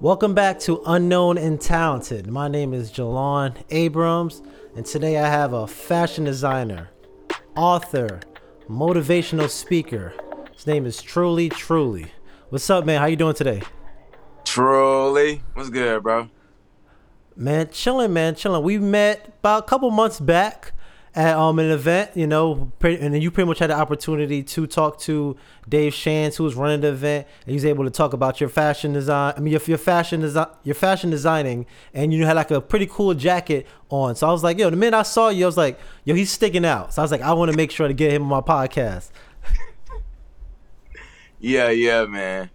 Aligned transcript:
Welcome 0.00 0.34
back 0.34 0.58
to 0.60 0.82
Unknown 0.86 1.38
and 1.38 1.60
Talented. 1.60 2.26
My 2.26 2.48
name 2.48 2.74
is 2.74 2.90
Jelan 2.90 3.54
Abrams, 3.70 4.42
and 4.74 4.84
today 4.84 5.18
I 5.18 5.28
have 5.28 5.52
a 5.52 5.68
fashion 5.68 6.24
designer, 6.24 6.90
author, 7.56 8.18
motivational 8.68 9.48
speaker. 9.48 10.12
His 10.52 10.66
name 10.66 10.84
is 10.84 11.00
Truly 11.00 11.48
Truly. 11.48 12.10
What's 12.48 12.68
up, 12.70 12.84
man? 12.84 13.00
How 13.00 13.06
you 13.06 13.14
doing 13.14 13.36
today? 13.36 13.62
Truly, 14.44 15.42
what's 15.54 15.70
good, 15.70 16.02
bro? 16.02 16.28
Man, 17.36 17.70
chilling, 17.70 18.12
man, 18.12 18.34
chilling. 18.34 18.64
We 18.64 18.78
met 18.78 19.32
about 19.38 19.62
a 19.62 19.66
couple 19.66 19.92
months 19.92 20.18
back 20.18 20.72
at 21.16 21.36
um 21.36 21.58
an 21.58 21.70
event, 21.70 22.10
you 22.14 22.26
know, 22.26 22.72
and 22.82 23.22
you 23.22 23.30
pretty 23.30 23.46
much 23.46 23.60
had 23.60 23.70
the 23.70 23.74
opportunity 23.74 24.42
to 24.42 24.66
talk 24.66 24.98
to 25.00 25.36
Dave 25.68 25.92
Shantz, 25.92 26.36
who 26.36 26.44
was 26.44 26.54
running 26.54 26.80
the 26.80 26.88
event, 26.88 27.26
and 27.42 27.50
he 27.50 27.54
was 27.54 27.64
able 27.64 27.84
to 27.84 27.90
talk 27.90 28.12
about 28.12 28.40
your 28.40 28.48
fashion 28.48 28.92
design. 28.92 29.34
I 29.36 29.40
mean, 29.40 29.52
your, 29.52 29.60
your 29.64 29.78
fashion 29.78 30.20
design, 30.20 30.48
your 30.64 30.74
fashion 30.74 31.10
designing, 31.10 31.66
and 31.92 32.12
you 32.12 32.26
had 32.26 32.36
like 32.36 32.50
a 32.50 32.60
pretty 32.60 32.86
cool 32.86 33.14
jacket 33.14 33.66
on. 33.90 34.16
So 34.16 34.28
I 34.28 34.32
was 34.32 34.42
like, 34.42 34.58
yo, 34.58 34.70
the 34.70 34.76
minute 34.76 34.96
I 34.96 35.02
saw 35.02 35.28
you, 35.28 35.44
I 35.44 35.46
was 35.46 35.56
like, 35.56 35.78
yo, 36.04 36.14
he's 36.14 36.32
sticking 36.32 36.64
out. 36.64 36.94
So 36.94 37.02
I 37.02 37.04
was 37.04 37.12
like, 37.12 37.22
I 37.22 37.32
want 37.32 37.50
to 37.50 37.56
make 37.56 37.70
sure 37.70 37.86
to 37.86 37.94
get 37.94 38.12
him 38.12 38.22
on 38.24 38.28
my 38.28 38.40
podcast. 38.40 39.10
Yeah, 41.40 41.68
yeah, 41.68 42.06
man. 42.06 42.48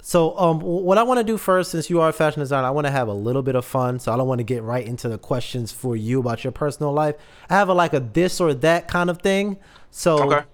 So, 0.00 0.38
um, 0.38 0.60
what 0.60 0.96
I 0.96 1.02
want 1.02 1.18
to 1.18 1.24
do 1.24 1.36
first, 1.36 1.72
since 1.72 1.90
you 1.90 2.00
are 2.00 2.08
a 2.08 2.12
fashion 2.12 2.40
designer, 2.40 2.66
I 2.66 2.70
want 2.70 2.86
to 2.86 2.90
have 2.90 3.08
a 3.08 3.12
little 3.12 3.42
bit 3.42 3.56
of 3.56 3.64
fun. 3.64 3.98
So 3.98 4.12
I 4.12 4.16
don't 4.16 4.28
want 4.28 4.38
to 4.38 4.44
get 4.44 4.62
right 4.62 4.86
into 4.86 5.08
the 5.08 5.18
questions 5.18 5.72
for 5.72 5.96
you 5.96 6.20
about 6.20 6.44
your 6.44 6.52
personal 6.52 6.92
life. 6.92 7.16
I 7.50 7.54
have 7.54 7.68
a 7.68 7.74
like 7.74 7.92
a 7.92 8.00
this 8.00 8.40
or 8.40 8.54
that 8.54 8.88
kind 8.88 9.10
of 9.10 9.20
thing. 9.20 9.58
So 9.90 10.32
Okay. 10.32 10.46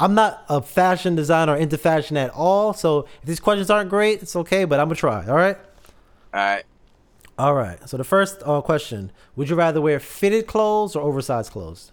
I'm 0.00 0.14
not 0.14 0.44
a 0.48 0.62
fashion 0.62 1.14
designer 1.14 1.52
or 1.52 1.56
into 1.56 1.76
fashion 1.78 2.16
at 2.16 2.30
all. 2.30 2.72
So 2.74 3.00
if 3.20 3.26
these 3.26 3.40
questions 3.40 3.70
aren't 3.70 3.90
great, 3.90 4.22
it's 4.22 4.34
okay, 4.36 4.64
but 4.64 4.80
I'm 4.80 4.86
gonna 4.86 4.96
try. 4.96 5.26
All 5.26 5.34
right. 5.36 5.58
All 6.32 6.40
right. 6.40 6.64
All 7.38 7.54
right. 7.54 7.88
So 7.88 7.96
the 7.96 8.04
first 8.04 8.42
uh, 8.46 8.60
question: 8.62 9.10
Would 9.36 9.50
you 9.50 9.56
rather 9.56 9.80
wear 9.80 9.98
fitted 10.00 10.46
clothes 10.46 10.94
or 10.96 11.02
oversized 11.02 11.50
clothes? 11.52 11.92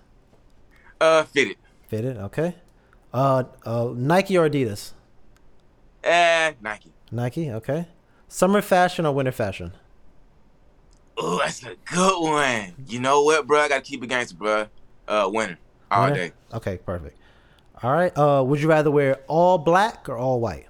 Uh, 1.02 1.24
fitted. 1.24 1.58
Fitted. 1.88 2.18
Okay. 2.18 2.56
Uh, 3.14 3.44
uh, 3.66 3.90
Nike 3.96 4.38
or 4.38 4.48
Adidas? 4.50 4.94
Eh, 6.04 6.54
Nike. 6.62 6.92
Nike. 7.12 7.52
Okay. 7.52 7.88
Summer 8.28 8.62
fashion 8.62 9.06
or 9.06 9.14
winter 9.14 9.32
fashion? 9.32 9.74
Oh, 11.18 11.40
that's 11.40 11.64
a 11.64 11.76
good 11.92 12.22
one. 12.22 12.74
You 12.88 13.00
know 13.00 13.24
what, 13.24 13.46
bro? 13.48 13.60
I 13.60 13.68
gotta 13.70 13.82
keep 13.82 14.04
it 14.04 14.08
gangster, 14.08 14.36
bro. 14.38 14.68
Uh, 15.08 15.30
winter 15.32 15.58
all 15.92 16.06
Winter? 16.06 16.28
day. 16.30 16.34
Okay, 16.54 16.78
perfect. 16.78 17.18
All 17.82 17.92
right. 17.92 18.16
Uh, 18.18 18.44
would 18.46 18.62
you 18.62 18.70
rather 18.70 18.92
wear 18.92 19.18
all 19.28 19.58
black 19.58 20.08
or 20.08 20.18
all 20.18 20.40
white? 20.40 20.68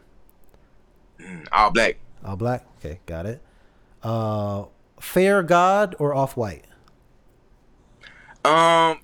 Mm, 1.20 1.48
all 1.52 1.70
black. 1.72 1.98
All 2.23 2.36
black. 2.36 2.66
Okay, 2.80 3.00
got 3.06 3.26
it. 3.26 3.42
Uh, 4.02 4.66
Fear 5.00 5.40
of 5.40 5.48
God 5.48 5.95
or 6.00 6.14
off 6.14 6.36
white? 6.36 6.66
Um, 8.45 9.00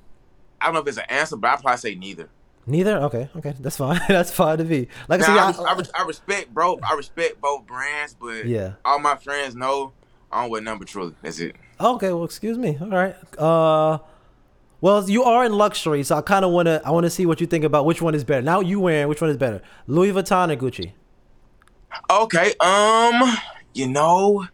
I 0.59 0.66
don't 0.66 0.73
know 0.73 0.80
if 0.80 0.88
it's 0.88 0.97
an 0.97 1.06
answer, 1.09 1.36
but 1.38 1.47
I 1.52 1.56
probably 1.61 1.78
say 1.78 1.95
neither. 1.95 2.30
Neither. 2.67 2.97
Okay. 3.03 3.30
Okay, 3.38 3.53
that's 3.59 3.77
fine. 3.77 3.99
that's 4.08 4.31
fine 4.31 4.58
to 4.58 4.63
be. 4.63 4.88
Like 5.08 5.21
I 5.21 5.35
Now, 5.35 5.47
I, 5.47 5.52
said, 5.52 5.59
res- 5.61 5.67
I, 5.67 5.73
res- 5.75 5.91
I 5.99 6.03
respect, 6.03 6.53
bro. 6.53 6.80
I 6.81 6.94
respect 6.95 7.39
both 7.41 7.66
brands, 7.67 8.16
but 8.19 8.45
Yeah. 8.45 8.73
all 8.83 8.99
my 8.99 9.16
friends 9.17 9.55
know 9.55 9.94
I 10.31 10.41
don't 10.41 10.49
wear 10.52 10.61
number 10.61 10.83
truly. 10.85 11.13
That's 11.22 11.39
it. 11.39 11.55
Okay, 11.80 12.11
well, 12.11 12.23
excuse 12.23 12.57
me. 12.57 12.77
All 12.81 12.88
right. 12.88 13.16
Uh, 13.38 13.99
well, 14.81 15.07
you 15.09 15.23
are 15.23 15.45
in 15.45 15.53
luxury, 15.53 16.03
so 16.03 16.16
I 16.17 16.22
kind 16.22 16.44
of 16.45 16.52
want 16.52 16.66
to. 16.67 16.81
I 16.85 16.91
want 16.91 17.05
to 17.05 17.09
see 17.09 17.25
what 17.25 17.39
you 17.41 17.47
think 17.47 17.63
about 17.63 17.85
which 17.85 18.02
one 18.02 18.16
is 18.16 18.23
better. 18.23 18.41
Now 18.41 18.59
you 18.61 18.79
wearing 18.79 19.07
which 19.09 19.22
one 19.22 19.29
is 19.29 19.38
better, 19.38 19.61
Louis 19.88 20.11
Vuitton 20.11 20.52
or 20.52 20.57
Gucci? 20.57 20.94
Okay. 22.09 22.53
Um, 22.59 23.38
you 23.73 23.88
know, 23.88 24.47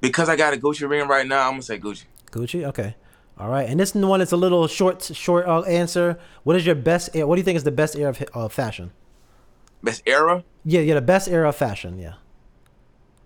because 0.00 0.28
I 0.28 0.36
got 0.36 0.54
a 0.54 0.56
Gucci 0.56 0.88
ring 0.88 1.06
right 1.08 1.26
now, 1.26 1.46
I'm 1.46 1.52
gonna 1.54 1.62
say 1.62 1.78
Gucci. 1.78 2.04
Gucci. 2.30 2.64
Okay. 2.64 2.96
All 3.38 3.48
right. 3.50 3.68
And 3.68 3.78
this 3.78 3.94
one 3.94 4.20
is 4.20 4.32
a 4.32 4.36
little 4.36 4.66
short, 4.66 5.02
short 5.02 5.46
uh, 5.46 5.62
answer. 5.62 6.18
What 6.44 6.56
is 6.56 6.64
your 6.64 6.74
best? 6.74 7.14
What 7.14 7.34
do 7.36 7.40
you 7.40 7.44
think 7.44 7.56
is 7.56 7.64
the 7.64 7.70
best 7.70 7.94
era 7.96 8.10
of 8.10 8.24
uh, 8.34 8.48
fashion? 8.48 8.92
Best 9.82 10.02
era. 10.06 10.42
Yeah, 10.64 10.80
yeah, 10.80 10.94
the 10.94 11.02
best 11.02 11.28
era 11.28 11.48
of 11.48 11.56
fashion. 11.56 11.98
Yeah. 11.98 12.14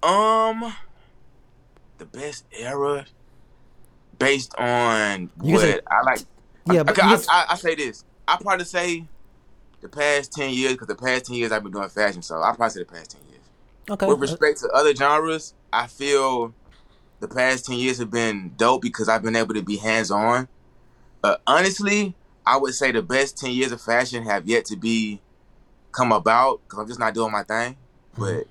Um, 0.03 0.75
the 1.99 2.07
best 2.07 2.45
era 2.59 3.07
based 4.19 4.55
on 4.57 5.31
You 5.43 5.53
can 5.57 5.61
say- 5.61 5.73
what 5.75 5.85
I 5.93 6.03
like. 6.03 6.21
Yeah, 6.67 6.81
I, 6.81 6.83
but 6.83 7.01
I, 7.03 7.09
you 7.09 7.15
I, 7.15 7.17
can- 7.17 7.27
I, 7.31 7.45
I 7.51 7.57
say 7.57 7.75
this. 7.75 8.05
I 8.29 8.37
probably 8.41 8.65
say 8.65 9.05
the 9.81 9.89
past 9.89 10.33
ten 10.33 10.51
years 10.53 10.73
because 10.73 10.89
the 10.89 10.95
past 10.95 11.27
ten 11.27 11.37
years 11.37 11.53
I've 11.53 11.63
been 11.63 11.73
doing 11.73 11.89
fashion, 11.89 12.23
so 12.23 12.37
I 12.43 12.53
probably 12.55 12.71
say 12.71 12.81
the 12.81 12.87
past 12.87 13.11
ten 13.13 13.21
years. 13.31 13.41
Okay. 13.91 14.07
With 14.07 14.21
respect 14.21 14.61
to 14.61 14.69
other 14.69 14.95
genres, 14.95 15.55
I 15.73 15.87
feel 15.87 16.55
the 17.21 17.29
past 17.29 17.67
ten 17.67 17.77
years 17.79 17.99
have 17.99 18.11
been 18.11 18.55
dope 18.57 18.83
because 18.83 19.09
I've 19.09 19.23
been 19.23 19.37
able 19.37 19.55
to 19.55 19.63
be 19.63 19.77
hands 19.77 20.11
on. 20.11 20.49
Uh, 21.23 21.37
honestly, 21.47 22.15
I 22.47 22.57
would 22.57 22.75
say 22.75 22.93
the 22.93 23.03
best 23.03 23.39
ten 23.39 23.51
years 23.53 23.73
of 23.73 23.81
fashion 23.81 24.25
have 24.25 24.47
yet 24.49 24.65
to 24.67 24.77
be 24.77 25.21
come 25.93 26.13
about 26.13 26.61
because 26.65 26.79
I'm 26.79 26.87
just 26.89 27.01
not 27.01 27.15
doing 27.15 27.33
my 27.33 27.43
thing. 27.43 27.77
Mm-hmm. 28.17 28.23
But 28.23 28.47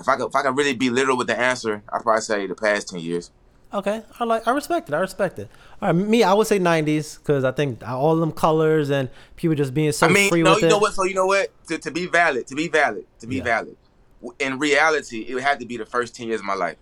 if 0.00 0.08
I 0.08 0.16
could, 0.16 0.26
if 0.28 0.36
I 0.36 0.42
could 0.42 0.56
really 0.56 0.74
be 0.74 0.90
literal 0.90 1.16
with 1.16 1.26
the 1.28 1.38
answer, 1.38 1.82
I'd 1.92 2.02
probably 2.02 2.20
say 2.22 2.46
the 2.46 2.54
past 2.54 2.88
ten 2.88 3.00
years. 3.00 3.30
Okay, 3.74 4.02
I 4.20 4.24
like. 4.24 4.46
I 4.46 4.50
respect 4.50 4.90
it. 4.90 4.94
I 4.94 4.98
respect 5.00 5.38
it. 5.38 5.48
All 5.80 5.88
right, 5.92 5.96
me, 5.96 6.22
I 6.22 6.34
would 6.34 6.46
say 6.46 6.58
'90s 6.58 7.18
because 7.18 7.42
I 7.42 7.52
think 7.52 7.82
all 7.88 8.14
them 8.16 8.30
colors 8.32 8.90
and 8.90 9.08
people 9.36 9.54
just 9.54 9.72
being 9.72 9.92
so 9.92 10.06
I 10.06 10.10
mean, 10.12 10.28
free 10.28 10.42
no, 10.42 10.58
you 10.58 10.66
it. 10.66 10.68
know 10.68 10.76
what? 10.76 10.92
So 10.92 11.04
you 11.04 11.14
know 11.14 11.24
what? 11.26 11.48
To, 11.68 11.78
to 11.78 11.90
be 11.90 12.04
valid, 12.06 12.46
to 12.48 12.54
be 12.54 12.68
valid, 12.68 13.06
to 13.20 13.26
be 13.26 13.36
Yeah. 13.36 13.44
valid. 13.44 13.76
In 14.38 14.58
reality, 14.58 15.24
it 15.26 15.32
would 15.34 15.42
have 15.42 15.58
to 15.60 15.64
be 15.64 15.78
the 15.78 15.86
first 15.86 16.14
ten 16.14 16.28
years 16.28 16.40
of 16.40 16.46
my 16.46 16.54
life, 16.54 16.76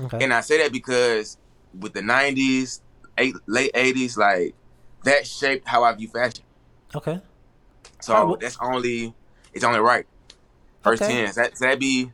Okay. 0.00 0.22
and 0.24 0.32
I 0.32 0.40
say 0.40 0.58
that 0.62 0.72
because 0.72 1.36
with 1.78 1.92
the 1.92 2.00
'90s, 2.00 2.80
eight, 3.18 3.34
late 3.46 3.72
'80s, 3.74 4.16
like 4.16 4.54
that 5.04 5.26
shaped 5.26 5.66
how 5.68 5.84
I 5.84 5.92
view 5.94 6.08
fashion. 6.08 6.44
okay. 6.94 7.20
So 8.00 8.12
well- 8.26 8.36
that's 8.36 8.56
only 8.60 9.14
it's 9.52 9.64
only 9.64 9.80
right. 9.80 10.06
First 10.82 11.02
Okay. 11.02 11.12
ten. 11.26 11.32
That 11.36 11.56
so 11.58 11.64
that'd 11.66 11.78
be 11.80 12.10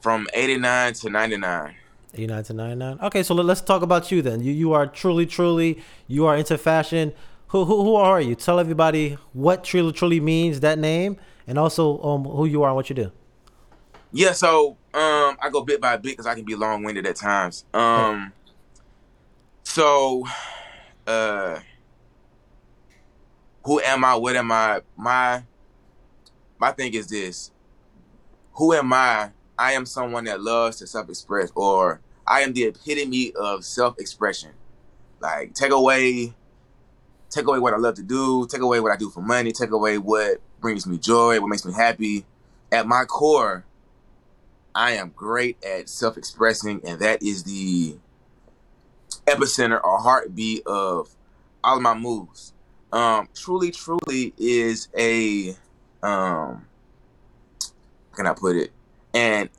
from 0.00 0.26
'89 0.34 0.92
to 0.94 1.10
'99. 1.10 1.74
89 2.14 2.42
to 2.44 2.52
99. 2.54 2.98
Okay, 3.02 3.22
so 3.22 3.34
let- 3.34 3.44
let's 3.46 3.60
talk 3.60 3.82
about 3.82 4.10
you 4.10 4.22
then. 4.22 4.40
You 4.40 4.52
you 4.52 4.72
are 4.72 4.86
truly, 4.86 5.26
truly, 5.26 5.82
you 6.06 6.24
are 6.26 6.36
into 6.36 6.56
fashion. 6.56 7.12
Who 7.48 7.64
who, 7.64 7.82
who 7.84 7.94
are 7.96 8.20
you? 8.20 8.34
Tell 8.34 8.58
everybody 8.60 9.18
what 9.32 9.64
truly, 9.64 9.92
truly 9.92 10.20
means 10.20 10.60
that 10.60 10.78
name, 10.78 11.16
and 11.46 11.58
also 11.58 12.00
um 12.02 12.24
who 12.24 12.44
you 12.46 12.62
are 12.62 12.68
and 12.68 12.76
what 12.76 12.88
you 12.88 12.94
do. 12.94 13.12
Yeah, 14.12 14.32
so 14.32 14.70
um, 14.94 15.36
I 15.40 15.48
go 15.52 15.62
bit 15.62 15.80
by 15.80 15.96
bit 15.96 16.12
because 16.12 16.26
I 16.26 16.34
can 16.34 16.44
be 16.44 16.54
long 16.54 16.82
winded 16.82 17.06
at 17.06 17.16
times. 17.16 17.64
Um, 17.74 18.32
so, 19.64 20.24
uh, 21.06 21.60
who 23.64 23.80
am 23.80 24.04
I? 24.04 24.14
What 24.14 24.34
am 24.36 24.50
I? 24.50 24.80
My 24.96 25.42
my 26.58 26.72
thing 26.72 26.94
is 26.94 27.08
this: 27.08 27.50
Who 28.54 28.72
am 28.72 28.92
I? 28.92 29.30
I 29.58 29.72
am 29.72 29.84
someone 29.84 30.24
that 30.24 30.40
loves 30.40 30.78
to 30.78 30.86
self 30.86 31.10
express, 31.10 31.52
or 31.54 32.00
I 32.26 32.40
am 32.40 32.54
the 32.54 32.64
epitome 32.64 33.32
of 33.34 33.64
self 33.64 33.98
expression. 33.98 34.52
Like 35.20 35.52
take 35.52 35.72
away, 35.72 36.32
take 37.28 37.46
away 37.46 37.58
what 37.58 37.74
I 37.74 37.76
love 37.76 37.96
to 37.96 38.02
do, 38.02 38.46
take 38.46 38.62
away 38.62 38.80
what 38.80 38.92
I 38.92 38.96
do 38.96 39.10
for 39.10 39.20
money, 39.20 39.52
take 39.52 39.70
away 39.70 39.98
what 39.98 40.40
brings 40.60 40.86
me 40.86 40.96
joy, 40.96 41.40
what 41.40 41.48
makes 41.48 41.66
me 41.66 41.74
happy. 41.74 42.24
At 42.70 42.86
my 42.86 43.04
core, 43.04 43.64
I 44.74 44.92
am 44.92 45.12
great 45.14 45.62
at 45.64 45.88
self 45.88 46.16
expressing, 46.16 46.80
and 46.84 47.00
that 47.00 47.22
is 47.22 47.44
the 47.44 47.96
epicenter 49.26 49.82
or 49.82 49.98
heartbeat 49.98 50.66
of 50.66 51.08
all 51.64 51.76
of 51.76 51.82
my 51.82 51.94
moves. 51.94 52.52
Um, 52.92 53.28
truly, 53.34 53.70
truly 53.70 54.32
is 54.38 54.88
a 54.96 55.50
um, 56.02 56.66
how 58.10 58.16
can 58.16 58.26
I 58.26 58.34
put 58.34 58.56
it? 58.56 58.70
An 59.14 59.50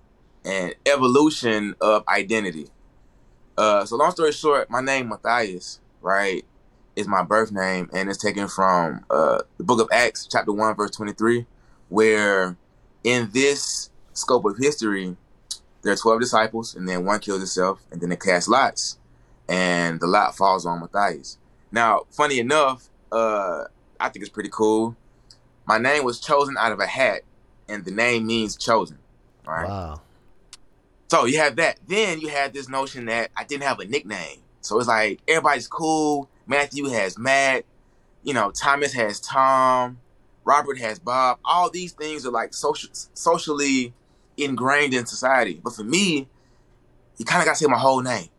an 0.46 0.74
evolution 0.86 1.76
of 1.82 2.08
identity. 2.08 2.68
Uh, 3.58 3.86
so 3.86 3.98
long 3.98 4.12
story 4.12 4.32
short, 4.32 4.70
my 4.70 4.80
name 4.80 5.10
Matthias, 5.10 5.82
right, 6.02 6.46
is 6.96 7.08
my 7.08 7.24
birth 7.24 7.52
name, 7.52 7.90
and 7.94 8.10
it's 8.10 8.18
taken 8.18 8.48
from 8.48 9.06
uh, 9.10 9.40
the 9.58 9.64
book 9.64 9.82
of 9.82 9.90
Acts, 9.92 10.28
chapter 10.32 10.54
one, 10.54 10.76
verse 10.76 10.92
twenty-three, 10.92 11.46
where 11.90 12.56
in 13.04 13.30
this 13.34 13.89
scope 14.20 14.46
of 14.46 14.58
history, 14.58 15.16
there 15.82 15.94
are 15.94 15.98
12 15.98 16.22
disciples, 16.22 16.76
and 16.76 16.88
then 16.88 17.06
one 17.06 17.20
kills 17.20 17.40
himself, 17.40 17.82
and 17.92 18.02
then 18.02 18.10
they 18.10 18.16
cast 18.16 18.50
lots, 18.50 18.98
and 19.48 20.00
the 20.00 20.08
lot 20.08 20.36
falls 20.36 20.66
on 20.66 20.80
Matthias. 20.82 21.38
Now, 21.72 22.02
funny 22.12 22.40
enough, 22.40 22.90
uh, 23.12 23.66
I 24.00 24.10
think 24.10 24.24
it's 24.24 24.34
pretty 24.34 24.50
cool. 24.52 24.96
My 25.66 25.78
name 25.78 26.04
was 26.04 26.20
chosen 26.20 26.58
out 26.58 26.72
of 26.72 26.80
a 26.80 26.88
hat, 26.88 27.22
and 27.68 27.86
the 27.86 27.92
name 27.92 28.26
means 28.26 28.58
chosen. 28.58 28.98
Right. 29.46 29.68
Wow. 29.68 30.02
So 31.10 31.26
you 31.26 31.38
have 31.40 31.56
that. 31.56 31.80
Then 31.88 32.20
you 32.20 32.30
have 32.30 32.54
this 32.54 32.70
notion 32.70 33.06
that 33.06 33.32
I 33.36 33.44
didn't 33.44 33.64
have 33.64 33.80
a 33.80 33.86
nickname. 33.86 34.40
So 34.62 34.78
it's 34.78 34.88
like 34.88 35.22
everybody's 35.28 35.68
cool. 35.68 36.30
Matthew 36.46 36.86
has 36.90 37.18
Matt. 37.18 37.66
You 38.24 38.34
know, 38.34 38.52
Thomas 38.52 38.94
has 38.94 39.20
Tom. 39.20 40.00
Robert 40.44 40.78
has 40.80 41.00
Bob. 41.00 41.40
All 41.46 41.70
these 41.70 41.94
things 41.94 42.26
are 42.26 42.32
like 42.32 42.54
social, 42.54 42.90
socially 43.14 43.94
ingrained 44.44 44.94
in 44.94 45.06
society. 45.06 45.60
But 45.64 45.74
for 45.74 45.84
me, 45.84 46.28
you 47.18 47.26
kind 47.26 47.42
of 47.42 47.46
got 47.46 47.54
to 47.54 47.58
say 47.58 47.68
my 47.68 47.78
whole 47.78 48.02
name. 48.02 48.30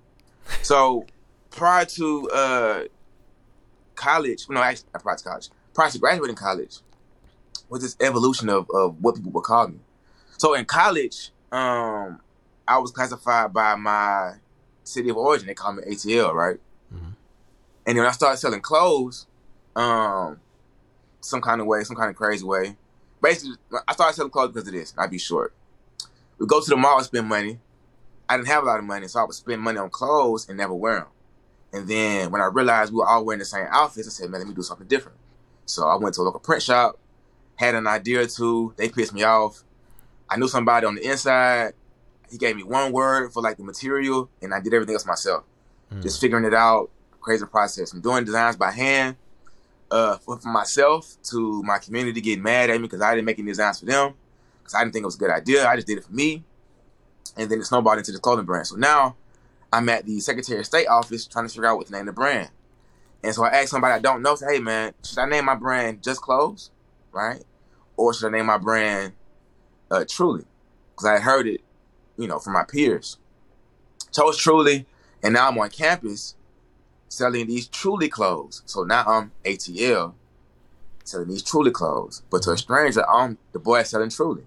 So 0.62 1.06
prior 1.50 1.84
to 1.84 2.30
uh, 2.30 2.84
college, 3.94 4.46
no, 4.48 4.62
actually 4.62 4.88
not 4.94 5.02
prior 5.02 5.16
to 5.16 5.24
college, 5.24 5.48
prior 5.74 5.90
to 5.90 5.98
graduating 5.98 6.36
college, 6.36 6.78
was 7.68 7.82
this 7.82 7.96
evolution 8.00 8.48
of, 8.48 8.68
of 8.74 9.00
what 9.00 9.14
people 9.14 9.30
would 9.32 9.44
call 9.44 9.68
me. 9.68 9.78
So 10.38 10.54
in 10.54 10.64
college, 10.64 11.30
um, 11.52 12.20
I 12.66 12.78
was 12.78 12.90
classified 12.90 13.52
by 13.52 13.74
my 13.76 14.34
city 14.84 15.10
of 15.10 15.16
origin. 15.16 15.46
They 15.46 15.54
call 15.54 15.72
me 15.72 15.82
ATL, 15.82 16.32
right? 16.32 16.58
Mm-hmm. 16.92 17.10
And 17.86 17.96
then 17.96 17.96
when 17.96 18.06
I 18.06 18.12
started 18.12 18.38
selling 18.38 18.60
clothes, 18.60 19.26
um, 19.76 20.40
some 21.20 21.40
kind 21.40 21.60
of 21.60 21.66
way, 21.66 21.84
some 21.84 21.96
kind 21.96 22.10
of 22.10 22.16
crazy 22.16 22.44
way. 22.44 22.76
Basically, 23.22 23.56
I 23.86 23.92
started 23.92 24.14
selling 24.14 24.30
clothes 24.30 24.52
because 24.52 24.68
of 24.68 24.74
this. 24.74 24.94
I'd 24.96 25.10
be 25.10 25.18
short. 25.18 25.52
We 26.40 26.46
go 26.46 26.60
to 26.60 26.70
the 26.70 26.76
mall 26.76 26.96
and 26.96 27.06
spend 27.06 27.28
money. 27.28 27.58
I 28.28 28.36
didn't 28.36 28.48
have 28.48 28.62
a 28.62 28.66
lot 28.66 28.78
of 28.78 28.84
money, 28.84 29.06
so 29.08 29.20
I 29.20 29.24
would 29.24 29.34
spend 29.34 29.60
money 29.60 29.78
on 29.78 29.90
clothes 29.90 30.48
and 30.48 30.56
never 30.56 30.74
wear 30.74 31.00
them. 31.00 31.08
And 31.72 31.86
then 31.86 32.30
when 32.30 32.40
I 32.40 32.46
realized 32.46 32.92
we 32.92 32.98
were 32.98 33.06
all 33.06 33.24
wearing 33.24 33.38
the 33.40 33.44
same 33.44 33.66
outfits, 33.70 34.08
I 34.08 34.10
said, 34.10 34.30
man, 34.30 34.40
let 34.40 34.48
me 34.48 34.54
do 34.54 34.62
something 34.62 34.86
different. 34.86 35.18
So 35.66 35.86
I 35.86 35.96
went 35.96 36.14
to 36.14 36.22
a 36.22 36.24
local 36.24 36.40
print 36.40 36.62
shop, 36.62 36.98
had 37.56 37.74
an 37.74 37.86
idea 37.86 38.22
or 38.22 38.26
two. 38.26 38.72
They 38.76 38.88
pissed 38.88 39.12
me 39.12 39.22
off. 39.22 39.62
I 40.28 40.36
knew 40.36 40.48
somebody 40.48 40.86
on 40.86 40.94
the 40.94 41.06
inside. 41.06 41.74
He 42.30 42.38
gave 42.38 42.56
me 42.56 42.62
one 42.62 42.90
word 42.92 43.32
for 43.32 43.42
like 43.42 43.58
the 43.58 43.64
material, 43.64 44.30
and 44.40 44.54
I 44.54 44.60
did 44.60 44.72
everything 44.72 44.94
else 44.94 45.06
myself. 45.06 45.44
Mm. 45.92 46.02
Just 46.02 46.20
figuring 46.20 46.44
it 46.44 46.54
out, 46.54 46.90
crazy 47.20 47.44
process. 47.44 47.90
From 47.90 48.00
doing 48.00 48.24
designs 48.24 48.56
by 48.56 48.70
hand 48.70 49.16
uh, 49.90 50.16
for, 50.18 50.38
for, 50.38 50.48
myself 50.48 51.16
to 51.24 51.62
my 51.64 51.78
community 51.78 52.20
getting 52.20 52.42
mad 52.42 52.70
at 52.70 52.76
me 52.76 52.86
because 52.86 53.02
I 53.02 53.14
didn't 53.14 53.26
make 53.26 53.38
any 53.38 53.48
designs 53.48 53.80
for 53.80 53.86
them 53.86 54.14
because 54.70 54.80
I 54.80 54.84
didn't 54.84 54.92
think 54.92 55.02
it 55.02 55.06
was 55.06 55.16
a 55.16 55.18
good 55.18 55.30
idea. 55.30 55.66
I 55.66 55.74
just 55.74 55.86
did 55.86 55.98
it 55.98 56.04
for 56.04 56.12
me. 56.12 56.44
And 57.36 57.50
then 57.50 57.58
it 57.60 57.64
snowballed 57.64 57.98
into 57.98 58.12
the 58.12 58.18
clothing 58.18 58.44
brand. 58.44 58.66
So 58.66 58.76
now 58.76 59.16
I'm 59.72 59.88
at 59.88 60.06
the 60.06 60.20
Secretary 60.20 60.60
of 60.60 60.66
State 60.66 60.86
office 60.86 61.26
trying 61.26 61.46
to 61.46 61.52
figure 61.52 61.66
out 61.66 61.76
what 61.76 61.86
to 61.86 61.92
name 61.92 62.06
the 62.06 62.12
brand. 62.12 62.50
And 63.22 63.34
so 63.34 63.44
I 63.44 63.48
asked 63.48 63.70
somebody 63.70 63.94
I 63.94 63.98
don't 63.98 64.22
know, 64.22 64.34
say, 64.34 64.54
hey 64.54 64.60
man, 64.60 64.94
should 65.04 65.18
I 65.18 65.28
name 65.28 65.44
my 65.44 65.54
brand 65.54 66.02
Just 66.02 66.20
Clothes? 66.22 66.70
Right? 67.12 67.42
Or 67.96 68.14
should 68.14 68.28
I 68.28 68.30
name 68.30 68.46
my 68.46 68.58
brand 68.58 69.12
uh, 69.90 70.04
Truly? 70.08 70.44
Because 70.92 71.06
I 71.06 71.18
heard 71.18 71.46
it, 71.46 71.60
you 72.16 72.28
know, 72.28 72.38
from 72.38 72.52
my 72.52 72.64
peers. 72.64 73.18
Chose 74.12 74.38
Truly, 74.38 74.86
and 75.22 75.34
now 75.34 75.48
I'm 75.48 75.58
on 75.58 75.70
campus 75.70 76.34
selling 77.08 77.46
these 77.46 77.68
Truly 77.68 78.08
clothes. 78.08 78.62
So 78.66 78.84
now 78.84 79.04
I'm 79.06 79.32
ATL 79.44 80.14
selling 81.04 81.28
these 81.28 81.42
Truly 81.42 81.70
clothes. 81.70 82.22
But 82.30 82.42
to 82.42 82.52
a 82.52 82.56
stranger, 82.56 83.08
I'm 83.08 83.38
the 83.52 83.58
boy 83.58 83.82
selling 83.82 84.10
Truly. 84.10 84.44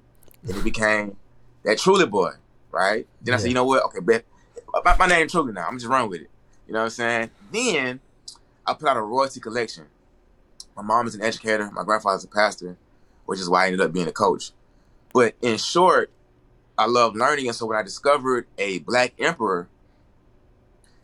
And 0.48 0.58
it 0.58 0.64
became 0.64 1.18
that 1.64 1.78
Truly 1.78 2.06
boy, 2.06 2.32
right? 2.72 3.08
Then 3.22 3.36
I 3.36 3.38
said, 3.38 3.48
you 3.48 3.54
know 3.54 3.66
what? 3.66 3.84
Okay, 3.86 4.00
bet 4.00 4.26
my, 4.84 4.96
my 4.98 5.08
name 5.08 5.28
Truly 5.28 5.54
now. 5.54 5.68
I'm 5.68 5.78
just 5.78 5.90
run 5.90 6.10
with 6.10 6.22
it. 6.22 6.30
You 6.68 6.74
know 6.74 6.80
what 6.80 6.86
I'm 6.86 6.90
saying? 6.92 7.30
Then 7.52 8.00
I 8.66 8.74
put 8.74 8.88
out 8.90 8.98
a 8.98 9.02
royalty 9.02 9.40
collection. 9.40 9.86
My 10.76 10.82
mom 10.82 11.08
is 11.08 11.16
an 11.16 11.22
educator. 11.22 11.70
My 11.72 11.84
grandfather's 11.84 12.24
a 12.24 12.28
pastor, 12.28 12.78
which 13.26 13.40
is 13.40 13.50
why 13.50 13.64
I 13.64 13.66
ended 13.68 13.82
up 13.82 13.94
being 13.94 14.08
a 14.08 14.12
coach. 14.12 14.52
But 15.14 15.36
in 15.42 15.58
short, 15.58 16.10
I 16.78 16.88
love 16.88 17.16
learning. 17.16 17.48
And 17.48 17.56
so 17.56 17.68
when 17.68 17.78
I 17.78 17.84
discovered 17.84 18.48
a 18.58 18.80
black 18.80 19.14
emperor 19.20 19.68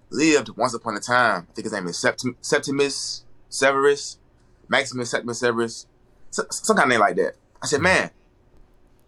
lived 0.09 0.49
once 0.57 0.73
upon 0.73 0.95
a 0.95 0.99
time. 0.99 1.47
I 1.49 1.53
think 1.53 1.65
his 1.65 1.73
name 1.73 1.87
is 1.87 1.97
Septim- 1.97 2.35
Septimus 2.41 3.23
Severus, 3.49 4.17
Maximus 4.67 5.11
Septimus 5.11 5.39
Severus, 5.39 5.87
some 6.31 6.75
kind 6.75 6.85
of 6.85 6.89
name 6.89 6.99
like 6.99 7.15
that. 7.17 7.35
I 7.61 7.67
said, 7.67 7.81
man, 7.81 8.11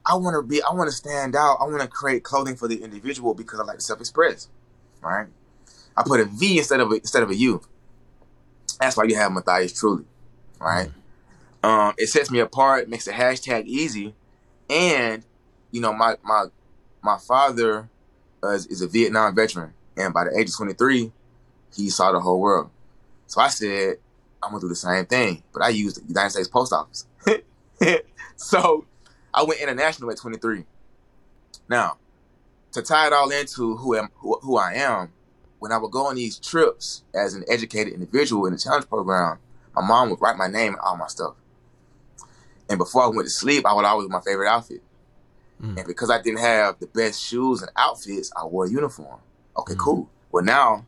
I 0.05 0.15
want 0.15 0.35
to 0.35 0.41
be, 0.41 0.61
I 0.63 0.73
want 0.73 0.89
to 0.89 0.95
stand 0.95 1.35
out. 1.35 1.57
I 1.59 1.65
want 1.65 1.81
to 1.81 1.87
create 1.87 2.23
clothing 2.23 2.55
for 2.55 2.67
the 2.67 2.83
individual 2.83 3.33
because 3.33 3.59
I 3.59 3.63
like 3.63 3.77
to 3.77 3.83
self-express, 3.83 4.49
right? 5.01 5.27
I 5.95 6.03
put 6.03 6.19
a 6.19 6.25
V 6.25 6.57
instead 6.57 6.79
of 6.79 6.91
a, 6.91 6.95
instead 6.95 7.23
of 7.23 7.29
a 7.29 7.35
U. 7.35 7.61
That's 8.79 8.97
why 8.97 9.03
you 9.03 9.15
have 9.15 9.31
Matthias 9.31 9.77
Truly, 9.77 10.05
right? 10.59 10.87
Mm-hmm. 10.87 11.69
Um, 11.69 11.93
it 11.97 12.07
sets 12.07 12.31
me 12.31 12.39
apart, 12.39 12.89
makes 12.89 13.05
the 13.05 13.11
hashtag 13.11 13.65
easy, 13.65 14.15
and 14.69 15.23
you 15.69 15.79
know 15.79 15.93
my 15.93 16.15
my 16.23 16.45
my 17.03 17.17
father 17.19 17.87
uh, 18.43 18.49
is, 18.49 18.65
is 18.67 18.81
a 18.81 18.87
Vietnam 18.87 19.35
veteran, 19.35 19.73
and 19.95 20.13
by 20.13 20.23
the 20.23 20.35
age 20.37 20.49
of 20.49 20.57
23, 20.57 21.11
he 21.75 21.89
saw 21.91 22.11
the 22.11 22.19
whole 22.19 22.39
world. 22.39 22.71
So 23.27 23.39
I 23.39 23.49
said, 23.49 23.97
I'm 24.41 24.49
gonna 24.49 24.61
do 24.61 24.67
the 24.67 24.75
same 24.75 25.05
thing, 25.05 25.43
but 25.53 25.61
I 25.61 25.69
used 25.69 26.01
the 26.01 26.07
United 26.07 26.31
States 26.31 26.47
Post 26.47 26.73
Office. 26.73 27.05
so 28.35 28.85
I 29.33 29.43
went 29.43 29.61
international 29.61 30.11
at 30.11 30.17
23. 30.17 30.65
Now, 31.69 31.97
to 32.73 32.81
tie 32.81 33.07
it 33.07 33.13
all 33.13 33.29
into 33.31 33.77
who 33.77 33.95
am 33.95 34.09
who, 34.15 34.39
who 34.41 34.57
I 34.57 34.73
am, 34.73 35.11
when 35.59 35.71
I 35.71 35.77
would 35.77 35.91
go 35.91 36.07
on 36.07 36.15
these 36.15 36.39
trips 36.39 37.03
as 37.13 37.33
an 37.33 37.43
educated 37.47 37.93
individual 37.93 38.45
in 38.45 38.53
the 38.53 38.59
challenge 38.59 38.89
program, 38.89 39.39
my 39.75 39.85
mom 39.85 40.09
would 40.09 40.21
write 40.21 40.37
my 40.37 40.47
name 40.47 40.73
and 40.73 40.81
all 40.81 40.97
my 40.97 41.07
stuff. 41.07 41.35
And 42.69 42.77
before 42.77 43.03
I 43.03 43.07
went 43.07 43.27
to 43.27 43.29
sleep, 43.29 43.65
I 43.65 43.73
would 43.73 43.85
always 43.85 44.07
wear 44.07 44.17
my 44.17 44.23
favorite 44.23 44.49
outfit. 44.49 44.81
Mm. 45.61 45.77
And 45.77 45.87
because 45.87 46.09
I 46.09 46.21
didn't 46.21 46.39
have 46.39 46.79
the 46.79 46.87
best 46.87 47.21
shoes 47.21 47.61
and 47.61 47.71
outfits, 47.75 48.31
I 48.35 48.45
wore 48.45 48.65
a 48.65 48.69
uniform. 48.69 49.19
Okay, 49.57 49.73
mm-hmm. 49.73 49.81
cool. 49.81 50.09
Well, 50.31 50.43
now 50.43 50.85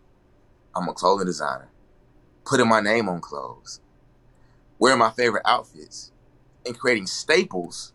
I'm 0.75 0.87
a 0.87 0.93
clothing 0.93 1.27
designer, 1.27 1.69
putting 2.45 2.67
my 2.67 2.79
name 2.79 3.09
on 3.09 3.21
clothes, 3.21 3.79
wearing 4.79 4.99
my 4.99 5.11
favorite 5.11 5.43
outfits, 5.45 6.11
and 6.65 6.77
creating 6.77 7.07
staples 7.07 7.92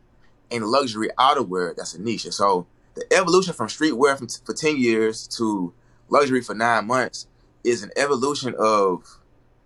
in 0.50 0.62
luxury 0.62 1.08
outerwear 1.18 1.76
that's 1.76 1.94
a 1.94 2.00
niche. 2.00 2.24
And 2.24 2.34
so 2.34 2.66
the 2.94 3.04
evolution 3.12 3.54
from 3.54 3.68
streetwear 3.68 4.16
from 4.16 4.26
t- 4.26 4.40
for 4.44 4.54
10 4.54 4.78
years 4.78 5.26
to 5.28 5.72
luxury 6.08 6.40
for 6.40 6.54
nine 6.54 6.86
months 6.86 7.26
is 7.64 7.82
an 7.82 7.90
evolution 7.96 8.54
of 8.58 9.04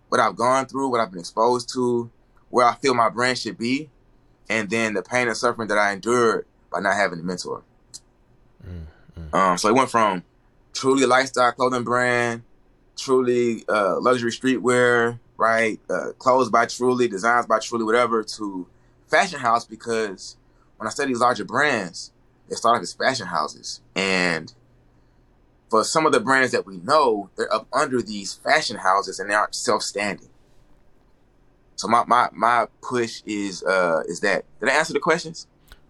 what 0.09 0.21
I've 0.21 0.37
gone 0.37 0.67
through, 0.67 0.89
what 0.89 1.01
I've 1.01 1.11
been 1.11 1.21
exposed 1.21 1.73
to, 1.75 2.11
where 2.51 2.67
I 2.67 2.75
feel 2.75 2.95
my 2.95 3.09
brand 3.09 3.39
should 3.39 3.57
be, 3.57 3.91
and 4.49 4.69
then 4.69 4.95
the 4.95 5.03
pain 5.03 5.29
and 5.29 5.37
suffering 5.37 5.69
that 5.69 5.79
I 5.79 5.93
endured 5.93 6.47
by 6.71 6.81
not 6.81 6.95
having 6.95 7.21
a 7.21 7.23
mentor. 7.23 7.63
Mm-hmm. 8.67 9.35
Um, 9.35 9.57
so 9.59 9.69
it 9.69 9.75
went 9.75 9.91
from 9.91 10.25
truly 10.75 11.07
lifestyle 11.07 11.53
clothing 11.53 11.85
brand, 11.85 12.43
truly 12.97 13.65
uh, 13.69 13.99
luxury 14.01 14.31
streetwear, 14.31 15.19
right? 15.37 15.81
Uh, 15.89 16.13
clothes 16.19 16.51
by 16.51 16.67
Truly, 16.67 17.09
designs 17.09 17.47
by 17.47 17.59
Truly, 17.59 17.85
whatever, 17.85 18.23
to 18.23 18.67
fashion 19.09 19.41
house 19.41 19.65
because 19.65 20.37
when 20.83 20.89
I 20.89 20.91
study 20.91 21.13
these 21.13 21.21
larger 21.21 21.45
brands, 21.45 22.11
they 22.49 22.57
start 22.57 22.77
off 22.77 22.83
as 22.83 22.93
fashion 22.93 23.29
houses. 23.29 23.81
And 23.95 24.53
for 25.71 25.85
some 25.85 26.07
of 26.07 26.13
the 26.13 26.19
brands 26.19 26.51
that 26.51 26.67
we 26.67 26.79
know, 26.79 27.31
they're 27.37 27.53
up 27.55 27.69
under 27.73 28.03
these 28.03 28.35
fashion 28.35 28.79
houses 28.79 29.21
and 29.21 29.31
they 29.31 29.35
aren't 29.35 29.55
self-standing. 29.55 30.29
So 31.77 31.87
my, 31.87 32.03
my, 32.09 32.31
my 32.33 32.67
push 32.81 33.23
is 33.27 33.63
uh 33.63 34.03
is 34.09 34.21
that 34.21 34.45
did 34.59 34.71
I 34.71 34.73
answer 34.73 34.93
the 34.93 34.99
questions? 34.99 35.47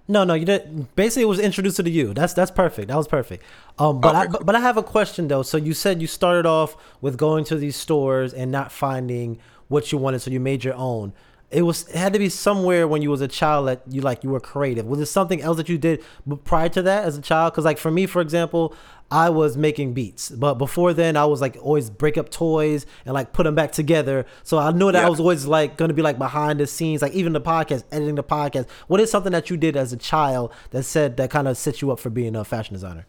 No, 0.09 0.25
no, 0.25 0.35
you 0.35 0.45
didn't. 0.45 0.95
Basically, 0.95 1.23
it 1.23 1.27
was 1.27 1.39
introduced 1.39 1.79
to 1.79 1.89
you. 1.89 2.13
That's 2.13 2.35
that's 2.35 2.51
perfect. 2.51 2.89
That 2.89 2.97
was 2.99 3.09
perfect. 3.09 3.43
Um, 3.79 3.99
but 3.99 4.15
okay, 4.15 4.19
I 4.19 4.27
but, 4.27 4.45
but 4.45 4.55
I 4.55 4.61
have 4.61 4.77
a 4.77 4.83
question 4.83 5.27
though. 5.29 5.43
So 5.43 5.57
you 5.57 5.73
said 5.73 6.03
you 6.03 6.07
started 6.07 6.45
off 6.45 6.77
with 7.01 7.17
going 7.17 7.45
to 7.47 7.57
these 7.57 7.77
stores 7.77 8.35
and 8.35 8.53
not 8.53 8.71
finding 8.71 9.39
what 9.69 9.91
you 9.91 9.97
wanted, 9.97 10.21
so 10.21 10.31
you 10.31 10.39
made 10.39 10.65
your 10.65 10.75
own. 10.75 11.15
It 11.53 11.63
was 11.63 11.87
it 11.89 11.97
had 11.97 12.15
to 12.15 12.19
be 12.19 12.31
somewhere 12.31 12.89
when 12.89 13.03
you 13.03 13.11
was 13.11 13.21
a 13.21 13.29
child 13.29 13.69
that 13.69 13.83
you 13.89 14.01
like 14.01 14.25
you 14.25 14.31
were 14.31 14.41
creative. 14.41 14.87
Was 14.87 15.01
it 15.01 15.07
something 15.07 15.43
else 15.43 15.59
that 15.59 15.69
you 15.69 15.77
did 15.77 16.03
prior 16.45 16.71
to 16.71 16.83
that 16.83 17.05
as 17.05 17.19
a 17.19 17.21
child? 17.21 17.53
Because 17.53 17.65
like 17.65 17.79
for 17.79 17.91
me, 17.91 18.07
for 18.07 18.23
example, 18.23 18.75
I 19.11 19.29
was 19.29 19.59
making 19.59 19.93
beats, 19.93 20.31
but 20.31 20.55
before 20.55 20.95
then 20.95 21.19
I 21.19 21.27
was 21.27 21.43
like 21.43 21.59
always 21.61 21.91
break 21.91 22.17
up 22.17 22.31
toys 22.31 22.87
and 23.05 23.13
like 23.13 23.35
put 23.35 23.43
them 23.45 23.55
back 23.55 23.73
together. 23.73 24.25
So 24.43 24.57
I 24.57 24.73
knew 24.73 24.91
that 24.91 25.01
yeah. 25.01 25.07
I 25.07 25.11
was 25.11 25.21
always 25.21 25.45
like 25.45 25.77
going 25.77 25.91
to 25.91 25.95
be 25.95 26.01
like 26.01 26.17
behind 26.17 26.59
the 26.59 26.67
scenes, 26.67 27.03
like 27.03 27.13
even 27.13 27.35
the 27.35 27.41
podcast, 27.41 27.85
editing 27.93 28.15
the 28.15 28.25
podcast. 28.25 28.67
What 28.87 29.01
is 29.01 29.11
something 29.11 29.33
that 29.33 29.51
you 29.51 29.59
did 29.59 29.77
as 29.77 29.93
a 29.93 29.99
child 29.99 30.55
that 30.71 30.85
said 30.85 31.19
that 31.19 31.31
kind 31.31 31.47
of 31.47 31.59
set 31.59 31.83
you 31.83 31.91
up 31.91 32.01
for 32.01 32.09
being 32.09 32.35
a 32.35 32.45
fashion 32.45 32.73
designer? 32.73 33.07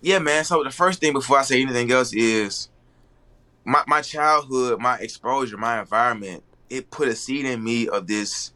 Yeah, 0.00 0.18
man. 0.18 0.44
So 0.44 0.64
the 0.64 0.70
first 0.72 0.98
thing 0.98 1.12
before 1.12 1.38
I 1.38 1.42
say 1.42 1.62
anything 1.62 1.92
else 1.92 2.12
is 2.12 2.68
my 3.64 3.84
my 3.86 4.00
childhood, 4.00 4.80
my 4.80 4.96
exposure, 4.96 5.56
my 5.56 5.80
environment. 5.80 6.42
It 6.72 6.90
put 6.90 7.08
a 7.08 7.14
seed 7.14 7.44
in 7.44 7.62
me 7.62 7.88
of 7.88 8.06
this 8.06 8.52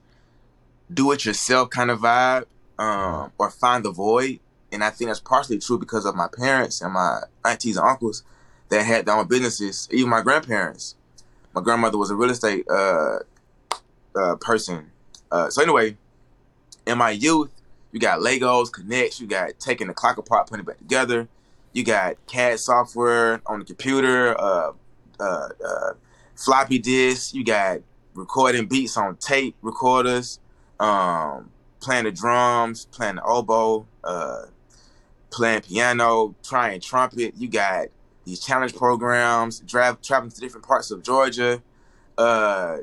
do 0.93 1.11
it 1.13 1.25
yourself 1.25 1.71
kind 1.71 1.91
of 1.91 2.01
vibe, 2.01 2.47
um, 2.79 3.33
or 3.39 3.51
find 3.51 3.85
the 3.85 3.91
void 3.91 4.39
and 4.73 4.83
I 4.83 4.91
think 4.91 5.09
that's 5.09 5.21
partially 5.21 5.59
true 5.59 5.79
because 5.79 6.05
of 6.05 6.15
my 6.15 6.29
parents 6.29 6.83
and 6.83 6.93
my 6.93 7.23
aunties 7.45 7.77
and 7.77 7.87
uncles 7.87 8.25
that 8.69 8.83
had 8.83 9.07
their 9.07 9.17
own 9.17 9.27
businesses. 9.27 9.89
Even 9.91 10.11
my 10.11 10.23
grandparents. 10.23 10.97
My 11.55 11.63
grandmother 11.63 11.97
was 11.97 12.11
a 12.11 12.15
real 12.15 12.31
estate 12.31 12.67
uh, 12.69 13.21
uh, 14.15 14.37
person. 14.37 14.91
Uh, 15.31 15.49
so 15.49 15.63
anyway, 15.63 15.97
in 16.87 16.99
my 16.99 17.11
youth, 17.11 17.51
you 17.93 18.01
got 18.01 18.19
Legos, 18.19 18.71
K'NEX, 18.71 19.21
you 19.21 19.27
got 19.27 19.59
taking 19.59 19.87
the 19.87 19.95
clock 19.95 20.19
apart, 20.19 20.49
putting 20.49 20.65
it 20.65 20.67
back 20.67 20.79
together. 20.79 21.29
You 21.73 21.85
got 21.85 22.17
CAD 22.27 22.59
software 22.61 23.41
on 23.47 23.61
the 23.61 23.65
computer, 23.65 24.39
uh, 24.39 24.73
uh, 25.19 25.49
uh, 25.67 25.93
floppy 26.35 26.79
disks. 26.79 27.33
You 27.33 27.45
got 27.45 27.81
recording 28.17 28.67
beats 28.67 28.97
on 28.97 29.17
tape 29.17 29.55
recorders, 29.63 30.41
um, 30.81 31.51
playing 31.81 32.05
the 32.05 32.13
drums, 32.13 32.87
playing 32.87 33.17
the 33.17 33.23
oboe, 33.23 33.87
uh, 34.05 34.47
playing 35.31 35.61
piano, 35.63 36.35
trying 36.43 36.81
trumpet. 36.81 37.35
You 37.37 37.49
got 37.49 37.89
these 38.25 38.41
challenge 38.41 38.75
programs, 38.75 39.61
dra- 39.61 39.99
traveling 40.03 40.33
to 40.33 40.41
different 40.41 40.67
parts 40.67 40.91
of 40.91 41.03
Georgia, 41.03 41.63
uh, 42.19 42.79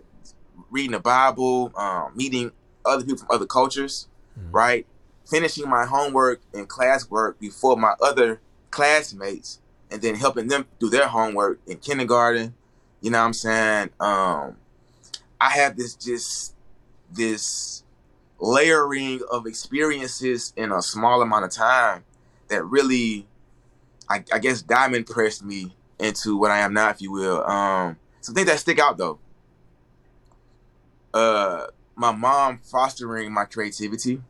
reading 0.70 0.92
the 0.92 1.00
Bible, 1.00 1.72
um, 1.76 2.12
meeting 2.16 2.52
other 2.86 3.04
people 3.04 3.18
from 3.18 3.28
other 3.32 3.46
cultures, 3.46 4.08
mm-hmm. 4.40 4.52
right? 4.52 4.86
Finishing 5.30 5.70
my 5.70 5.86
homework 5.86 6.42
and 6.54 6.70
classwork 6.70 7.40
before 7.40 7.78
my 7.78 7.94
other 8.02 8.40
classmates, 8.72 9.60
and 9.92 10.02
then 10.02 10.16
helping 10.16 10.48
them 10.48 10.66
do 10.80 10.90
their 10.90 11.08
homework 11.08 11.60
in 11.68 11.78
kindergarten. 11.78 12.54
You 13.02 13.12
know 13.12 13.20
what 13.20 13.26
I'm 13.26 13.34
saying? 13.34 13.90
Um, 14.00 14.58
I 15.44 15.50
have 15.50 15.76
this 15.76 15.94
just 15.96 16.56
this 17.12 17.84
layering 18.40 19.20
of 19.30 19.46
experiences 19.46 20.54
in 20.56 20.72
a 20.72 20.82
small 20.82 21.22
amount 21.22 21.44
of 21.44 21.52
time 21.52 22.06
that 22.48 22.64
really, 22.64 23.28
I, 24.10 24.24
I 24.32 24.40
guess, 24.40 24.62
diamond 24.62 25.06
pressed 25.06 25.44
me 25.44 25.76
into 26.00 26.38
what 26.38 26.50
I 26.50 26.60
am 26.60 26.74
now, 26.74 26.90
if 26.92 27.02
you 27.02 27.12
will. 27.12 27.46
Um, 27.46 27.98
some 28.22 28.34
things 28.34 28.48
that 28.48 28.58
stick 28.58 28.80
out 28.80 28.98
though. 28.98 29.20
Uh, 31.14 31.66
my 31.96 32.14
mom 32.14 32.60
fostering 32.64 33.34
my 33.34 33.44
creativity, 33.44 34.22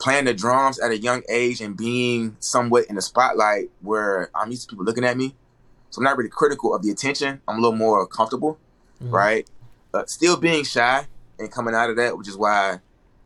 playing 0.00 0.24
the 0.24 0.34
drums 0.34 0.80
at 0.80 0.90
a 0.90 0.98
young 0.98 1.22
age 1.28 1.60
and 1.60 1.76
being 1.76 2.36
somewhat 2.40 2.86
in 2.86 2.96
the 2.96 3.02
spotlight 3.02 3.70
where 3.80 4.30
I'm 4.34 4.50
used 4.50 4.62
to 4.62 4.68
people 4.74 4.84
looking 4.84 5.04
at 5.04 5.16
me. 5.16 5.36
So 5.90 6.00
I'm 6.00 6.04
not 6.04 6.16
really 6.16 6.30
critical 6.30 6.74
of 6.74 6.82
the 6.82 6.90
attention. 6.90 7.40
I'm 7.46 7.58
a 7.58 7.60
little 7.60 7.78
more 7.78 8.08
comfortable, 8.08 8.58
mm-hmm. 9.00 9.14
right? 9.14 9.50
But 9.96 10.10
still 10.10 10.36
being 10.36 10.62
shy 10.62 11.06
and 11.38 11.50
coming 11.50 11.74
out 11.74 11.88
of 11.88 11.96
that, 11.96 12.18
which 12.18 12.28
is 12.28 12.36
why 12.36 12.80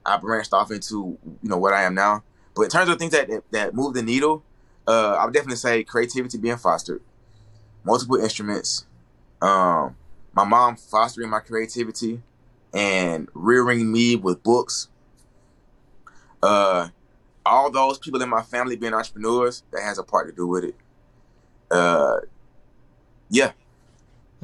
I 0.07 0.17
branched 0.19 0.53
off 0.53 0.71
into 0.71 1.19
you 1.25 1.49
know 1.49 1.59
what 1.59 1.75
I 1.75 1.83
am 1.83 1.97
now. 1.97 2.23
But 2.55 2.63
in 2.63 2.71
terms 2.71 2.89
of 2.89 2.97
things 2.97 3.11
that 3.11 3.29
that 3.51 3.75
move 3.75 3.95
the 3.95 4.05
needle, 4.05 4.45
uh, 4.87 5.17
I 5.19 5.25
would 5.25 5.35
definitely 5.35 5.57
say 5.57 5.83
creativity 5.83 6.39
being 6.39 6.59
fostered, 6.59 7.01
multiple 7.83 8.19
instruments, 8.19 8.87
um, 9.43 9.97
my 10.33 10.45
mom 10.45 10.77
fostering 10.77 11.29
my 11.29 11.41
creativity, 11.41 12.23
and 12.73 13.29
rearing 13.35 13.91
me 13.91 14.15
with 14.15 14.41
books. 14.45 14.87
Uh, 16.41 16.91
all 17.45 17.69
those 17.73 17.99
people 17.99 18.23
in 18.23 18.29
my 18.29 18.43
family 18.43 18.77
being 18.77 18.95
entrepreneurs, 18.95 19.65
that 19.73 19.83
has 19.83 19.99
a 19.99 20.05
part 20.05 20.29
to 20.29 20.33
do 20.33 20.47
with 20.47 20.63
it. 20.63 20.77
Uh, 21.69 22.21
yeah. 23.29 23.51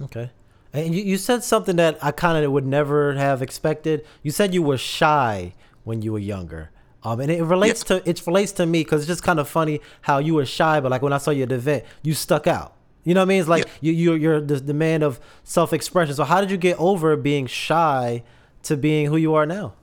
Okay. 0.02 0.32
And 0.76 0.94
you, 0.94 1.02
you 1.02 1.16
said 1.16 1.42
something 1.42 1.76
that 1.76 1.98
I 2.02 2.10
kind 2.10 2.44
of 2.44 2.52
would 2.52 2.66
never 2.66 3.14
have 3.14 3.40
expected. 3.40 4.06
You 4.22 4.30
said 4.30 4.52
you 4.52 4.62
were 4.62 4.76
shy 4.76 5.54
when 5.84 6.02
you 6.02 6.12
were 6.12 6.18
younger. 6.18 6.70
Um, 7.02 7.20
and 7.20 7.30
it 7.30 7.42
relates 7.42 7.84
yeah. 7.88 8.00
to 8.00 8.10
it 8.10 8.26
relates 8.26 8.52
to 8.52 8.66
me 8.66 8.80
because 8.80 9.02
it's 9.02 9.08
just 9.08 9.22
kind 9.22 9.38
of 9.38 9.48
funny 9.48 9.80
how 10.02 10.18
you 10.18 10.34
were 10.34 10.44
shy, 10.44 10.80
but 10.80 10.90
like 10.90 11.02
when 11.02 11.12
I 11.12 11.18
saw 11.18 11.30
you 11.30 11.44
at 11.44 11.50
the 11.50 11.54
event, 11.54 11.84
you 12.02 12.14
stuck 12.14 12.46
out. 12.46 12.74
You 13.04 13.14
know 13.14 13.20
what 13.20 13.26
I 13.26 13.28
mean? 13.28 13.40
It's 13.40 13.48
like 13.48 13.64
yeah. 13.64 13.72
you 13.80 13.92
you're, 13.92 14.16
you're 14.16 14.40
the, 14.40 14.56
the 14.56 14.74
man 14.74 15.02
of 15.02 15.20
self 15.44 15.72
expression. 15.72 16.14
So 16.14 16.24
how 16.24 16.40
did 16.40 16.50
you 16.50 16.56
get 16.56 16.78
over 16.80 17.16
being 17.16 17.46
shy 17.46 18.24
to 18.64 18.76
being 18.76 19.06
who 19.06 19.16
you 19.16 19.34
are 19.34 19.46
now? 19.46 19.74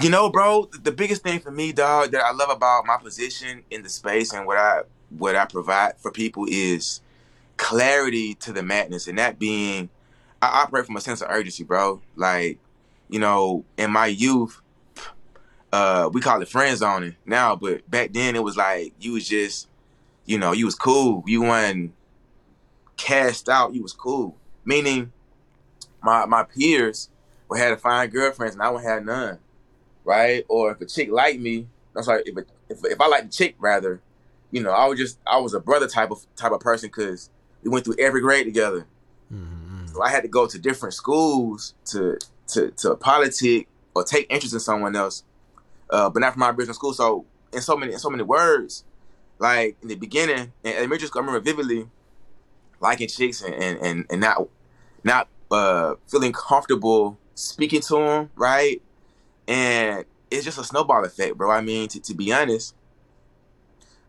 You 0.00 0.10
know, 0.10 0.30
bro, 0.30 0.68
the 0.82 0.92
biggest 0.92 1.22
thing 1.22 1.40
for 1.40 1.50
me, 1.50 1.72
dog, 1.72 2.10
that 2.10 2.22
I 2.22 2.32
love 2.32 2.50
about 2.50 2.86
my 2.86 2.96
position 2.96 3.62
in 3.70 3.82
the 3.82 3.88
space 3.88 4.32
and 4.32 4.46
what 4.46 4.56
I 4.56 4.82
what 5.10 5.36
I 5.36 5.44
provide 5.44 5.98
for 5.98 6.10
people 6.10 6.46
is 6.48 7.02
clarity 7.56 8.34
to 8.34 8.52
the 8.52 8.62
madness, 8.62 9.06
and 9.06 9.18
that 9.18 9.38
being, 9.38 9.88
I 10.42 10.62
operate 10.62 10.86
from 10.86 10.96
a 10.96 11.00
sense 11.00 11.22
of 11.22 11.30
urgency, 11.30 11.64
bro. 11.64 12.00
Like, 12.14 12.58
you 13.08 13.18
know, 13.18 13.64
in 13.76 13.90
my 13.90 14.06
youth, 14.06 14.60
uh, 15.72 16.08
we 16.12 16.20
call 16.20 16.40
it 16.40 16.48
friend 16.48 16.76
zoning 16.76 17.16
now, 17.24 17.56
but 17.56 17.88
back 17.90 18.12
then 18.12 18.36
it 18.36 18.42
was 18.42 18.56
like 18.56 18.94
you 19.00 19.12
was 19.12 19.28
just, 19.28 19.68
you 20.24 20.38
know, 20.38 20.52
you 20.52 20.64
was 20.64 20.74
cool. 20.74 21.22
You 21.26 21.42
wasn't 21.42 21.92
cast 22.96 23.48
out. 23.48 23.74
You 23.74 23.82
was 23.82 23.92
cool. 23.92 24.36
Meaning, 24.64 25.12
my 26.02 26.26
my 26.26 26.42
peers 26.44 27.10
would 27.48 27.60
have 27.60 27.76
to 27.76 27.80
find 27.80 28.10
girlfriends, 28.10 28.54
and 28.54 28.62
I 28.62 28.70
would 28.70 28.82
have 28.84 29.04
none, 29.04 29.38
right? 30.04 30.44
Or 30.48 30.72
if 30.72 30.80
a 30.80 30.86
chick 30.86 31.10
liked 31.10 31.40
me, 31.40 31.66
I'm 31.94 32.02
sorry, 32.02 32.22
if 32.26 32.36
if 32.68 32.84
if 32.84 33.00
I 33.00 33.06
liked 33.06 33.26
the 33.26 33.32
chick 33.32 33.54
rather, 33.58 34.00
you 34.50 34.62
know, 34.62 34.70
I 34.70 34.86
was 34.86 34.98
just 34.98 35.18
I 35.26 35.38
was 35.38 35.54
a 35.54 35.60
brother 35.60 35.86
type 35.86 36.10
of 36.10 36.26
type 36.36 36.52
of 36.52 36.60
person 36.60 36.88
because 36.88 37.30
we 37.62 37.70
went 37.70 37.84
through 37.84 37.96
every 37.98 38.20
grade 38.20 38.46
together. 38.46 38.86
Mm-hmm. 39.32 39.86
So 39.88 40.02
I 40.02 40.10
had 40.10 40.22
to 40.22 40.28
go 40.28 40.46
to 40.46 40.58
different 40.58 40.94
schools 40.94 41.74
to 41.86 42.18
to 42.48 42.70
to 42.72 42.94
politic 42.96 43.68
or 43.94 44.04
take 44.04 44.26
interest 44.30 44.54
in 44.54 44.60
someone 44.60 44.94
else, 44.94 45.24
uh, 45.90 46.10
but 46.10 46.20
not 46.20 46.34
from 46.34 46.40
my 46.40 46.50
original 46.50 46.74
school. 46.74 46.92
So 46.92 47.24
in 47.52 47.60
so 47.60 47.76
many 47.76 47.92
in 47.92 47.98
so 47.98 48.10
many 48.10 48.22
words, 48.22 48.84
like 49.38 49.76
in 49.82 49.88
the 49.88 49.96
beginning, 49.96 50.52
in 50.62 50.72
elementary 50.74 51.08
school, 51.08 51.22
I 51.22 51.26
remember 51.26 51.44
vividly 51.44 51.88
liking 52.80 53.08
chicks 53.08 53.42
and 53.42 53.54
and 53.54 53.78
and, 53.80 54.06
and 54.10 54.20
not 54.20 54.48
not 55.02 55.28
uh, 55.50 55.94
feeling 56.06 56.32
comfortable 56.32 57.18
speaking 57.34 57.80
to 57.80 57.94
them, 57.94 58.30
right? 58.36 58.82
And 59.48 60.04
it's 60.30 60.44
just 60.44 60.58
a 60.58 60.64
snowball 60.64 61.04
effect, 61.04 61.36
bro. 61.36 61.50
I 61.50 61.60
mean, 61.60 61.88
to, 61.88 62.00
to 62.00 62.14
be 62.14 62.32
honest, 62.32 62.74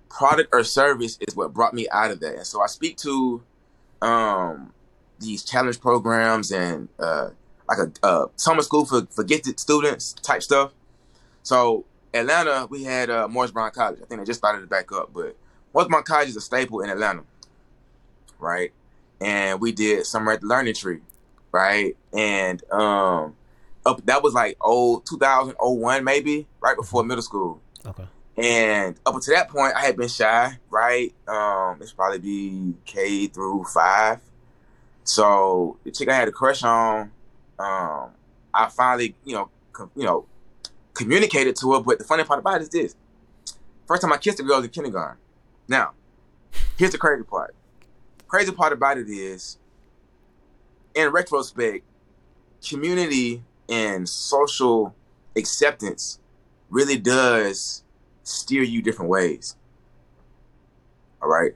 product 0.09 0.49
or 0.53 0.63
service 0.63 1.17
is 1.27 1.35
what 1.35 1.53
brought 1.53 1.73
me 1.73 1.87
out 1.91 2.11
of 2.11 2.19
that. 2.21 2.35
And 2.35 2.45
so 2.45 2.61
I 2.61 2.67
speak 2.67 2.97
to 2.97 3.43
um, 4.01 4.73
these 5.19 5.43
challenge 5.43 5.79
programs 5.79 6.51
and 6.51 6.89
uh, 6.99 7.29
like 7.67 7.79
a 7.79 8.05
uh, 8.05 8.25
summer 8.35 8.61
school 8.61 8.85
for, 8.85 9.05
for 9.11 9.23
gifted 9.23 9.59
students 9.59 10.13
type 10.13 10.43
stuff. 10.43 10.71
So 11.43 11.85
Atlanta, 12.13 12.67
we 12.69 12.83
had 12.83 13.09
uh, 13.09 13.27
Morris 13.27 13.51
Brown 13.51 13.71
College. 13.71 13.99
I 14.01 14.05
think 14.05 14.21
they 14.21 14.25
just 14.25 14.39
started 14.39 14.61
to 14.61 14.67
back 14.67 14.91
up, 14.91 15.11
but 15.13 15.35
Morris 15.73 15.89
Brown 15.89 16.03
College 16.03 16.29
is 16.29 16.35
a 16.35 16.41
staple 16.41 16.81
in 16.81 16.89
Atlanta, 16.89 17.23
right? 18.39 18.71
And 19.19 19.59
we 19.59 19.71
did 19.71 20.05
summer 20.05 20.31
at 20.33 20.41
the 20.41 20.47
Learning 20.47 20.73
Tree, 20.73 20.99
right? 21.51 21.95
And 22.13 22.63
um, 22.71 23.35
up 23.85 24.05
that 24.05 24.21
was 24.21 24.33
like 24.33 24.57
oh 24.61 25.01
2001 25.07 26.03
maybe, 26.03 26.47
right 26.59 26.75
before 26.75 27.03
middle 27.03 27.21
school. 27.21 27.59
Okay. 27.85 28.05
And 28.37 28.99
up 29.03 29.15
until 29.15 29.33
that 29.33 29.49
point, 29.49 29.73
I 29.75 29.81
had 29.81 29.97
been 29.97 30.07
shy, 30.07 30.59
right? 30.69 31.11
Um, 31.27 31.79
it's 31.81 31.91
probably 31.91 32.19
be 32.19 32.75
K 32.85 33.25
through 33.27 33.63
five. 33.63 34.19
So 35.03 35.77
the 35.83 35.91
chick 35.91 36.07
I 36.07 36.15
had 36.15 36.27
a 36.27 36.31
crush 36.31 36.61
on, 36.63 37.11
um, 37.57 38.11
I 38.53 38.69
finally, 38.69 39.15
you 39.25 39.33
know, 39.33 39.49
com- 39.73 39.89
you 39.95 40.03
know, 40.03 40.27
communicated 40.93 41.55
to 41.57 41.73
her. 41.73 41.79
But 41.79 41.97
the 41.97 42.03
funny 42.03 42.23
part 42.23 42.39
about 42.39 42.61
it 42.61 42.63
is 42.63 42.69
this: 42.69 42.95
first 43.87 44.03
time 44.03 44.13
I 44.13 44.17
kissed 44.17 44.39
a 44.39 44.43
girl 44.43 44.57
was 44.57 44.65
in 44.65 44.71
kindergarten. 44.71 45.17
Now, 45.67 45.93
here's 46.77 46.91
the 46.91 46.99
crazy 46.99 47.23
part. 47.23 47.55
Crazy 48.27 48.51
part 48.51 48.71
about 48.71 48.99
it 48.99 49.09
is, 49.09 49.57
in 50.93 51.09
retrospect, 51.09 51.83
community 52.67 53.43
and 53.67 54.07
social 54.07 54.93
acceptance 55.35 56.19
really 56.69 56.97
does 56.97 57.83
steer 58.27 58.63
you 58.63 58.81
different 58.81 59.09
ways. 59.09 59.55
All 61.21 61.29
right. 61.29 61.55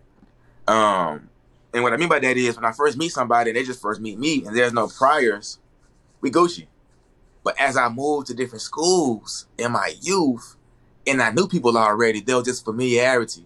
Um, 0.67 1.29
and 1.73 1.83
what 1.83 1.93
I 1.93 1.97
mean 1.97 2.09
by 2.09 2.19
that 2.19 2.37
is 2.37 2.55
when 2.55 2.65
I 2.65 2.71
first 2.71 2.97
meet 2.97 3.11
somebody, 3.11 3.51
they 3.51 3.63
just 3.63 3.81
first 3.81 4.01
meet 4.01 4.17
me, 4.17 4.45
and 4.45 4.55
there's 4.55 4.73
no 4.73 4.87
priors. 4.87 5.59
We 6.21 6.31
Gucci. 6.31 6.67
But 7.43 7.59
as 7.59 7.77
I 7.77 7.89
moved 7.89 8.27
to 8.27 8.33
different 8.33 8.61
schools 8.61 9.47
in 9.57 9.71
my 9.71 9.93
youth, 10.01 10.55
and 11.07 11.21
I 11.21 11.31
knew 11.31 11.47
people 11.47 11.77
already, 11.77 12.21
there 12.21 12.35
was 12.35 12.45
just 12.45 12.63
familiarity, 12.63 13.45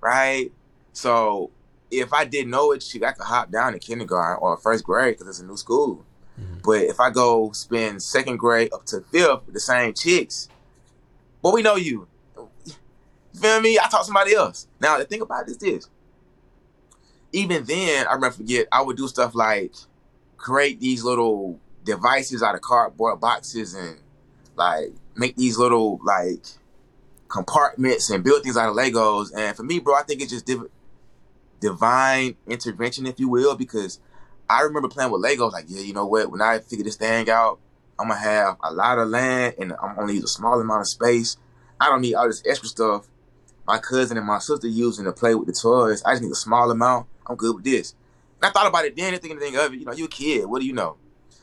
right? 0.00 0.52
So 0.92 1.50
if 1.90 2.12
I 2.12 2.24
didn't 2.24 2.50
know 2.50 2.72
it, 2.72 2.84
I 3.04 3.12
could 3.12 3.26
hop 3.26 3.50
down 3.50 3.74
in 3.74 3.80
kindergarten 3.80 4.38
or 4.40 4.56
first 4.56 4.84
grade 4.84 5.14
because 5.14 5.28
it's 5.28 5.40
a 5.40 5.44
new 5.44 5.56
school. 5.56 6.04
Mm-hmm. 6.40 6.58
But 6.64 6.82
if 6.82 7.00
I 7.00 7.10
go 7.10 7.50
spend 7.52 8.02
second 8.02 8.36
grade 8.36 8.72
up 8.72 8.84
to 8.86 9.00
fifth 9.00 9.46
with 9.46 9.54
the 9.54 9.60
same 9.60 9.94
chicks, 9.94 10.48
but 11.42 11.52
we 11.52 11.62
know 11.62 11.76
you. 11.76 12.06
Feel 13.38 13.60
me? 13.60 13.78
I 13.78 13.88
taught 13.88 14.04
somebody 14.04 14.34
else. 14.34 14.66
Now 14.80 14.98
the 14.98 15.04
thing 15.04 15.20
about 15.20 15.48
it 15.48 15.52
is 15.52 15.58
this. 15.58 15.88
Even 17.32 17.64
then, 17.64 18.06
I 18.08 18.14
never 18.14 18.30
forget, 18.30 18.66
I 18.72 18.82
would 18.82 18.96
do 18.96 19.06
stuff 19.06 19.34
like 19.34 19.74
create 20.36 20.80
these 20.80 21.04
little 21.04 21.60
devices 21.84 22.42
out 22.42 22.54
of 22.54 22.62
cardboard 22.62 23.20
boxes 23.20 23.74
and 23.74 23.98
like 24.56 24.92
make 25.14 25.36
these 25.36 25.58
little 25.58 26.00
like 26.04 26.44
compartments 27.28 28.10
and 28.10 28.24
build 28.24 28.42
things 28.42 28.56
out 28.56 28.70
of 28.70 28.76
Legos. 28.76 29.30
And 29.36 29.56
for 29.56 29.62
me, 29.62 29.78
bro, 29.78 29.94
I 29.94 30.02
think 30.02 30.22
it's 30.22 30.32
just 30.32 30.46
div- 30.46 30.70
divine 31.60 32.36
intervention, 32.46 33.06
if 33.06 33.20
you 33.20 33.28
will, 33.28 33.56
because 33.56 34.00
I 34.48 34.62
remember 34.62 34.88
playing 34.88 35.10
with 35.10 35.22
Legos. 35.22 35.52
Like, 35.52 35.66
yeah, 35.68 35.82
you 35.82 35.92
know 35.92 36.06
what? 36.06 36.30
When 36.30 36.40
I 36.40 36.60
figure 36.60 36.84
this 36.84 36.96
thing 36.96 37.28
out, 37.28 37.58
I'm 37.98 38.08
gonna 38.08 38.20
have 38.20 38.56
a 38.62 38.72
lot 38.72 38.98
of 38.98 39.08
land 39.08 39.56
and 39.58 39.74
I'm 39.82 39.96
gonna 39.96 40.12
use 40.12 40.24
a 40.24 40.28
small 40.28 40.60
amount 40.60 40.80
of 40.80 40.88
space. 40.88 41.36
I 41.80 41.86
don't 41.86 42.00
need 42.00 42.14
all 42.14 42.26
this 42.26 42.42
extra 42.46 42.68
stuff 42.68 43.06
my 43.68 43.78
cousin 43.78 44.16
and 44.16 44.26
my 44.26 44.38
sister 44.38 44.66
using 44.66 45.04
to 45.04 45.12
play 45.12 45.34
with 45.34 45.46
the 45.46 45.52
toys. 45.52 46.02
I 46.02 46.12
just 46.12 46.22
need 46.22 46.32
a 46.32 46.34
small 46.34 46.70
amount. 46.70 47.06
I'm 47.26 47.36
good 47.36 47.54
with 47.54 47.64
this. 47.64 47.94
And 48.40 48.48
I 48.48 48.50
thought 48.50 48.66
about 48.66 48.86
it 48.86 48.96
then, 48.96 49.12
didn't 49.12 49.22
think 49.22 49.36
anything 49.36 49.56
of 49.56 49.74
it. 49.74 49.78
You 49.78 49.84
know, 49.84 49.92
you're 49.92 50.06
a 50.06 50.10
kid. 50.10 50.46
What 50.46 50.60
do 50.60 50.66
you 50.66 50.72
know? 50.72 50.96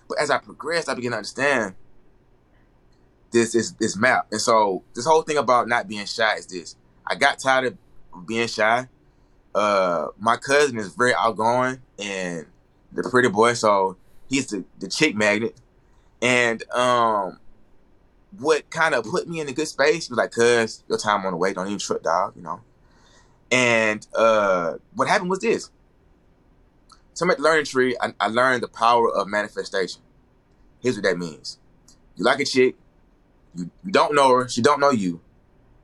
But 0.10 0.20
as 0.20 0.32
I 0.32 0.39
progressed, 0.39 0.89
I 0.89 0.96
began 0.96 1.12
to 1.12 1.17
understand 1.17 1.75
this 3.32 3.53
is 3.53 3.74
this 3.74 3.96
map. 3.96 4.27
And 4.32 4.41
so 4.41 4.84
this 4.96 5.05
whole 5.05 5.22
thing 5.22 5.38
about 5.38 5.67
not 5.67 5.88
being 5.88 6.05
shy 6.08 6.36
is 6.36 6.48
this. 6.48 6.75
I 7.05 7.13
got 7.13 7.38
tired 7.38 7.77
of 8.13 8.25
being 8.25 8.48
shy. 8.48 8.89
Uh 9.53 10.08
my 10.17 10.38
cousin 10.38 10.79
is 10.79 10.96
very 10.96 11.13
outgoing 11.13 11.79
and 12.00 12.48
the 12.91 13.08
pretty 13.10 13.29
boy, 13.29 13.53
so 13.53 13.98
he's 14.27 14.48
the, 14.48 14.65
the 14.79 14.88
chick 14.88 15.15
magnet. 15.15 15.55
And 16.22 16.63
um 16.72 17.39
what 18.39 18.70
kind 18.70 18.96
of 18.96 19.06
put 19.06 19.27
me 19.27 19.39
in 19.39 19.48
a 19.48 19.54
good 19.54 19.68
space 19.68 20.10
was 20.10 20.18
like, 20.18 20.32
cuz 20.32 20.84
your 20.88 20.98
time 20.98 21.25
on 21.25 21.32
the 21.32 21.38
way, 21.38 21.54
don't 21.54 21.68
even 21.68 21.80
trip 21.80 22.04
dog, 22.04 22.34
you 22.36 22.42
know. 22.42 22.62
And 23.51 24.06
uh 24.13 24.75
what 24.94 25.08
happened 25.08 25.30
was 25.30 25.39
this. 25.39 25.70
So 27.13 27.25
I'm 27.25 27.32
at 27.32 27.38
the 27.38 27.44
learning 27.44 27.65
tree, 27.65 27.96
I, 28.01 28.13
I 28.20 28.27
learned 28.27 28.63
the 28.63 28.68
power 28.68 29.10
of 29.10 29.27
manifestation. 29.27 30.01
Here's 30.82 30.96
what 30.96 31.04
that 31.04 31.18
means. 31.18 31.60
You 32.18 32.25
like 32.25 32.39
a 32.39 32.46
chick, 32.46 32.75
you, 33.56 33.72
you 33.86 33.92
don't 33.92 34.13
know 34.13 34.36
her, 34.36 34.50
she 34.50 34.62
don't 34.62 34.80
know 34.80 34.92
you. 34.92 35.22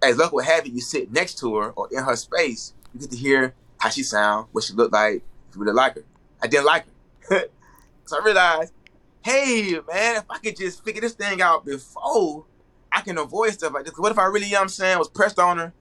As 0.03 0.17
luck 0.17 0.33
would 0.33 0.45
have 0.45 0.65
it, 0.65 0.73
you 0.73 0.81
sit 0.81 1.11
next 1.11 1.39
to 1.39 1.55
her 1.57 1.71
or 1.71 1.87
in 1.91 2.03
her 2.03 2.15
space, 2.15 2.73
you 2.93 3.01
get 3.01 3.11
to 3.11 3.17
hear 3.17 3.53
how 3.77 3.89
she 3.89 4.03
sound, 4.03 4.47
what 4.51 4.63
she 4.63 4.73
look 4.73 4.91
like, 4.91 5.23
if 5.49 5.55
you 5.55 5.61
really 5.61 5.73
like 5.73 5.95
her. 5.95 6.03
I 6.41 6.47
didn't 6.47 6.65
like 6.65 6.85
her. 7.29 7.45
so 8.05 8.19
I 8.19 8.25
realized, 8.25 8.73
hey 9.23 9.73
man, 9.87 10.17
if 10.17 10.23
I 10.29 10.37
could 10.39 10.57
just 10.57 10.83
figure 10.83 11.01
this 11.01 11.13
thing 11.13 11.41
out 11.41 11.65
before 11.65 12.45
I 12.91 13.01
can 13.01 13.17
avoid 13.17 13.53
stuff 13.53 13.73
like 13.73 13.85
this. 13.85 13.93
What 13.97 14.11
if 14.11 14.19
I 14.19 14.25
really, 14.25 14.47
you 14.47 14.53
know 14.53 14.59
what 14.59 14.63
I'm 14.63 14.69
saying, 14.69 14.97
was 14.97 15.09
pressed 15.09 15.39
on 15.39 15.57
her 15.57 15.73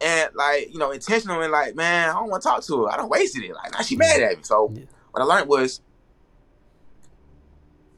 and 0.00 0.30
like, 0.34 0.72
you 0.72 0.78
know, 0.78 0.90
intentional 0.90 1.40
and 1.40 1.52
like, 1.52 1.74
man, 1.74 2.10
I 2.10 2.14
don't 2.14 2.30
want 2.30 2.42
to 2.42 2.48
talk 2.48 2.64
to 2.66 2.84
her. 2.84 2.90
I 2.92 2.96
don't 2.96 3.08
wasted 3.08 3.44
it. 3.44 3.54
Like 3.54 3.72
now 3.72 3.82
she 3.82 3.96
mad 3.96 4.20
at 4.20 4.38
me. 4.38 4.42
So 4.42 4.72
Yeah. 4.74 4.84
what 5.12 5.22
I 5.22 5.24
learned 5.24 5.48
was 5.48 5.80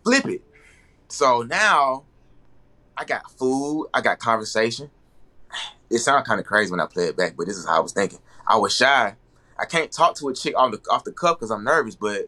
flip 0.05 0.27
it. 0.27 0.43
So 1.09 1.43
now 1.43 2.05
I 2.97 3.05
got 3.05 3.31
food, 3.39 3.89
I 3.95 4.01
got 4.01 4.19
conversation. 4.19 4.91
It 5.93 5.99
sounds 5.99 6.25
kind 6.25 6.39
of 6.39 6.47
crazy 6.47 6.71
when 6.71 6.79
I 6.79 6.87
play 6.87 7.07
it 7.07 7.17
back, 7.17 7.35
but 7.37 7.49
this 7.49 7.57
is 7.57 7.67
how 7.67 7.79
I 7.79 7.81
was 7.81 7.93
thinking. 7.93 8.21
I 8.47 8.57
was 8.57 8.73
shy. 8.73 9.17
I 9.59 9.65
can't 9.65 9.91
talk 9.91 10.15
to 10.19 10.29
a 10.29 10.33
chick 10.35 10.55
off 10.57 10.71
the 10.71 10.81
off 10.89 11.03
the 11.03 11.11
cuff 11.11 11.39
because 11.41 11.51
I'm 11.51 11.65
nervous, 11.65 11.97
but 11.97 12.27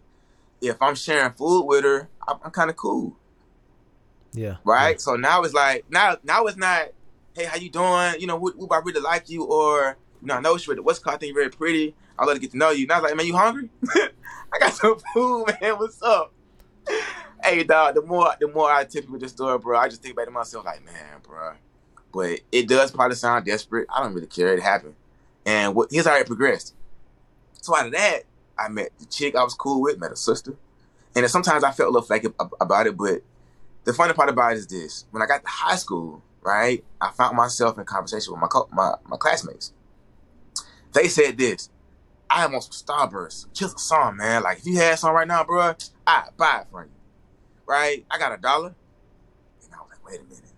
if 0.63 0.81
I'm 0.81 0.95
sharing 0.95 1.33
food 1.33 1.65
with 1.67 1.85
her, 1.85 2.09
I'm, 2.27 2.37
I'm 2.45 2.51
kind 2.53 2.71
of 2.71 2.77
cool, 2.77 3.17
Yeah. 4.33 4.57
right? 4.65 4.99
So 5.01 5.17
now 5.17 5.43
it's 5.43 5.53
like 5.53 5.85
now 5.91 6.17
now 6.23 6.47
it's 6.47 6.57
not, 6.57 6.89
hey, 7.35 7.45
how 7.45 7.57
you 7.57 7.69
doing? 7.69 8.15
You 8.21 8.29
know, 8.29 8.39
who, 8.39 8.55
would 8.57 8.73
I 8.73 8.79
really 8.79 9.01
like 9.01 9.29
you? 9.29 9.45
Or 9.45 9.97
you 10.21 10.29
know, 10.29 10.37
I 10.37 10.41
know 10.41 10.57
she 10.57 10.73
what's 10.73 11.01
called, 11.01 11.17
I 11.17 11.19
think 11.19 11.35
you're 11.35 11.43
very 11.43 11.51
pretty. 11.51 11.95
I'd 12.19 12.27
love 12.27 12.37
to 12.37 12.41
get 12.41 12.53
to 12.53 12.57
know 12.57 12.71
you. 12.71 12.87
Now 12.87 12.99
it's 12.99 13.05
like, 13.05 13.17
man, 13.17 13.27
you 13.27 13.37
hungry? 13.37 13.69
I 13.97 14.59
got 14.61 14.73
some 14.73 14.99
food, 15.13 15.47
man. 15.61 15.75
What's 15.79 16.01
up? 16.03 16.33
Hey, 17.43 17.65
dog. 17.65 17.97
The 17.97 18.03
more 18.03 18.33
the 18.41 18.49
more 18.49 18.71
I 18.71 18.85
tip 18.85 19.07
you 19.07 19.13
with 19.13 19.23
this 19.23 19.33
story, 19.33 19.59
bro, 19.59 19.79
I 19.79 19.89
just 19.89 20.03
think 20.03 20.17
back 20.17 20.27
to 20.27 20.31
myself, 20.31 20.65
like, 20.65 20.85
man, 20.85 21.21
bro. 21.25 21.55
But 22.13 22.41
it 22.53 22.69
does 22.69 22.91
probably 22.93 23.17
sound 23.17 23.47
desperate. 23.47 23.89
I 23.93 24.03
don't 24.03 24.13
really 24.15 24.27
care. 24.29 24.55
It 24.55 24.63
happened, 24.63 24.95
and 25.45 25.75
what, 25.75 25.91
here's 25.91 26.07
how 26.07 26.15
it 26.17 26.27
progressed. 26.27 26.75
So 27.63 27.77
out 27.77 27.87
of 27.87 27.93
that, 27.93 28.25
I 28.59 28.69
met 28.69 28.91
the 28.99 29.07
chick 29.07 29.35
I 29.35 29.43
was 29.43 29.55
cool 29.55 29.83
with, 29.83 29.99
met 29.99 30.13
a 30.13 30.17
sister, 30.17 30.57
and 31.15 31.29
sometimes 31.31 31.65
I 31.65 31.73
felt 31.73 31.89
a 31.89 31.93
little 31.93 32.07
flaky 32.07 32.29
about 32.61 32.87
it. 32.87 32.97
But 32.97 33.23
the 33.85 33.93
funny 33.93 34.13
part 34.13 34.29
about 34.29 34.53
it 34.53 34.59
is 34.59 34.67
this: 34.67 35.07
when 35.11 35.23
I 35.23 35.27
got 35.27 35.43
to 35.43 35.49
high 35.49 35.77
school, 35.77 36.23
right, 36.43 36.85
I 37.01 37.11
found 37.11 37.37
myself 37.37 37.79
in 37.79 37.85
conversation 37.85 38.33
with 38.33 38.41
my 38.41 38.49
co- 38.49 38.69
my, 38.73 38.95
my 39.07 39.17
classmates. 39.17 39.73
They 40.93 41.09
said 41.09 41.39
this: 41.39 41.71
I 42.31 42.45
am 42.45 42.55
on 42.55 42.63
some 42.63 42.73
Starburst, 42.73 43.53
just 43.53 43.77
a 43.77 43.81
song, 43.81 44.17
man. 44.17 44.43
Like 44.43 44.59
if 44.59 44.67
you 44.67 44.77
had 44.77 44.99
some 44.99 45.15
right 45.15 45.29
now, 45.29 45.45
bro, 45.45 45.75
I'd 46.07 46.29
buy 46.37 46.61
it 46.61 46.67
for 46.71 46.85
you, 46.85 46.91
right? 47.67 48.05
I 48.11 48.19
got 48.19 48.33
a 48.33 48.41
dollar, 48.41 48.75
and 49.65 49.75
I 49.75 49.79
was 49.79 49.89
like, 49.91 50.05
wait 50.05 50.21
a 50.21 50.25
minute, 50.25 50.53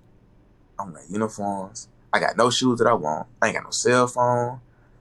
I'm 0.79 0.93
wearing 0.93 1.11
uniforms. 1.11 1.89
I 2.13 2.21
got 2.21 2.37
no 2.37 2.49
shoes 2.51 2.79
that 2.79 2.87
I 2.87 2.95
want. 2.95 3.27
I 3.43 3.49
ain't 3.49 3.57
got 3.57 3.65
no 3.65 3.71
cell 3.71 4.07
phone. 4.07 4.61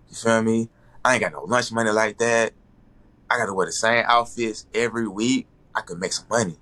You 0.10 0.16
feel 0.16 0.42
me? 0.42 0.70
I 1.06 1.14
ain't 1.14 1.22
got 1.22 1.32
no 1.32 1.44
lunch 1.44 1.72
money 1.72 1.92
like 1.92 2.18
that. 2.18 2.54
I 3.34 3.38
gotta 3.38 3.54
wear 3.54 3.66
the 3.66 3.72
same 3.72 4.06
outfits 4.08 4.68
every 4.76 5.08
week. 5.08 5.48
I 5.74 5.82
could 5.82 6.00
make 6.00 6.14
some 6.14 6.28
money. 6.30 6.56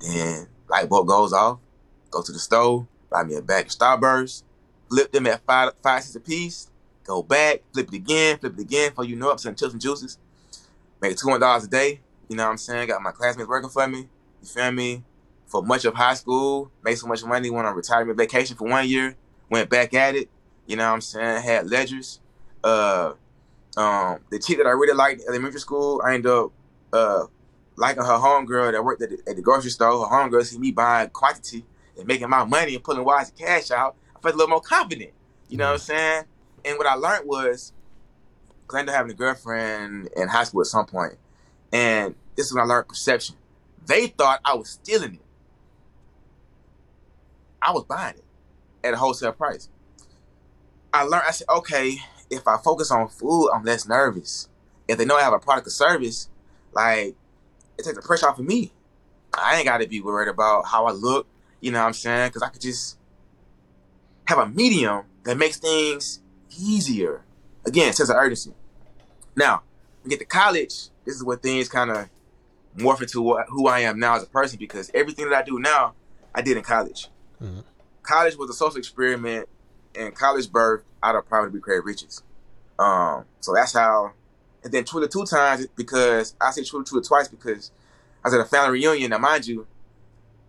Then 0.00 0.48
light 0.66 0.88
bulb 0.88 1.06
goes 1.06 1.34
off. 1.34 1.58
Go 2.10 2.22
to 2.22 2.32
the 2.32 2.38
store, 2.38 2.88
buy 3.10 3.22
me 3.22 3.34
a 3.34 3.42
bag 3.42 3.66
of 3.66 3.72
Starburst, 3.72 4.44
flip 4.88 5.12
them 5.12 5.26
at 5.26 5.44
five 5.44 5.72
five 5.82 6.02
cents 6.02 6.16
a 6.16 6.20
piece. 6.20 6.70
Go 7.04 7.22
back, 7.22 7.60
flip 7.74 7.88
it 7.88 7.96
again, 7.96 8.38
flip 8.38 8.54
it 8.54 8.62
again. 8.62 8.92
For 8.94 9.04
you 9.04 9.14
know, 9.14 9.30
I'm 9.30 9.36
selling 9.36 9.56
chips 9.56 9.72
and 9.74 9.82
juices. 9.82 10.16
Make 11.02 11.18
two 11.18 11.28
hundred 11.28 11.40
dollars 11.40 11.64
a 11.64 11.68
day. 11.68 12.00
You 12.30 12.36
know 12.36 12.44
what 12.44 12.52
I'm 12.52 12.58
saying? 12.58 12.88
Got 12.88 13.02
my 13.02 13.10
classmates 13.10 13.48
working 13.48 13.68
for 13.68 13.86
me. 13.86 14.08
You 14.40 14.48
feel 14.48 14.72
me? 14.72 15.04
For 15.48 15.62
much 15.62 15.84
of 15.84 15.94
high 15.94 16.14
school, 16.14 16.70
made 16.82 16.96
so 16.96 17.06
much 17.06 17.22
money. 17.24 17.50
Went 17.50 17.66
on 17.66 17.74
retirement 17.74 18.16
vacation 18.16 18.56
for 18.56 18.68
one 18.68 18.88
year. 18.88 19.16
Went 19.50 19.68
back 19.68 19.92
at 19.92 20.14
it. 20.14 20.30
You 20.66 20.76
know 20.76 20.86
what 20.86 20.94
I'm 20.94 21.00
saying? 21.02 21.42
Had 21.42 21.68
ledgers. 21.68 22.20
Uh, 22.64 23.12
um, 23.78 24.18
the 24.30 24.38
chick 24.38 24.58
that 24.58 24.66
I 24.66 24.70
really 24.70 24.94
liked 24.94 25.22
in 25.22 25.28
elementary 25.28 25.60
school, 25.60 26.02
I 26.04 26.14
ended 26.14 26.30
up 26.30 26.52
uh 26.92 27.26
liking 27.76 28.02
her 28.02 28.18
homegirl 28.18 28.72
that 28.72 28.84
worked 28.84 29.02
at 29.02 29.10
the, 29.10 29.18
at 29.30 29.36
the 29.36 29.42
grocery 29.42 29.70
store. 29.70 30.06
Her 30.06 30.14
homegirl 30.14 30.44
see 30.44 30.58
me 30.58 30.72
buying 30.72 31.10
quantity 31.10 31.64
and 31.96 32.06
making 32.06 32.28
my 32.28 32.44
money 32.44 32.74
and 32.74 32.82
pulling 32.82 33.04
wise 33.04 33.30
cash 33.30 33.70
out. 33.70 33.94
I 34.16 34.20
felt 34.20 34.34
a 34.34 34.36
little 34.36 34.50
more 34.50 34.60
confident. 34.60 35.12
You 35.48 35.58
know 35.58 35.66
what 35.66 35.72
I'm 35.74 35.78
saying? 35.78 36.24
And 36.64 36.76
what 36.76 36.86
I 36.86 36.94
learned 36.94 37.28
was, 37.28 37.72
because 38.62 38.76
I 38.76 38.80
ended 38.80 38.94
up 38.94 38.96
having 38.98 39.12
a 39.12 39.14
girlfriend 39.14 40.08
in 40.16 40.28
high 40.28 40.44
school 40.44 40.60
at 40.60 40.66
some 40.66 40.86
point, 40.86 41.14
and 41.72 42.16
this 42.34 42.46
is 42.46 42.52
when 42.52 42.64
I 42.64 42.66
learned 42.66 42.88
perception. 42.88 43.36
They 43.86 44.08
thought 44.08 44.40
I 44.44 44.54
was 44.54 44.70
stealing 44.70 45.14
it. 45.14 45.20
I 47.62 47.70
was 47.72 47.84
buying 47.84 48.16
it 48.16 48.24
at 48.84 48.94
a 48.94 48.96
wholesale 48.96 49.32
price. 49.32 49.68
I 50.92 51.04
learned, 51.04 51.24
I 51.28 51.30
said, 51.30 51.48
okay, 51.48 51.98
if 52.30 52.46
I 52.46 52.56
focus 52.58 52.90
on 52.90 53.08
food, 53.08 53.50
I'm 53.50 53.64
less 53.64 53.86
nervous. 53.86 54.48
If 54.86 54.98
they 54.98 55.04
know 55.04 55.16
I 55.16 55.22
have 55.22 55.32
a 55.32 55.38
product 55.38 55.66
or 55.66 55.70
service, 55.70 56.28
like, 56.72 57.14
it 57.78 57.84
takes 57.84 57.96
the 57.96 58.02
pressure 58.02 58.28
off 58.28 58.38
of 58.38 58.44
me. 58.44 58.72
I 59.34 59.56
ain't 59.56 59.66
got 59.66 59.78
to 59.78 59.86
be 59.86 60.00
worried 60.00 60.28
about 60.28 60.66
how 60.66 60.86
I 60.86 60.92
look, 60.92 61.26
you 61.60 61.70
know 61.70 61.80
what 61.80 61.86
I'm 61.86 61.92
saying? 61.92 62.28
Because 62.28 62.42
I 62.42 62.48
could 62.48 62.62
just 62.62 62.98
have 64.24 64.38
a 64.38 64.48
medium 64.48 65.04
that 65.24 65.36
makes 65.36 65.58
things 65.58 66.20
easier. 66.58 67.22
Again, 67.66 67.92
sense 67.92 68.08
of 68.08 68.16
urgency. 68.16 68.54
Now, 69.36 69.62
we 70.02 70.10
get 70.10 70.18
to 70.20 70.24
college, 70.24 70.88
this 71.04 71.14
is 71.14 71.24
where 71.24 71.36
things 71.36 71.68
kind 71.68 71.90
of 71.90 72.08
morph 72.76 73.02
into 73.02 73.20
what, 73.20 73.46
who 73.48 73.66
I 73.66 73.80
am 73.80 73.98
now 73.98 74.16
as 74.16 74.22
a 74.22 74.26
person 74.26 74.58
because 74.58 74.90
everything 74.94 75.28
that 75.28 75.34
I 75.36 75.42
do 75.42 75.58
now, 75.58 75.94
I 76.34 76.42
did 76.42 76.56
in 76.56 76.62
college. 76.62 77.08
Mhm. 77.42 77.64
College 78.02 78.36
was 78.36 78.50
a 78.50 78.54
social 78.54 78.78
experiment, 78.78 79.48
and 79.98 80.14
college 80.14 80.46
birthed 80.48 80.82
out 81.02 81.16
of 81.16 81.28
poverty 81.28 81.52
to 81.56 81.60
create 81.60 81.84
riches. 81.84 82.22
Um, 82.78 83.24
so 83.40 83.52
that's 83.54 83.72
how. 83.74 84.12
And 84.64 84.72
then 84.72 84.84
Truly 84.84 85.08
two 85.08 85.24
times 85.24 85.66
because 85.76 86.34
I 86.40 86.50
say 86.50 86.64
Truly 86.64 86.84
Truly 86.84 87.04
twice 87.04 87.28
because 87.28 87.70
I 88.24 88.28
was 88.28 88.34
at 88.34 88.40
a 88.40 88.44
family 88.44 88.80
reunion. 88.80 89.10
Now, 89.10 89.18
mind 89.18 89.46
you, 89.46 89.66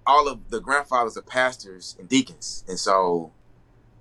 all 0.06 0.28
of 0.28 0.50
the 0.50 0.60
grandfathers 0.60 1.18
are 1.18 1.22
pastors 1.22 1.96
and 2.00 2.10
deacons, 2.10 2.64
and 2.68 2.80
so 2.80 3.32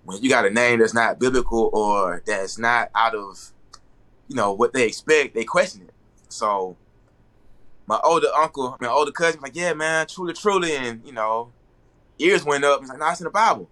when 0.04 0.22
you 0.22 0.30
got 0.30 0.46
a 0.46 0.50
name 0.50 0.78
that's 0.78 0.94
not 0.94 1.18
biblical 1.18 1.68
or 1.72 2.22
that's 2.26 2.56
not 2.58 2.90
out 2.94 3.14
of, 3.14 3.52
you 4.26 4.34
know, 4.34 4.52
what 4.54 4.72
they 4.72 4.86
expect, 4.86 5.34
they 5.34 5.44
question 5.44 5.82
it. 5.82 5.92
So 6.30 6.78
my 7.86 8.00
older 8.02 8.28
uncle, 8.34 8.76
my 8.80 8.88
older 8.88 9.12
cousin, 9.12 9.40
like, 9.42 9.54
yeah, 9.54 9.74
man, 9.74 10.06
truly, 10.06 10.32
truly, 10.32 10.74
and 10.74 11.04
you 11.04 11.12
know, 11.12 11.52
ears 12.18 12.44
went 12.44 12.64
up. 12.64 12.80
He's 12.80 12.88
like, 12.88 12.98
nah, 12.98 13.10
it's 13.10 13.20
in 13.20 13.24
the 13.24 13.30
Bible. 13.30 13.68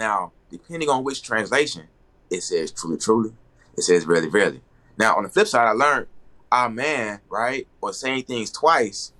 Now, 0.00 0.32
depending 0.50 0.88
on 0.88 1.04
which 1.04 1.22
translation, 1.22 1.82
it 2.30 2.42
says 2.42 2.72
truly, 2.72 2.96
truly. 2.96 3.34
It 3.76 3.82
says 3.82 4.06
really, 4.06 4.28
really. 4.28 4.62
Now, 4.96 5.14
on 5.16 5.24
the 5.24 5.28
flip 5.28 5.46
side, 5.46 5.68
I 5.68 5.72
learned 5.72 6.06
our 6.50 6.70
man, 6.70 7.20
right, 7.28 7.68
or 7.82 7.92
saying 7.92 8.22
things 8.22 8.50
twice 8.50 9.12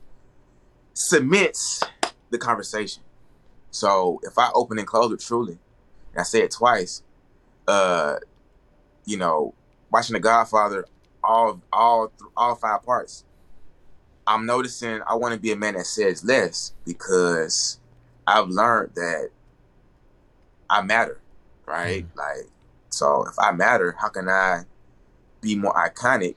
cements 0.95 1.83
the 2.31 2.39
conversation. 2.39 3.03
So 3.71 4.21
if 4.23 4.39
I 4.39 4.51
open 4.55 4.79
and 4.79 4.87
close 4.87 5.13
it 5.13 5.21
truly, 5.21 5.59
and 6.13 6.21
I 6.21 6.23
say 6.23 6.41
it 6.41 6.51
twice, 6.51 7.03
uh, 7.69 8.17
you 9.05 9.19
know, 9.19 9.53
watching 9.93 10.15
The 10.15 10.21
Godfather, 10.21 10.87
all 11.23 11.61
all 11.71 12.11
all 12.35 12.55
five 12.55 12.83
parts, 12.85 13.25
I'm 14.27 14.47
noticing 14.47 15.03
I 15.07 15.15
want 15.17 15.35
to 15.35 15.41
be 15.41 15.53
a 15.53 15.57
man 15.57 15.75
that 15.75 15.85
says 15.85 16.25
less 16.25 16.73
because 16.87 17.79
I've 18.27 18.49
learned 18.49 18.93
that 18.95 19.29
I 20.71 20.83
matter, 20.83 21.21
right? 21.67 22.07
Mm-hmm. 22.07 22.19
Like, 22.19 22.51
so 22.91 23.27
if 23.27 23.39
I 23.39 23.53
matter, 23.53 23.97
how 23.99 24.09
can 24.09 24.29
I 24.29 24.63
be 25.41 25.57
more 25.57 25.75
iconic? 25.75 26.37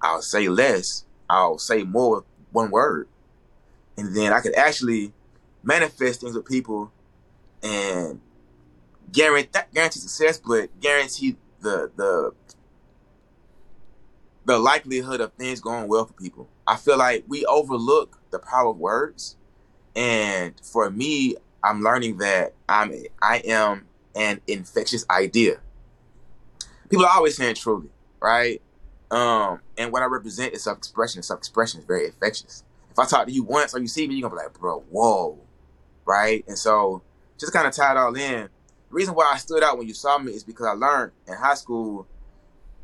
I'll 0.00 0.22
say 0.22 0.48
less. 0.48 1.04
I'll 1.28 1.58
say 1.58 1.82
more 1.82 2.16
with 2.16 2.24
one 2.52 2.70
word, 2.70 3.08
and 3.96 4.14
then 4.14 4.32
I 4.32 4.40
could 4.40 4.54
actually 4.54 5.12
manifest 5.62 6.20
things 6.20 6.34
with 6.34 6.46
people 6.46 6.92
and 7.62 8.20
guarantee 9.10 9.60
guarantee 9.72 10.00
success, 10.00 10.38
but 10.38 10.68
guarantee 10.80 11.36
the 11.60 11.90
the 11.96 12.32
the 14.44 14.58
likelihood 14.58 15.20
of 15.20 15.32
things 15.32 15.60
going 15.60 15.88
well 15.88 16.04
for 16.04 16.12
people. 16.12 16.48
I 16.66 16.76
feel 16.76 16.98
like 16.98 17.24
we 17.26 17.44
overlook 17.46 18.18
the 18.30 18.38
power 18.38 18.70
of 18.70 18.78
words, 18.78 19.36
and 19.96 20.54
for 20.62 20.90
me, 20.90 21.36
I'm 21.64 21.80
learning 21.80 22.18
that 22.18 22.52
I'm 22.68 22.92
I 23.22 23.38
am 23.38 23.86
an 24.14 24.40
infectious 24.46 25.04
idea. 25.10 25.60
People 26.90 27.06
are 27.06 27.16
always 27.16 27.36
saying 27.36 27.54
truly, 27.54 27.88
right? 28.20 28.60
Um, 29.10 29.60
and 29.78 29.90
what 29.90 30.02
I 30.02 30.06
represent 30.06 30.52
is 30.52 30.62
self-expression. 30.62 31.22
Self-expression 31.22 31.80
is 31.80 31.86
very 31.86 32.06
infectious. 32.06 32.62
If 32.90 32.98
I 32.98 33.06
talk 33.06 33.26
to 33.26 33.32
you 33.32 33.42
once 33.42 33.74
or 33.74 33.80
you 33.80 33.88
see 33.88 34.06
me, 34.06 34.14
you're 34.14 34.28
gonna 34.28 34.40
be 34.40 34.44
like, 34.44 34.58
bro, 34.58 34.80
whoa, 34.90 35.38
right? 36.04 36.44
And 36.46 36.58
so 36.58 37.02
just 37.38 37.52
kind 37.52 37.66
of 37.66 37.72
tie 37.72 37.92
it 37.92 37.96
all 37.96 38.14
in. 38.14 38.42
The 38.42 38.50
reason 38.90 39.14
why 39.14 39.30
I 39.32 39.38
stood 39.38 39.62
out 39.64 39.78
when 39.78 39.88
you 39.88 39.94
saw 39.94 40.18
me 40.18 40.32
is 40.32 40.44
because 40.44 40.66
I 40.66 40.72
learned 40.72 41.12
in 41.26 41.34
high 41.34 41.54
school 41.54 42.06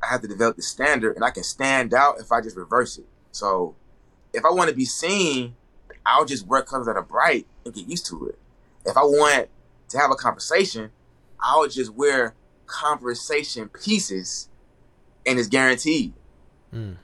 I 0.02 0.06
have 0.06 0.22
to 0.22 0.28
develop 0.28 0.56
the 0.56 0.62
standard 0.62 1.16
and 1.16 1.24
I 1.24 1.30
can 1.30 1.42
stand 1.42 1.92
out 1.92 2.20
if 2.20 2.32
I 2.32 2.40
just 2.40 2.56
reverse 2.56 2.96
it. 2.98 3.06
So 3.32 3.74
if 4.32 4.44
I 4.44 4.50
want 4.50 4.70
to 4.70 4.76
be 4.76 4.84
seen, 4.86 5.56
I'll 6.06 6.24
just 6.24 6.46
wear 6.46 6.62
colors 6.62 6.86
that 6.86 6.96
are 6.96 7.02
bright 7.02 7.46
and 7.64 7.74
get 7.74 7.86
used 7.86 8.06
to 8.06 8.28
it. 8.28 8.38
If 8.86 8.96
I 8.96 9.02
want 9.02 9.48
to 9.88 9.98
have 9.98 10.10
a 10.10 10.14
conversation, 10.14 10.90
I'll 11.40 11.68
just 11.68 11.94
wear 11.94 12.34
conversation 12.66 13.68
pieces 13.68 14.48
and 15.26 15.38
it's 15.38 15.48
guaranteed. 15.48 16.12
Mm. 16.72 16.96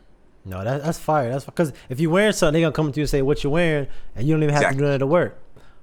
No, 0.44 0.62
that, 0.62 0.84
that's 0.84 0.98
fire. 0.98 1.30
That's 1.30 1.44
because 1.44 1.72
if 1.88 1.98
you're 1.98 2.10
wearing 2.10 2.32
something, 2.32 2.60
they're 2.60 2.70
gonna 2.70 2.72
come 2.72 2.92
to 2.92 3.00
you 3.00 3.02
and 3.02 3.10
say 3.10 3.20
what 3.20 3.42
you're 3.42 3.52
wearing, 3.52 3.88
and 4.14 4.26
you 4.26 4.34
don't 4.34 4.44
even 4.44 4.54
have 4.54 4.62
exactly. 4.62 4.78
to 4.78 4.82
do 4.82 4.86
any 4.86 4.94
of 4.94 5.00
the 5.00 5.06
work. 5.06 5.42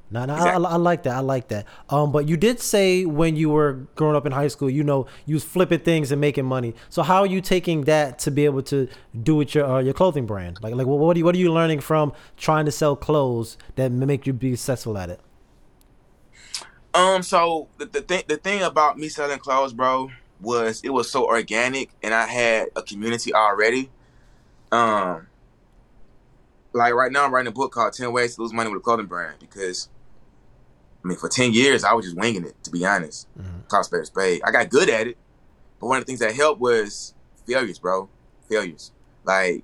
No, 0.10 0.26
no, 0.26 0.36
exactly. 0.36 0.66
I, 0.66 0.70
I, 0.70 0.76
like 0.76 1.04
that. 1.04 1.16
I 1.16 1.20
like 1.22 1.48
that. 1.48 1.66
Um, 1.90 2.12
but 2.12 2.28
you 2.28 2.38
did 2.38 2.60
say 2.60 3.04
when 3.04 3.36
you 3.36 3.50
were 3.50 3.88
growing 3.96 4.16
up 4.16 4.28
in 4.28 4.32
high 4.32 4.48
school, 4.48 4.70
you 4.70 4.84
know, 4.84 5.08
you 5.26 5.36
was 5.36 5.44
flipping 5.44 5.80
things 5.80 6.12
and 6.12 6.22
making 6.22 6.46
money. 6.46 6.76
So 6.90 7.02
how 7.02 7.22
are 7.22 7.26
you 7.26 7.42
taking 7.42 7.86
that 7.86 8.20
to 8.20 8.32
be 8.32 8.46
able 8.46 8.62
to 8.64 8.88
do 9.24 9.36
with 9.36 9.56
your 9.56 9.66
uh, 9.66 9.80
your 9.80 9.94
clothing 9.94 10.28
brand? 10.28 10.60
Like, 10.62 10.76
like 10.76 10.86
what 10.86 11.16
are 11.16 11.18
you 11.18 11.26
what 11.26 11.36
are 11.36 11.40
you 11.40 11.52
learning 11.52 11.80
from 11.80 12.14
trying 12.38 12.66
to 12.66 12.72
sell 12.72 12.96
clothes 12.96 13.58
that 13.76 13.92
make 13.92 14.28
you 14.28 14.34
be 14.34 14.56
successful 14.56 14.98
at 14.98 15.10
it? 15.10 15.20
Um, 16.94 17.24
so 17.24 17.68
the 17.78 17.86
the 17.86 18.02
thing 18.02 18.24
the 18.28 18.38
thing 18.38 18.62
about 18.62 18.98
me 18.98 19.10
selling 19.10 19.40
clothes, 19.40 19.74
bro, 19.74 20.10
was 20.40 20.82
it 20.84 20.90
was 20.90 21.10
so 21.10 21.26
organic, 21.26 21.90
and 22.04 22.14
I 22.14 22.28
had 22.28 22.68
a 22.76 22.84
community 22.84 23.34
already. 23.34 23.90
Um, 24.72 25.28
like 26.74 26.94
right 26.94 27.12
now, 27.12 27.26
I'm 27.26 27.34
writing 27.34 27.48
a 27.48 27.52
book 27.52 27.72
called 27.72 27.94
Ten 27.94 28.12
Ways 28.12 28.36
to 28.36 28.42
Lose 28.42 28.54
Money 28.54 28.70
with 28.70 28.80
a 28.80 28.84
Clothing 28.84 29.08
Brand 29.08 29.38
because 29.40 29.90
I 31.04 31.08
mean, 31.08 31.18
for 31.18 31.30
ten 31.30 31.54
years, 31.54 31.84
I 31.84 31.94
was 31.94 32.06
just 32.06 32.18
winging 32.18 32.46
it. 32.46 32.62
To 32.64 32.70
be 32.72 32.86
honest, 32.86 33.28
mm-hmm. 33.38 33.62
call 33.68 33.84
spade 33.84 34.06
spade. 34.06 34.42
I 34.46 34.52
got 34.52 34.70
good 34.70 34.90
at 34.90 35.08
it, 35.08 35.18
but 35.80 35.88
one 35.88 35.98
of 35.98 36.04
the 36.04 36.06
things 36.06 36.20
that 36.20 36.36
helped 36.36 36.62
was 36.62 37.16
failures, 37.48 37.80
bro. 37.80 38.10
Failures. 38.50 38.92
Like 39.24 39.64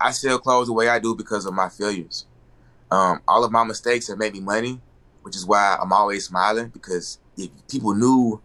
I 0.00 0.10
sell 0.10 0.38
clothes 0.38 0.66
the 0.66 0.72
way 0.72 0.88
I 0.88 0.98
do 0.98 1.14
because 1.14 1.46
of 1.46 1.54
my 1.54 1.68
failures. 1.68 2.26
Um, 2.90 3.20
all 3.26 3.44
of 3.44 3.52
my 3.52 3.64
mistakes 3.64 4.08
have 4.08 4.18
made 4.18 4.32
me 4.32 4.40
money, 4.40 4.80
which 5.26 5.34
is 5.34 5.44
why 5.44 5.76
I'm 5.82 5.92
always 5.92 6.24
smiling 6.24 6.68
because 6.68 7.18
if 7.36 7.50
people 7.68 7.96
knew 7.96 8.40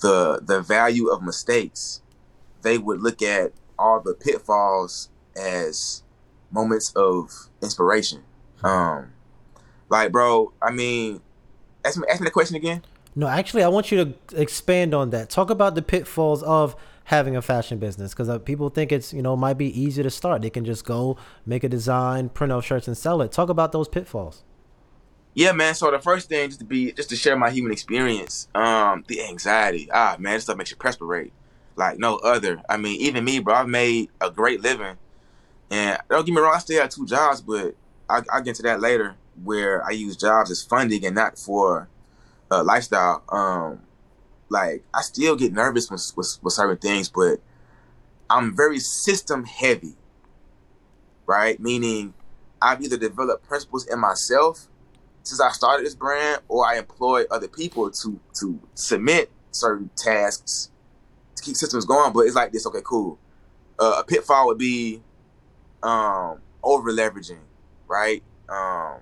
the 0.00 0.40
the 0.42 0.60
value 0.60 1.06
of 1.06 1.22
mistakes, 1.22 2.02
they 2.62 2.76
would 2.76 3.00
look 3.00 3.22
at 3.22 3.52
all 3.78 4.00
the 4.00 4.14
pitfalls 4.14 5.10
as 5.36 6.02
moments 6.50 6.92
of 6.96 7.30
inspiration. 7.62 8.24
Hmm. 8.60 8.66
Um, 8.66 9.12
like, 9.88 10.10
bro, 10.10 10.52
I 10.60 10.72
mean, 10.72 11.20
ask 11.84 11.96
me, 11.96 12.04
ask 12.10 12.20
me 12.20 12.24
the 12.24 12.32
question 12.32 12.56
again. 12.56 12.82
No, 13.14 13.28
actually, 13.28 13.62
I 13.62 13.68
want 13.68 13.92
you 13.92 14.04
to 14.04 14.40
expand 14.40 14.92
on 14.92 15.10
that. 15.10 15.30
Talk 15.30 15.50
about 15.50 15.76
the 15.76 15.82
pitfalls 15.82 16.42
of 16.42 16.74
having 17.04 17.36
a 17.36 17.42
fashion 17.42 17.78
business 17.78 18.12
because 18.12 18.28
uh, 18.28 18.40
people 18.40 18.70
think 18.70 18.90
it's 18.90 19.12
you 19.12 19.22
know 19.22 19.36
might 19.36 19.54
be 19.54 19.80
easy 19.80 20.02
to 20.02 20.10
start. 20.10 20.42
They 20.42 20.50
can 20.50 20.64
just 20.64 20.84
go 20.84 21.16
make 21.46 21.62
a 21.62 21.68
design, 21.68 22.28
print 22.28 22.52
out 22.52 22.64
shirts, 22.64 22.88
and 22.88 22.98
sell 22.98 23.22
it. 23.22 23.30
Talk 23.30 23.50
about 23.50 23.70
those 23.70 23.86
pitfalls. 23.86 24.42
Yeah, 25.34 25.52
man. 25.52 25.74
So 25.74 25.90
the 25.90 25.98
first 25.98 26.28
thing, 26.28 26.48
just 26.48 26.60
to 26.60 26.64
be, 26.64 26.92
just 26.92 27.08
to 27.10 27.16
share 27.16 27.36
my 27.36 27.50
human 27.50 27.72
experience, 27.72 28.48
um, 28.54 29.04
the 29.08 29.22
anxiety. 29.22 29.88
Ah, 29.92 30.16
man, 30.18 30.34
this 30.34 30.44
stuff 30.44 30.56
makes 30.56 30.70
you 30.70 30.76
perspirate 30.76 31.32
like 31.76 31.98
no 31.98 32.16
other. 32.18 32.62
I 32.68 32.76
mean, 32.76 33.00
even 33.00 33.24
me, 33.24 33.40
bro. 33.40 33.54
I've 33.54 33.68
made 33.68 34.10
a 34.20 34.30
great 34.30 34.62
living, 34.62 34.96
and 35.70 35.98
don't 36.08 36.24
get 36.24 36.34
me 36.34 36.40
wrong, 36.40 36.54
I 36.54 36.58
still 36.58 36.80
have 36.80 36.90
two 36.90 37.06
jobs, 37.06 37.40
but 37.40 37.74
I, 38.08 38.20
will 38.20 38.42
get 38.42 38.54
to 38.56 38.62
that 38.62 38.80
later. 38.80 39.16
Where 39.42 39.84
I 39.84 39.90
use 39.90 40.16
jobs 40.16 40.52
as 40.52 40.62
funding 40.62 41.04
and 41.04 41.16
not 41.16 41.36
for 41.36 41.88
a 42.50 42.62
lifestyle. 42.62 43.24
Um, 43.28 43.80
like 44.48 44.84
I 44.94 45.02
still 45.02 45.34
get 45.34 45.52
nervous 45.52 45.90
with, 45.90 46.12
with, 46.16 46.38
with 46.40 46.54
certain 46.54 46.76
things, 46.76 47.08
but 47.08 47.40
I'm 48.30 48.54
very 48.54 48.78
system 48.78 49.44
heavy, 49.44 49.96
right? 51.26 51.58
Meaning 51.58 52.14
I've 52.62 52.80
either 52.80 52.96
developed 52.96 53.48
principles 53.48 53.86
in 53.86 53.98
myself 53.98 54.68
since 55.24 55.40
I 55.40 55.50
started 55.50 55.84
this 55.84 55.94
brand, 55.94 56.42
or 56.48 56.66
I 56.66 56.76
employ 56.76 57.24
other 57.30 57.48
people 57.48 57.90
to 57.90 58.20
to 58.34 58.60
submit 58.74 59.30
certain 59.50 59.90
tasks 59.96 60.70
to 61.36 61.42
keep 61.42 61.56
systems 61.56 61.84
going. 61.84 62.12
But 62.12 62.20
it's 62.20 62.36
like 62.36 62.52
this. 62.52 62.66
Okay, 62.66 62.82
cool. 62.84 63.18
Uh, 63.78 63.96
a 63.98 64.04
pitfall 64.04 64.46
would 64.46 64.58
be 64.58 65.02
um, 65.82 66.40
over 66.62 66.92
leveraging, 66.92 67.40
right? 67.88 68.22
Um, 68.48 68.98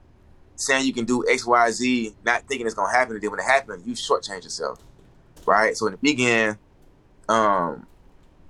saying 0.56 0.86
you 0.86 0.92
can 0.94 1.04
do 1.04 1.24
X, 1.28 1.44
Y, 1.44 1.70
Z, 1.72 2.14
not 2.24 2.46
thinking 2.48 2.66
it's 2.66 2.74
gonna 2.74 2.92
happen, 2.92 3.14
and 3.14 3.22
then 3.22 3.30
when 3.30 3.40
it 3.40 3.46
happens, 3.46 3.86
you 3.86 3.94
shortchange 3.94 4.44
yourself, 4.44 4.78
right? 5.44 5.76
So 5.76 5.86
in 5.86 5.92
the 5.92 5.98
beginning, 5.98 6.56
um, 7.28 7.86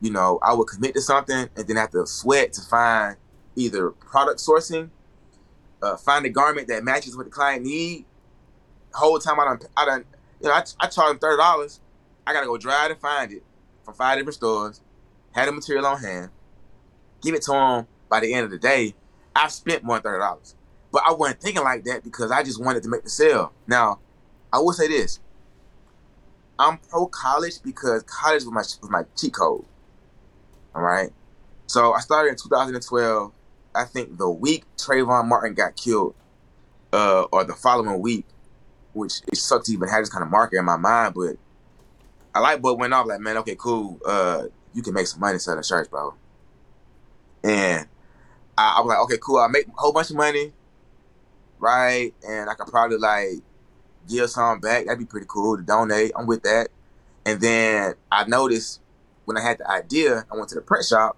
you 0.00 0.10
know, 0.10 0.38
I 0.42 0.52
would 0.52 0.68
commit 0.68 0.94
to 0.94 1.00
something 1.00 1.48
and 1.56 1.66
then 1.66 1.76
have 1.76 1.90
to 1.92 2.06
sweat 2.06 2.52
to 2.54 2.60
find 2.60 3.16
either 3.56 3.90
product 3.90 4.40
sourcing 4.40 4.90
uh, 5.82 5.96
find 5.96 6.24
a 6.24 6.30
garment 6.30 6.68
that 6.68 6.84
matches 6.84 7.16
what 7.16 7.24
the 7.26 7.30
client 7.30 7.64
need. 7.64 8.04
Whole 8.94 9.18
time 9.18 9.40
I 9.40 9.44
don't, 9.44 9.64
I 9.76 9.84
don't, 9.84 10.06
you 10.40 10.48
know, 10.48 10.54
I, 10.54 10.62
I 10.80 10.86
charge 10.86 11.10
them 11.10 11.18
thirty 11.18 11.38
dollars. 11.38 11.80
I 12.26 12.32
gotta 12.32 12.46
go 12.46 12.56
drive 12.56 12.90
to 12.90 12.94
find 12.94 13.32
it 13.32 13.42
from 13.84 13.94
five 13.94 14.16
different 14.18 14.34
stores. 14.34 14.80
Had 15.32 15.48
the 15.48 15.52
material 15.52 15.86
on 15.86 16.00
hand. 16.00 16.30
Give 17.22 17.34
it 17.34 17.42
to 17.42 17.52
them 17.52 17.86
by 18.08 18.20
the 18.20 18.32
end 18.32 18.44
of 18.44 18.50
the 18.50 18.58
day. 18.58 18.94
I've 19.34 19.50
spent 19.50 19.82
more 19.82 19.96
than 19.96 20.02
thirty 20.04 20.20
dollars, 20.20 20.54
but 20.92 21.02
I 21.06 21.12
wasn't 21.12 21.40
thinking 21.40 21.64
like 21.64 21.84
that 21.84 22.04
because 22.04 22.30
I 22.30 22.42
just 22.42 22.62
wanted 22.62 22.82
to 22.82 22.88
make 22.88 23.02
the 23.02 23.10
sale. 23.10 23.52
Now, 23.66 23.98
I 24.52 24.58
will 24.58 24.72
say 24.72 24.88
this: 24.88 25.20
I'm 26.58 26.78
pro 26.78 27.06
college 27.06 27.62
because 27.62 28.02
college 28.02 28.44
was 28.44 28.52
my 28.52 28.60
was 28.60 28.90
my 28.90 29.04
cheat 29.18 29.34
code. 29.34 29.64
All 30.74 30.82
right, 30.82 31.10
so 31.66 31.92
I 31.92 32.00
started 32.00 32.30
in 32.30 32.36
2012 32.36 33.32
I 33.74 33.84
think 33.84 34.18
the 34.18 34.30
week 34.30 34.64
Trayvon 34.76 35.26
Martin 35.26 35.54
got 35.54 35.76
killed, 35.76 36.14
uh, 36.92 37.22
or 37.32 37.44
the 37.44 37.54
following 37.54 38.00
week, 38.00 38.26
which 38.92 39.22
it 39.26 39.36
sucked 39.36 39.66
to 39.66 39.72
even 39.72 39.88
have 39.88 40.02
this 40.02 40.10
kind 40.10 40.22
of 40.22 40.30
marker 40.30 40.58
in 40.58 40.64
my 40.64 40.76
mind, 40.76 41.14
but 41.14 41.36
I 42.34 42.40
like 42.40 42.62
what 42.62 42.78
went 42.78 42.94
off 42.94 43.06
like, 43.06 43.20
man, 43.20 43.36
okay, 43.38 43.56
cool. 43.56 44.00
Uh, 44.04 44.44
you 44.74 44.82
can 44.82 44.94
make 44.94 45.06
some 45.06 45.20
money 45.20 45.38
selling 45.38 45.62
shirts, 45.62 45.88
bro. 45.88 46.14
And 47.44 47.86
I, 48.56 48.76
I 48.76 48.80
was 48.80 48.88
like, 48.88 48.98
okay, 49.00 49.18
cool. 49.20 49.38
I 49.38 49.48
make 49.48 49.66
a 49.66 49.72
whole 49.74 49.92
bunch 49.92 50.10
of 50.10 50.16
money, 50.16 50.52
right? 51.58 52.12
And 52.26 52.48
I 52.48 52.54
could 52.54 52.68
probably 52.68 52.98
like 52.98 53.42
give 54.08 54.30
some 54.30 54.60
back. 54.60 54.86
That'd 54.86 54.98
be 54.98 55.04
pretty 55.04 55.26
cool 55.28 55.56
to 55.56 55.62
donate. 55.62 56.12
I'm 56.16 56.26
with 56.26 56.42
that. 56.42 56.68
And 57.26 57.40
then 57.40 57.94
I 58.10 58.24
noticed 58.26 58.80
when 59.24 59.36
I 59.36 59.42
had 59.42 59.58
the 59.58 59.70
idea, 59.70 60.24
I 60.30 60.36
went 60.36 60.48
to 60.50 60.54
the 60.54 60.62
print 60.62 60.86
shop. 60.86 61.16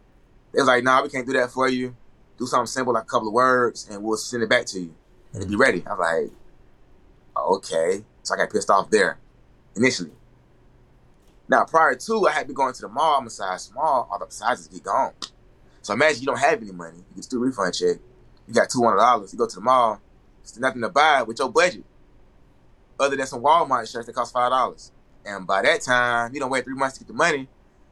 They 0.52 0.60
was 0.60 0.68
like, 0.68 0.84
nah, 0.84 1.02
we 1.02 1.08
can't 1.08 1.26
do 1.26 1.32
that 1.34 1.50
for 1.50 1.68
you 1.68 1.96
do 2.38 2.46
something 2.46 2.66
simple 2.66 2.94
like 2.94 3.04
a 3.04 3.06
couple 3.06 3.28
of 3.28 3.34
words 3.34 3.88
and 3.90 4.02
we'll 4.02 4.16
send 4.16 4.42
it 4.42 4.48
back 4.48 4.66
to 4.66 4.80
you 4.80 4.94
and 5.32 5.42
mm-hmm. 5.42 5.50
be 5.50 5.56
ready. 5.56 5.84
I 5.86 5.90
was 5.94 6.30
like, 7.36 7.44
okay. 7.46 8.04
So 8.22 8.34
I 8.34 8.38
got 8.38 8.50
pissed 8.50 8.70
off 8.70 8.90
there 8.90 9.18
initially. 9.76 10.12
Now, 11.48 11.64
prior 11.64 11.94
to, 11.94 12.26
I 12.26 12.32
had 12.32 12.46
been 12.46 12.56
going 12.56 12.72
to 12.72 12.80
the 12.82 12.88
mall, 12.88 13.18
I'm 13.18 13.26
a 13.26 13.30
size 13.30 13.64
small, 13.64 14.08
all 14.10 14.18
the 14.18 14.30
sizes 14.30 14.66
get 14.68 14.82
gone. 14.82 15.12
So 15.82 15.92
imagine 15.92 16.20
you 16.20 16.26
don't 16.26 16.38
have 16.38 16.62
any 16.62 16.72
money. 16.72 16.96
You 16.96 17.16
get 17.16 17.24
still 17.24 17.40
refund 17.40 17.74
check. 17.74 17.98
You 18.48 18.54
got 18.54 18.70
$200. 18.70 19.32
You 19.32 19.38
go 19.38 19.46
to 19.46 19.54
the 19.54 19.60
mall, 19.60 20.00
there's 20.42 20.58
nothing 20.58 20.80
to 20.82 20.88
buy 20.88 21.22
with 21.22 21.38
your 21.38 21.50
budget 21.50 21.84
other 22.98 23.16
than 23.16 23.26
some 23.26 23.42
Walmart 23.42 23.90
shirts 23.90 24.06
that 24.06 24.14
cost 24.14 24.34
$5. 24.34 24.90
And 25.26 25.46
by 25.46 25.62
that 25.62 25.82
time, 25.82 26.32
you 26.32 26.40
don't 26.40 26.50
wait 26.50 26.64
three 26.64 26.74
months 26.74 26.98
to 26.98 27.04
get 27.04 27.08
the 27.08 27.14
money. 27.14 27.48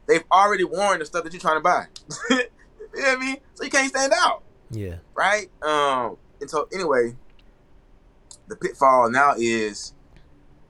They've 0.07 0.23
already 0.31 0.63
worn 0.63 0.99
the 0.99 1.05
stuff 1.05 1.23
that 1.23 1.33
you're 1.33 1.39
trying 1.39 1.57
to 1.57 1.61
buy. 1.61 1.85
You 2.93 3.01
know 3.01 3.09
what 3.09 3.17
I 3.17 3.25
mean? 3.25 3.37
So 3.55 3.63
you 3.63 3.69
can't 3.69 3.89
stand 3.89 4.13
out. 4.15 4.43
Yeah. 4.69 4.95
Right? 5.15 5.49
Um, 5.61 6.17
and 6.41 6.49
so 6.49 6.67
anyway, 6.73 7.15
the 8.47 8.55
pitfall 8.55 9.09
now 9.09 9.33
is 9.37 9.93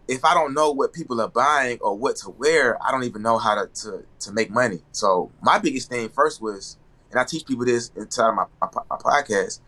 if 0.08 0.26
I 0.26 0.34
don't 0.34 0.54
know 0.54 0.72
what 0.72 0.94
people 0.94 1.22
are 1.22 1.30
buying 1.30 1.80
or 1.82 1.98
what 1.98 2.18
to 2.18 2.30
wear, 2.30 2.82
I 2.84 2.92
don't 2.92 3.04
even 3.04 3.22
know 3.22 3.38
how 3.38 3.56
to, 3.56 3.68
to, 3.82 4.04
to 4.20 4.32
make 4.32 4.50
money. 4.50 4.82
So 4.92 5.32
my 5.42 5.60
biggest 5.60 5.90
thing 5.90 6.10
first 6.10 6.42
was, 6.42 6.78
and 7.12 7.20
I 7.20 7.24
teach 7.24 7.46
people 7.46 7.66
this 7.66 7.92
inside 7.96 8.30
of 8.30 8.36
my, 8.36 8.46
my, 8.62 8.68
my 8.90 8.98
podcast, 8.98 9.60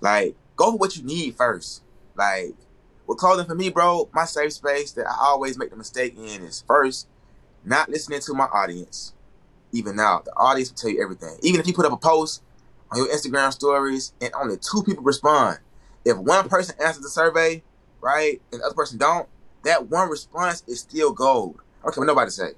like 0.00 0.34
go 0.56 0.72
for 0.72 0.78
what 0.78 0.96
you 0.96 1.02
need 1.02 1.36
first. 1.36 1.82
Like 2.14 2.54
with 3.06 3.18
clothing 3.18 3.46
for 3.46 3.54
me, 3.54 3.70
bro, 3.70 4.08
my 4.12 4.24
safe 4.24 4.52
space 4.52 4.92
that 4.92 5.06
I 5.06 5.14
always 5.20 5.58
make 5.58 5.70
the 5.70 5.76
mistake 5.76 6.16
in 6.16 6.42
is 6.42 6.64
first, 6.66 7.08
not 7.64 7.88
listening 7.88 8.20
to 8.20 8.34
my 8.34 8.44
audience 8.46 9.12
even 9.72 9.96
now. 9.96 10.22
The 10.24 10.32
audience 10.36 10.70
will 10.70 10.76
tell 10.76 10.90
you 10.90 11.02
everything. 11.02 11.36
Even 11.42 11.60
if 11.60 11.66
you 11.66 11.72
put 11.72 11.86
up 11.86 11.92
a 11.92 11.96
post 11.96 12.42
on 12.90 12.98
your 12.98 13.08
Instagram 13.08 13.52
stories 13.52 14.12
and 14.20 14.32
only 14.34 14.56
two 14.58 14.82
people 14.82 15.02
respond, 15.02 15.58
if 16.04 16.16
one 16.16 16.48
person 16.48 16.74
answers 16.82 17.02
the 17.02 17.08
survey, 17.08 17.62
right, 18.00 18.40
and 18.52 18.60
the 18.60 18.66
other 18.66 18.74
person 18.74 18.98
don't, 18.98 19.28
that 19.64 19.88
one 19.88 20.08
response 20.08 20.62
is 20.66 20.80
still 20.80 21.12
gold. 21.12 21.60
Care 21.82 21.92
what 21.96 22.06
nobody 22.06 22.30
say. 22.30 22.50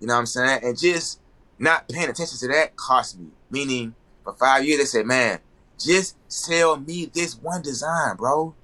You 0.00 0.06
know 0.06 0.14
what 0.14 0.20
I'm 0.20 0.26
saying? 0.26 0.60
And 0.62 0.78
just 0.78 1.20
not 1.58 1.88
paying 1.88 2.08
attention 2.08 2.38
to 2.38 2.48
that 2.48 2.76
cost 2.76 3.18
me. 3.18 3.28
Meaning, 3.50 3.94
for 4.24 4.32
five 4.34 4.64
years, 4.64 4.78
they 4.78 4.84
said, 4.84 5.06
man, 5.06 5.38
just 5.78 6.16
sell 6.28 6.78
me 6.78 7.06
this 7.06 7.34
one 7.34 7.62
design, 7.62 8.16
bro. 8.16 8.54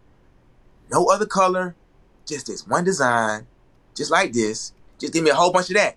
No 0.90 1.06
other 1.06 1.26
color, 1.26 1.74
just 2.26 2.46
this 2.46 2.66
one 2.66 2.84
design, 2.84 3.46
just 3.94 4.10
like 4.10 4.32
this. 4.32 4.72
Just 4.98 5.12
give 5.12 5.22
me 5.22 5.30
a 5.30 5.34
whole 5.34 5.52
bunch 5.52 5.70
of 5.70 5.76
that. 5.76 5.96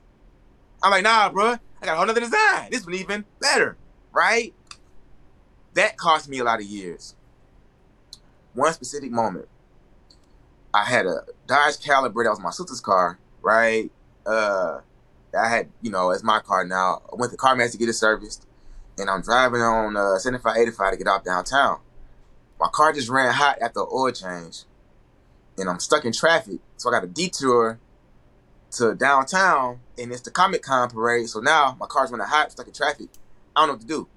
I'm 0.83 0.91
like, 0.91 1.03
nah, 1.03 1.29
bro. 1.29 1.57
I 1.81 1.85
got 1.85 1.93
a 1.93 1.97
whole 1.97 2.09
other 2.09 2.19
design. 2.19 2.69
This 2.71 2.85
one 2.85 2.95
even 2.95 3.25
better, 3.39 3.75
right? 4.11 4.53
That 5.73 5.97
cost 5.97 6.29
me 6.29 6.39
a 6.39 6.43
lot 6.43 6.59
of 6.59 6.65
years. 6.65 7.15
One 8.53 8.73
specific 8.73 9.11
moment, 9.11 9.47
I 10.73 10.85
had 10.85 11.05
a 11.05 11.23
Dodge 11.47 11.79
Caliber 11.79 12.23
that 12.23 12.29
was 12.29 12.39
my 12.39 12.51
sister's 12.51 12.81
car, 12.81 13.17
right? 13.41 13.89
Uh, 14.25 14.81
I 15.37 15.47
had, 15.47 15.69
you 15.81 15.89
know, 15.89 16.11
as 16.11 16.23
my 16.23 16.39
car 16.39 16.65
now. 16.65 17.01
I 17.11 17.15
went 17.15 17.31
to 17.31 17.37
CarMax 17.37 17.71
to 17.71 17.77
get 17.77 17.89
it 17.89 17.93
serviced, 17.93 18.45
and 18.97 19.09
I'm 19.09 19.21
driving 19.21 19.61
on 19.61 19.95
uh, 19.95 20.17
7585 20.17 20.91
to 20.91 20.97
get 20.97 21.07
out 21.07 21.25
downtown. 21.25 21.79
My 22.59 22.67
car 22.71 22.93
just 22.93 23.09
ran 23.09 23.33
hot 23.33 23.57
after 23.61 23.79
oil 23.79 24.11
change, 24.11 24.63
and 25.57 25.69
I'm 25.69 25.79
stuck 25.79 26.05
in 26.05 26.11
traffic. 26.11 26.59
So 26.77 26.89
I 26.89 26.91
got 26.91 27.03
a 27.05 27.07
detour 27.07 27.79
to 28.71 28.95
downtown, 28.95 29.79
and 29.97 30.11
it's 30.11 30.21
the 30.21 30.31
Comic 30.31 30.63
Con 30.63 30.89
parade. 30.89 31.29
So 31.29 31.39
now 31.39 31.75
my 31.79 31.85
car's 31.87 32.11
running 32.11 32.27
hot, 32.27 32.51
stuck 32.51 32.67
in 32.67 32.73
traffic. 32.73 33.09
I 33.55 33.61
don't 33.61 33.67
know 33.67 33.73
what 33.73 33.81
to 33.81 33.87
do. 33.87 34.07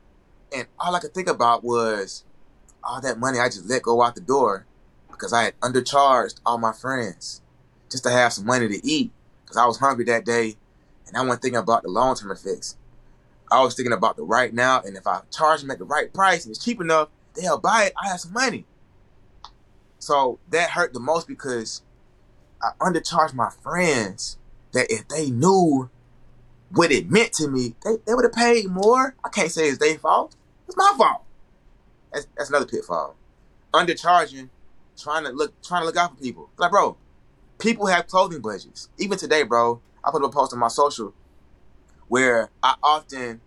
And 0.54 0.66
all 0.78 0.94
I 0.94 1.00
could 1.00 1.14
think 1.14 1.28
about 1.28 1.64
was 1.64 2.24
all 2.82 3.00
that 3.00 3.18
money 3.18 3.38
I 3.38 3.48
just 3.48 3.66
let 3.66 3.82
go 3.82 4.02
out 4.02 4.14
the 4.14 4.20
door 4.20 4.66
because 5.10 5.32
I 5.32 5.44
had 5.44 5.60
undercharged 5.60 6.40
all 6.44 6.58
my 6.58 6.72
friends 6.72 7.40
just 7.90 8.04
to 8.04 8.10
have 8.10 8.32
some 8.32 8.46
money 8.46 8.68
to 8.68 8.86
eat 8.86 9.12
because 9.44 9.56
I 9.56 9.66
was 9.66 9.78
hungry 9.78 10.04
that 10.06 10.24
day 10.24 10.56
and 11.06 11.16
I 11.16 11.22
wasn't 11.22 11.42
thinking 11.42 11.58
about 11.58 11.82
the 11.82 11.88
long 11.88 12.14
term 12.14 12.30
effects. 12.30 12.76
I 13.50 13.62
was 13.62 13.74
thinking 13.74 13.92
about 13.92 14.16
the 14.16 14.24
right 14.24 14.52
now, 14.52 14.80
and 14.80 14.96
if 14.96 15.06
I 15.06 15.20
charge 15.30 15.60
them 15.60 15.70
at 15.70 15.78
the 15.78 15.84
right 15.84 16.12
price 16.12 16.44
and 16.44 16.54
it's 16.54 16.64
cheap 16.64 16.80
enough, 16.80 17.08
they'll 17.34 17.58
buy 17.58 17.84
it. 17.84 17.92
I 18.02 18.08
have 18.08 18.20
some 18.20 18.32
money. 18.32 18.64
So 19.98 20.38
that 20.50 20.70
hurt 20.70 20.92
the 20.92 21.00
most 21.00 21.28
because 21.28 21.82
I 22.62 22.70
undercharged 22.80 23.34
my 23.34 23.50
friends 23.62 24.38
that 24.74 24.90
if 24.90 25.08
they 25.08 25.30
knew 25.30 25.88
what 26.70 26.92
it 26.92 27.10
meant 27.10 27.32
to 27.34 27.48
me, 27.48 27.74
they, 27.84 27.92
they 28.06 28.14
would 28.14 28.24
have 28.24 28.32
paid 28.32 28.66
more. 28.66 29.14
I 29.24 29.28
can't 29.30 29.50
say 29.50 29.68
it's 29.68 29.78
their 29.78 29.96
fault. 29.98 30.34
It's 30.66 30.76
my 30.76 30.92
fault. 30.96 31.22
That's, 32.12 32.26
that's 32.36 32.50
another 32.50 32.66
pitfall. 32.66 33.16
Undercharging, 33.72 34.50
trying 34.96 35.24
to 35.24 35.30
look 35.30 35.60
trying 35.62 35.82
to 35.82 35.86
look 35.86 35.96
out 35.96 36.16
for 36.16 36.22
people. 36.22 36.50
Like, 36.58 36.70
bro, 36.70 36.96
people 37.58 37.86
have 37.86 38.06
clothing 38.06 38.40
budgets. 38.40 38.88
Even 38.98 39.18
today, 39.18 39.42
bro, 39.42 39.80
I 40.04 40.10
put 40.10 40.22
up 40.22 40.30
a 40.30 40.32
post 40.32 40.52
on 40.52 40.58
my 40.58 40.68
social 40.68 41.14
where 42.08 42.50
I 42.62 42.74
often 42.82 43.40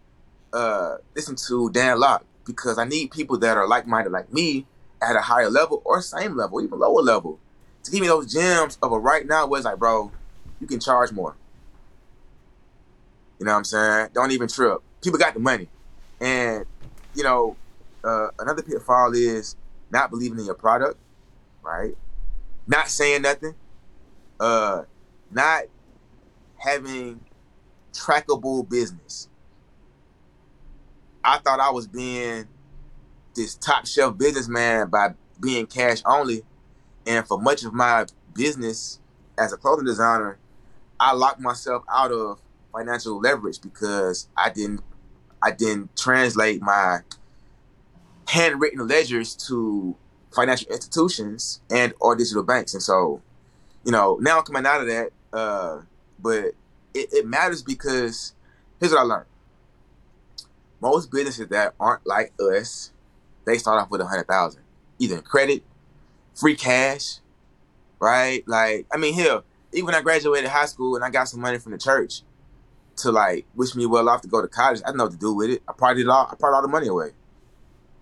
uh, 0.52 0.98
listen 1.16 1.36
to 1.48 1.70
Dan 1.70 2.00
Lok 2.00 2.26
because 2.46 2.78
I 2.78 2.86
need 2.86 3.12
people 3.12 3.38
that 3.40 3.58
are 3.58 3.68
like 3.68 3.88
minded 3.88 4.12
like 4.12 4.34
me 4.34 4.66
at 5.02 5.16
a 5.16 5.22
higher 5.22 5.50
level 5.50 5.82
or 5.86 6.02
same 6.02 6.36
level, 6.36 6.62
even 6.62 6.80
lower 6.80 7.02
level, 7.02 7.40
to 7.84 7.92
give 7.92 8.02
me 8.02 8.08
those 8.08 8.32
gems 8.32 8.78
of 8.82 8.92
a 8.92 9.00
right 9.00 9.26
now 9.28 9.46
where 9.46 9.60
it's 9.60 9.66
like, 9.66 9.78
bro, 9.78 10.12
you 10.60 10.68
can 10.68 10.80
charge 10.80 11.12
more. 11.12 11.36
You 13.40 13.46
know 13.46 13.52
what 13.52 13.60
I'm 13.60 13.64
saying? 13.64 14.10
Don't 14.14 14.32
even 14.32 14.48
trip. 14.48 14.80
People 15.02 15.20
got 15.20 15.34
the 15.34 15.40
money. 15.40 15.68
And, 16.20 16.66
you 17.14 17.24
know, 17.24 17.56
uh, 18.04 18.30
another 18.40 18.64
pitfall 18.64 19.14
is 19.14 19.56
not 19.92 20.10
believing 20.10 20.40
in 20.40 20.46
your 20.46 20.56
product, 20.56 20.98
right? 21.62 21.96
Not 22.66 22.88
saying 22.90 23.22
nothing. 23.22 23.54
Uh, 24.40 24.84
not 25.32 25.64
having 26.58 27.20
trackable 27.94 28.68
business. 28.68 29.30
I 31.24 31.38
thought 31.40 31.60
I 31.60 31.70
was 31.72 31.88
being 31.88 32.48
this 33.36 33.56
top 33.56 33.86
shelf 33.86 34.18
businessman 34.18 34.90
by 34.90 35.14
being 35.40 35.68
cash 35.68 36.02
only. 36.06 36.44
And 37.06 37.28
for 37.28 37.40
much 37.40 37.64
of 37.64 37.74
my 37.74 38.06
business 38.34 39.00
as 39.38 39.54
a 39.54 39.58
clothing 39.58 39.86
designer, 39.86 40.40
I 41.00 41.14
locked 41.14 41.40
myself 41.40 41.84
out 41.92 42.12
of 42.12 42.40
financial 42.72 43.20
leverage 43.20 43.62
because 43.62 44.28
I 44.36 44.50
didn't 44.50 44.82
I 45.42 45.52
didn't 45.52 45.96
translate 45.96 46.62
my 46.62 47.00
handwritten 48.28 48.88
ledgers 48.88 49.36
to 49.48 49.96
financial 50.34 50.72
institutions 50.72 51.62
and 51.70 51.94
or 52.00 52.16
digital 52.16 52.44
banks. 52.44 52.74
And 52.74 52.84
so, 52.84 53.22
you 53.84 53.92
know, 53.92 54.18
now 54.22 54.42
coming 54.42 54.66
out 54.66 54.82
of 54.82 54.88
that, 54.88 55.10
uh, 55.34 55.82
but 56.20 56.46
it, 56.94 57.14
it 57.14 57.28
matters 57.28 57.62
because 57.62 58.34
here's 58.80 58.92
what 58.92 59.02
I 59.02 59.04
learned. 59.04 59.26
Most 60.82 61.12
businesses 61.12 61.48
that 61.48 61.74
aren't 61.80 62.06
like 62.06 62.34
us, 62.40 62.92
they 63.46 63.58
start 63.58 63.82
off 63.82 63.90
with 63.90 64.02
a 64.02 64.06
hundred 64.06 64.28
thousand, 64.28 64.62
either 65.00 65.16
in 65.16 65.22
credit, 65.22 65.64
free 66.36 66.56
cash, 66.56 67.18
right? 68.00 68.48
Like, 68.48 68.86
I 68.92 68.98
mean, 68.98 69.16
hell, 69.16 69.44
even 69.74 69.86
when 69.86 69.96
I 69.96 70.02
graduated 70.02 70.50
high 70.50 70.66
school 70.66 70.96
and 70.96 71.04
I 71.04 71.10
got 71.10 71.26
some 71.26 71.42
money 71.42 71.58
from 71.60 71.74
the 71.74 71.78
church 71.78 72.22
to 72.98 73.12
like 73.12 73.46
wish 73.56 73.76
me 73.76 73.86
well 73.86 74.10
off 74.10 74.22
to 74.22 74.28
go 74.28 74.42
to 74.42 74.48
college, 74.48 74.82
I 74.84 74.88
didn't 74.88 74.98
know 74.98 75.04
what 75.06 75.14
to 75.14 75.20
do 75.20 75.34
with 75.34 75.50
it. 75.50 75.64
I 75.68 75.74
partied 75.74 76.12
all, 76.12 76.28
I 76.32 76.36
partied 76.36 76.56
all 76.56 76.62
the 76.62 76.68
money 76.68 76.88
away. 76.88 77.12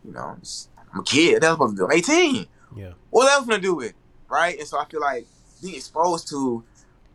You 0.04 0.14
know, 0.14 0.22
I'm, 0.22 0.40
just, 0.40 0.70
I'm 0.94 1.02
a 1.02 1.04
kid. 1.04 1.42
That's 1.42 1.58
what 1.58 1.66
I'm 1.66 1.76
supposed 1.76 1.92
to 1.92 2.10
do. 2.12 2.18
I'm 2.18 2.36
18. 2.36 2.48
Yeah. 2.76 2.94
What 3.10 3.32
else 3.32 3.46
gonna 3.46 3.62
do 3.62 3.76
with 3.76 3.90
it, 3.90 3.96
right? 4.30 4.58
And 4.58 4.68
so 4.68 4.80
I 4.80 4.86
feel 4.86 5.02
like 5.02 5.26
being 5.62 5.76
exposed 5.76 6.30
to 6.30 6.64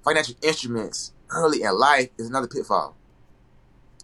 financial 0.04 0.34
instruments 0.42 1.12
early 1.30 1.62
in 1.62 1.78
life 1.78 2.08
is 2.18 2.28
another 2.28 2.48
pitfall 2.48 2.96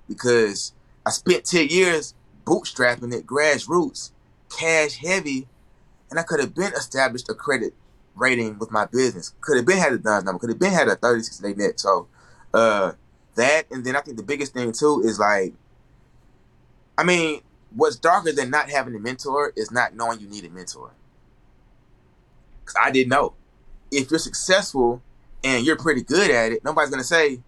because 0.09 0.73
I 1.05 1.11
spent 1.11 1.45
10 1.45 1.69
years 1.69 2.15
bootstrapping 2.45 3.13
it, 3.13 3.27
grassroots, 3.27 4.13
cash 4.57 4.99
heavy, 4.99 5.49
and 6.11 6.19
I 6.19 6.23
could 6.23 6.41
have 6.41 6.55
been 6.55 6.73
established 6.75 7.29
a 7.29 7.35
credit 7.35 7.75
rating 8.16 8.59
with 8.59 8.70
my 8.70 8.87
business. 8.87 9.35
Could 9.40 9.57
have 9.57 9.66
been 9.66 9.79
had 9.79 9.92
a 9.92 9.98
DUNS 9.98 10.24
number, 10.24 10.38
could 10.40 10.50
have 10.50 10.59
been 10.59 10.72
had 10.72 10.88
a 10.88 10.96
36 10.96 11.38
day 11.38 11.55
net. 11.55 11.79
So, 11.79 12.09
uh, 12.52 12.92
that, 13.37 13.70
and 13.70 13.85
then 13.85 13.94
I 13.94 14.00
think 14.00 14.16
the 14.16 14.22
biggest 14.22 14.55
thing 14.55 14.72
too 14.72 15.02
is 15.05 15.20
like, 15.20 15.55
I 16.98 17.05
mean, 17.05 17.42
what's 17.74 17.96
darker 17.96 18.33
than 18.33 18.50
not 18.50 18.70
having 18.70 18.94
a 18.94 18.98
mentor 18.98 19.52
is 19.55 19.70
not 19.70 19.94
knowing 19.94 20.20
you 20.20 20.29
need 20.29 20.44
a 20.44 20.50
mentor. 20.50 20.92
Because 22.61 22.76
I 22.83 22.90
didn't 22.90 23.11
know. 23.11 23.35
If 23.92 24.11
you're 24.11 24.18
successful 24.18 25.02
and 25.44 25.64
you're 25.64 25.76
pretty 25.76 26.02
good 26.02 26.31
at 26.31 26.52
it, 26.52 26.64
nobody's 26.64 26.90
gonna 26.90 27.05
say, 27.05 27.42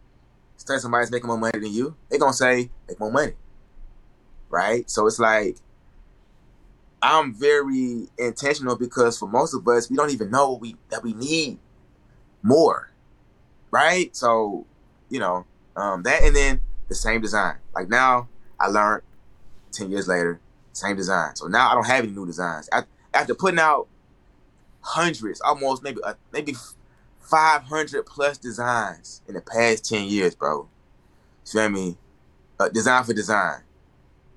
"Study 0.56 0.78
somebody's 0.78 1.10
making 1.10 1.26
more 1.26 1.38
money 1.38 1.58
than 1.58 1.72
you." 1.72 1.96
They're 2.08 2.20
gonna 2.20 2.32
say, 2.32 2.70
"Make 2.86 3.00
more 3.00 3.10
money." 3.10 3.34
Right? 4.50 4.88
So 4.88 5.06
it's 5.06 5.18
like 5.18 5.56
I'm 7.00 7.34
very 7.34 8.08
intentional 8.18 8.76
because 8.76 9.18
for 9.18 9.28
most 9.28 9.54
of 9.54 9.66
us, 9.68 9.88
we 9.88 9.96
don't 9.96 10.10
even 10.10 10.30
know 10.30 10.54
we 10.54 10.76
that 10.90 11.02
we 11.02 11.14
need 11.14 11.58
more. 12.42 12.90
Right? 13.70 14.14
So, 14.16 14.66
you 15.10 15.20
know, 15.20 15.46
um, 15.76 16.02
that 16.02 16.22
and 16.22 16.34
then 16.34 16.60
the 16.88 16.94
same 16.94 17.20
design. 17.20 17.56
Like 17.74 17.88
now, 17.88 18.28
I 18.58 18.68
learned 18.68 19.02
ten 19.72 19.90
years 19.90 20.08
later, 20.08 20.40
same 20.72 20.96
design. 20.96 21.36
So 21.36 21.46
now 21.46 21.70
I 21.70 21.74
don't 21.74 21.86
have 21.86 22.04
any 22.04 22.12
new 22.12 22.26
designs. 22.26 22.68
I, 22.72 22.82
After 23.14 23.34
putting 23.34 23.60
out 23.60 23.88
hundreds, 24.80 25.40
almost 25.40 25.82
maybe 25.82 26.00
uh, 26.02 26.14
maybe 26.32 26.54
500 27.28 28.06
plus 28.06 28.38
designs 28.38 29.20
in 29.28 29.34
the 29.34 29.42
past 29.42 29.86
10 29.88 30.08
years, 30.08 30.34
bro. 30.34 30.68
You 31.44 31.52
feel 31.52 31.68
me? 31.68 31.96
Uh, 32.58 32.70
design 32.70 33.04
for 33.04 33.12
design. 33.12 33.60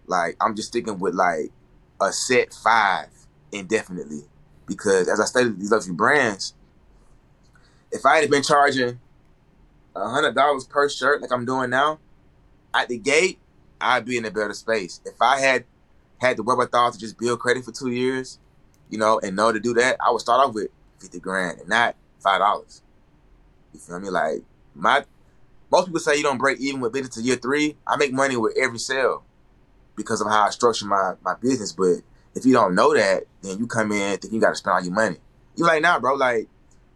Like, 0.08 0.36
I'm 0.42 0.56
just 0.56 0.68
sticking 0.68 1.00
with 1.00 1.14
like 1.14 1.52
a 2.02 2.12
set 2.12 2.54
five 2.54 3.08
indefinitely. 3.52 4.24
Because 4.68 5.08
as 5.08 5.20
I 5.20 5.26
studied 5.26 5.60
these 5.60 5.72
luxury 5.72 5.94
brands, 5.94 6.54
if 7.92 8.06
I 8.06 8.18
had 8.18 8.30
been 8.30 8.44
charging 8.44 9.00
$100 9.96 10.70
per 10.70 10.90
shirt 10.90 11.22
like 11.22 11.32
I'm 11.32 11.46
doing 11.46 11.70
now, 11.70 12.00
at 12.74 12.88
the 12.88 12.98
gate, 12.98 13.40
I'd 13.80 14.06
be 14.06 14.18
in 14.18 14.26
a 14.26 14.32
better 14.32 14.54
space. 14.54 15.02
If 15.06 15.22
I 15.22 15.40
had 15.40 15.66
had 16.20 16.38
the 16.38 16.44
wherewithal 16.44 16.92
to 16.92 17.00
just 17.00 17.18
build 17.18 17.40
credit 17.40 17.66
for 17.66 17.72
two 17.72 17.90
years, 17.90 18.40
you 18.90 18.98
know, 18.98 19.20
and 19.22 19.36
know 19.36 19.52
to 19.52 19.60
do 19.60 19.74
that, 19.74 19.98
I 20.06 20.12
would 20.12 20.22
start 20.22 20.46
off 20.46 20.54
with 20.54 20.70
50 21.00 21.20
grand 21.20 21.60
and 21.60 21.70
not 21.70 21.96
five 22.20 22.40
dollars. 22.40 22.82
You 23.74 23.80
feel 23.80 24.00
me? 24.00 24.10
Like 24.10 24.44
my 24.76 25.04
most 25.72 25.88
people 25.88 26.00
say 26.00 26.16
you 26.18 26.24
don't 26.24 26.38
break 26.38 26.60
even 26.60 26.80
with 26.80 26.94
business 26.94 27.16
to 27.16 27.22
year 27.22 27.38
three. 27.38 27.78
I 27.88 27.98
make 27.98 28.14
money 28.14 28.38
with 28.38 28.56
every 28.58 28.80
sale 28.80 29.24
because 29.96 30.22
of 30.22 30.28
how 30.28 30.48
I 30.48 30.50
structure 30.50 30.86
my, 30.86 31.14
my 31.24 31.36
business. 31.36 31.72
But 31.72 31.98
if 32.36 32.46
you 32.46 32.54
don't 32.54 32.76
know 32.76 32.94
that, 32.94 33.24
then 33.42 33.60
you 33.60 33.68
come 33.68 33.92
in 33.92 34.12
thinking 34.18 34.34
you 34.36 34.42
gotta 34.42 34.56
spend 34.56 34.74
all 34.74 34.84
your 34.84 34.94
money. 34.94 35.18
You 35.56 35.66
like 35.66 35.82
now, 35.82 35.94
nah, 35.94 36.00
bro, 36.00 36.16
like 36.16 36.48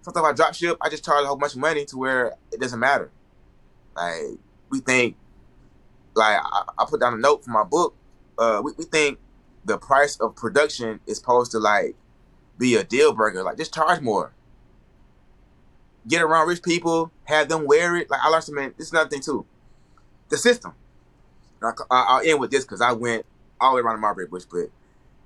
sometimes 0.01 0.25
I 0.27 0.33
drop 0.33 0.53
ship, 0.53 0.77
I 0.81 0.89
just 0.89 1.05
charge 1.05 1.23
a 1.23 1.27
whole 1.27 1.35
bunch 1.35 1.53
of 1.53 1.59
money 1.59 1.85
to 1.85 1.97
where 1.97 2.33
it 2.51 2.59
doesn't 2.59 2.79
matter. 2.79 3.11
Like 3.95 4.39
we 4.69 4.79
think 4.79 5.17
like 6.15 6.39
I, 6.41 6.63
I 6.77 6.85
put 6.87 7.01
down 7.01 7.13
a 7.13 7.17
note 7.17 7.43
for 7.43 7.51
my 7.51 7.63
book, 7.63 7.95
uh, 8.37 8.61
we, 8.63 8.73
we 8.77 8.85
think 8.85 9.19
the 9.65 9.77
price 9.77 10.17
of 10.17 10.35
production 10.35 10.99
is 11.07 11.17
supposed 11.17 11.51
to 11.51 11.59
like 11.59 11.95
be 12.57 12.75
a 12.75 12.83
deal 12.83 13.13
breaker. 13.13 13.43
Like 13.43 13.57
just 13.57 13.73
charge 13.73 14.01
more. 14.01 14.33
get 16.07 16.21
around 16.21 16.47
rich 16.47 16.63
people, 16.63 17.11
have 17.25 17.49
them 17.49 17.65
wear 17.65 17.95
it. 17.97 18.09
Like 18.09 18.21
I 18.23 18.29
learned 18.29 18.43
some 18.43 18.55
man, 18.55 18.73
this 18.77 18.87
is 18.87 18.93
another 18.93 19.09
thing 19.09 19.21
too. 19.21 19.45
The 20.29 20.37
system. 20.37 20.73
I, 21.61 22.19
will 22.19 22.29
end 22.29 22.39
with 22.39 22.51
this 22.51 22.63
because 22.63 22.81
I 22.81 22.91
went 22.91 23.25
all 23.59 23.71
the 23.71 23.75
way 23.77 23.81
around 23.81 23.95
the 23.95 24.01
Marbury 24.01 24.27
Bush, 24.27 24.43
but 24.51 24.67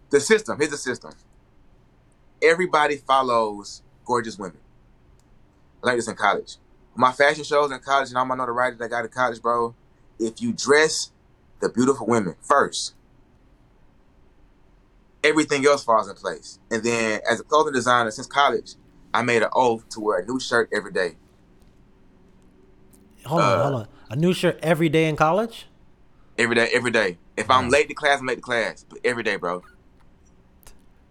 the 0.09 0.19
system, 0.19 0.57
here's 0.57 0.71
the 0.71 0.77
system. 0.77 1.11
Everybody 2.41 2.97
follows 2.97 3.81
gorgeous 4.05 4.37
women. 4.37 4.59
I 5.83 5.87
learned 5.87 5.99
this 5.99 6.07
in 6.07 6.15
college. 6.15 6.57
My 6.95 7.11
fashion 7.11 7.43
shows 7.43 7.71
in 7.71 7.79
college 7.79 8.09
and 8.09 8.17
all 8.17 8.25
my 8.25 8.35
notoriety 8.35 8.77
that 8.77 8.85
I 8.85 8.87
got 8.87 9.05
in 9.05 9.11
college, 9.11 9.41
bro. 9.41 9.75
If 10.19 10.41
you 10.41 10.53
dress 10.53 11.11
the 11.59 11.69
beautiful 11.69 12.07
women 12.07 12.35
first, 12.41 12.95
everything 15.23 15.65
else 15.65 15.83
falls 15.83 16.09
in 16.09 16.15
place. 16.15 16.59
And 16.71 16.83
then 16.83 17.21
as 17.29 17.39
a 17.39 17.43
clothing 17.43 17.73
designer 17.73 18.11
since 18.11 18.27
college, 18.27 18.75
I 19.13 19.21
made 19.21 19.43
an 19.43 19.49
oath 19.53 19.87
to 19.89 19.99
wear 19.99 20.19
a 20.19 20.25
new 20.25 20.39
shirt 20.39 20.69
every 20.73 20.91
day. 20.91 21.15
Hold 23.25 23.41
on, 23.41 23.47
uh, 23.47 23.63
hold 23.63 23.75
on. 23.75 23.87
A 24.09 24.15
new 24.15 24.33
shirt 24.33 24.59
every 24.61 24.89
day 24.89 25.07
in 25.07 25.15
college? 25.15 25.67
Every 26.39 26.55
day, 26.55 26.69
every 26.71 26.91
day. 26.91 27.17
If 27.35 27.51
I'm 27.51 27.67
late 27.67 27.89
to 27.89 27.93
class, 27.93 28.21
I'm 28.21 28.25
late 28.25 28.35
to 28.35 28.41
class. 28.41 28.85
But 28.87 28.99
every 29.03 29.23
day, 29.23 29.35
bro. 29.35 29.61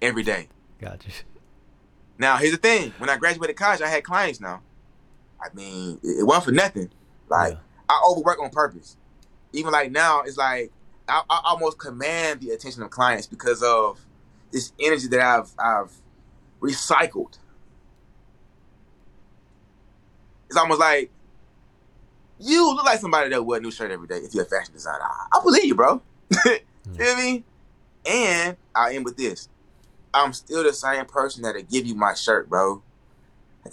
Every 0.00 0.22
day. 0.22 0.48
Gotcha. 0.80 1.10
Now 2.16 2.38
here's 2.38 2.52
the 2.52 2.56
thing: 2.56 2.94
when 2.96 3.10
I 3.10 3.18
graduated 3.18 3.54
college, 3.54 3.82
I 3.82 3.88
had 3.88 4.04
clients. 4.04 4.40
Now, 4.40 4.62
I 5.38 5.54
mean, 5.54 6.00
it, 6.02 6.26
wasn't 6.26 6.46
for 6.46 6.52
nothing. 6.52 6.88
Like 7.28 7.52
yeah. 7.52 7.58
I 7.90 8.02
overwork 8.08 8.42
on 8.42 8.48
purpose. 8.48 8.96
Even 9.52 9.70
like 9.70 9.90
now, 9.90 10.22
it's 10.22 10.38
like 10.38 10.72
I, 11.06 11.20
I, 11.28 11.42
almost 11.44 11.78
command 11.78 12.40
the 12.40 12.52
attention 12.52 12.82
of 12.82 12.88
clients 12.88 13.26
because 13.26 13.62
of 13.62 14.00
this 14.50 14.72
energy 14.80 15.08
that 15.08 15.20
I've 15.20 15.52
I've 15.58 15.92
recycled. 16.62 17.36
It's 20.46 20.56
almost 20.56 20.80
like 20.80 21.10
you 22.40 22.74
look 22.74 22.84
like 22.84 23.00
somebody 23.00 23.30
that 23.30 23.44
wear 23.44 23.58
a 23.58 23.62
new 23.62 23.70
shirt 23.70 23.90
every 23.90 24.06
day 24.06 24.18
if 24.18 24.34
you're 24.34 24.44
a 24.44 24.46
fashion 24.46 24.72
designer. 24.72 25.02
I, 25.02 25.38
I 25.38 25.42
believe 25.42 25.64
you, 25.64 25.74
bro. 25.74 26.00
you 26.44 26.58
feel 26.96 27.16
me? 27.16 27.44
And 28.08 28.56
I'll 28.74 28.94
end 28.94 29.04
with 29.04 29.16
this. 29.16 29.48
I'm 30.14 30.32
still 30.32 30.62
the 30.62 30.72
same 30.72 31.04
person 31.06 31.42
that'll 31.42 31.62
give 31.62 31.86
you 31.86 31.94
my 31.94 32.14
shirt, 32.14 32.48
bro. 32.48 32.82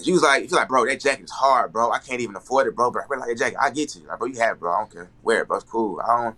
She 0.04 0.12
was 0.12 0.22
like, 0.22 0.50
you 0.50 0.56
like, 0.56 0.68
bro, 0.68 0.86
that 0.86 1.00
jacket 1.00 1.26
is 1.26 1.32
hard, 1.32 1.72
bro. 1.72 1.92
I 1.92 2.00
can't 2.00 2.20
even 2.20 2.36
afford 2.36 2.68
it, 2.68 2.76
bro. 2.76 2.92
But 2.92 3.04
I 3.04 3.06
really 3.08 3.22
like 3.22 3.30
that 3.30 3.46
jacket. 3.46 3.58
I 3.62 3.70
get 3.70 3.96
you, 3.96 4.02
like, 4.08 4.20
bro. 4.20 4.28
You 4.28 4.40
have 4.40 4.58
it, 4.58 4.60
bro. 4.60 4.74
I 4.74 4.80
don't 4.80 4.92
care. 4.92 5.10
Wear 5.24 5.42
it, 5.42 5.48
bro. 5.48 5.58
It's 5.58 5.66
cool. 5.66 6.02
I 6.02 6.24
don't 6.24 6.36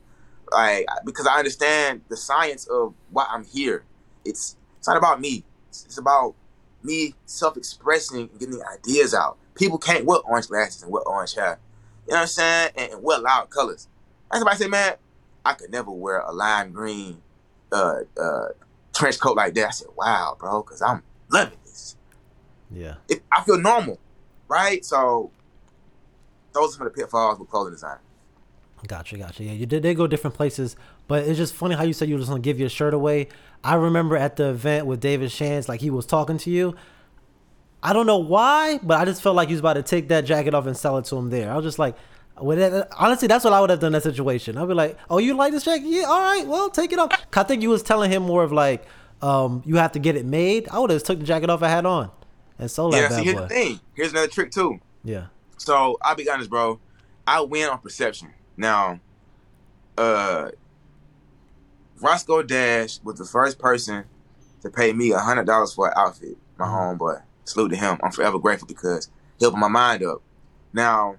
like 0.52 0.86
because 1.06 1.28
I 1.28 1.38
understand 1.38 2.02
the 2.10 2.18
science 2.18 2.68
of 2.68 2.94
why 3.10 3.26
I'm 3.30 3.44
here. 3.46 3.84
It's 4.26 4.58
it's 4.78 4.88
not 4.88 4.98
about 4.98 5.20
me. 5.20 5.44
It's, 5.70 5.86
it's 5.86 5.98
about 5.98 6.36
me 6.84 7.16
self-expressing 7.26 8.30
and 8.30 8.40
getting 8.40 8.60
ideas 8.74 9.14
out. 9.14 9.38
People 9.56 9.78
can't 9.78 10.06
wear 10.06 10.20
orange 10.20 10.48
glasses 10.48 10.84
and 10.84 10.92
wear 10.92 11.04
orange 11.04 11.34
hair. 11.34 11.60
You 12.08 12.14
know 12.14 12.16
what 12.16 12.22
I'm 12.22 12.28
saying? 12.28 12.72
And, 12.78 12.94
and 12.94 13.04
wear 13.04 13.20
loud 13.20 13.50
colors. 13.50 13.88
That's 14.32 14.40
somebody 14.40 14.58
say, 14.58 14.68
man, 14.68 14.96
I 15.46 15.54
could 15.54 15.72
never 15.72 15.92
wear 15.92 16.20
a 16.20 16.32
lime 16.32 16.72
green 16.72 17.22
uh, 17.72 18.00
uh, 18.20 18.48
trench 18.94 19.20
coat 19.20 19.36
like 19.36 19.54
that. 19.56 19.68
I 19.68 19.72
said, 19.72 19.88
wow, 19.96 20.36
bro, 20.40 20.64
because 20.64 20.82
I'm 20.82 21.04
loving 21.30 21.58
this. 21.66 21.98
Yeah. 22.72 22.96
It, 23.10 23.24
I 23.32 23.44
feel 23.44 23.60
normal, 23.60 24.00
right? 24.48 24.84
So 24.84 25.32
those 26.54 26.70
are 26.70 26.78
some 26.78 26.88
of 26.88 26.94
the 26.94 27.02
pitfalls 27.02 27.40
with 27.40 27.50
clothing 27.50 27.74
design. 27.74 27.98
Gotcha, 28.88 29.18
gotcha. 29.18 29.44
Yeah, 29.44 29.54
you 29.54 29.66
did. 29.66 29.84
They 29.84 29.94
go 29.94 30.06
different 30.08 30.36
places, 30.36 30.76
but 31.08 31.24
it's 31.24 31.38
just 31.38 31.54
funny 31.54 31.76
how 31.76 31.84
you 31.84 31.94
said 31.94 32.08
you 32.08 32.16
were 32.16 32.20
just 32.20 32.30
gonna 32.30 32.42
give 32.42 32.60
your 32.60 32.70
shirt 32.70 32.94
away. 32.94 33.28
I 33.64 33.76
remember 33.76 34.16
at 34.16 34.36
the 34.36 34.50
event 34.50 34.86
with 34.86 35.00
David 35.00 35.32
Shands, 35.32 35.68
like 35.68 35.82
he 35.82 35.90
was 35.90 36.06
talking 36.06 36.38
to 36.40 36.50
you. 36.52 36.76
I 37.88 37.94
don't 37.94 38.06
know 38.06 38.18
why, 38.18 38.82
but 38.84 39.00
I 39.00 39.06
just 39.06 39.22
felt 39.22 39.38
like 39.38 39.48
he 39.48 39.54
was 39.54 39.62
about 39.62 39.76
to 39.76 39.82
take 39.82 40.10
that 40.10 40.26
jacket 40.26 40.54
off 40.54 40.66
and 40.66 40.76
sell 40.76 40.98
it 40.98 41.06
to 41.06 41.16
him 41.16 41.30
there. 41.30 41.50
I 41.50 41.56
was 41.56 41.64
just 41.64 41.80
like, 41.80 41.96
honestly, 42.36 43.30
that's 43.30 43.46
what 43.46 43.54
I 43.54 43.62
would 43.62 43.70
have 43.70 43.80
done 43.80 43.88
in 43.88 43.94
that 43.94 44.04
situation. 44.04 44.58
I'd 44.58 44.68
be 44.68 44.74
like, 44.74 44.98
"Oh, 45.10 45.20
you 45.20 45.36
like 45.36 45.54
this 45.54 45.64
jacket? 45.64 45.88
Yeah, 45.88 46.04
all 46.04 46.20
right, 46.20 46.46
well, 46.46 46.70
take 46.70 46.92
it 46.92 47.00
off." 47.00 47.14
I 47.34 47.44
think 47.44 47.62
you 47.62 47.70
was 47.70 47.82
telling 47.84 48.12
him 48.12 48.24
more 48.24 48.44
of 48.44 48.52
like, 48.52 48.86
um, 49.22 49.64
"You 49.66 49.78
have 49.78 49.94
to 49.94 50.00
get 50.00 50.18
it 50.18 50.26
made." 50.26 50.68
I 50.68 50.80
would 50.80 50.90
have 50.90 51.02
took 51.02 51.20
the 51.20 51.26
jacket 51.26 51.50
off 51.50 51.64
I 51.64 51.70
had 51.70 51.86
on 51.86 52.12
and 52.60 52.70
sold 52.70 52.94
yeah, 52.94 53.08
that. 53.08 53.12
Yeah, 53.12 53.18
see, 53.20 53.24
here's 53.24 53.36
boy. 53.36 53.42
the 53.44 53.48
thing. 53.48 53.80
Here's 53.94 54.12
another 54.12 54.28
trick 54.28 54.52
too. 54.52 54.82
Yeah. 55.06 55.28
So 55.56 55.98
I'll 56.02 56.16
be 56.16 56.30
honest, 56.30 56.50
bro. 56.50 56.82
I 57.26 57.40
win 57.40 57.70
on 57.70 57.80
perception. 57.80 58.34
Now, 58.58 59.00
uh, 59.98 60.50
Roscoe 62.02 62.44
Dash 62.44 63.00
was 63.02 63.18
the 63.18 63.26
first 63.26 63.60
person 63.60 64.04
to 64.62 64.70
pay 64.70 64.92
me 64.92 65.12
a 65.12 65.20
hundred 65.20 65.46
dollars 65.46 65.74
for 65.74 65.88
an 65.88 65.94
outfit. 65.96 66.38
My 66.58 66.66
mm-hmm. 66.66 67.02
homeboy. 67.02 67.22
Salute 67.48 67.70
to 67.70 67.78
him. 67.78 67.98
I'm 68.04 68.12
forever 68.12 68.38
grateful 68.40 68.68
because 68.68 69.10
he 69.40 69.46
opened 69.46 69.62
my 69.62 69.70
mind 69.70 70.04
up. 70.04 70.22
Now, 70.74 71.16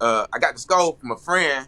uh, 0.00 0.26
I 0.32 0.38
got 0.38 0.54
the 0.54 0.60
scope 0.60 1.00
from 1.00 1.10
a 1.10 1.16
friend 1.16 1.66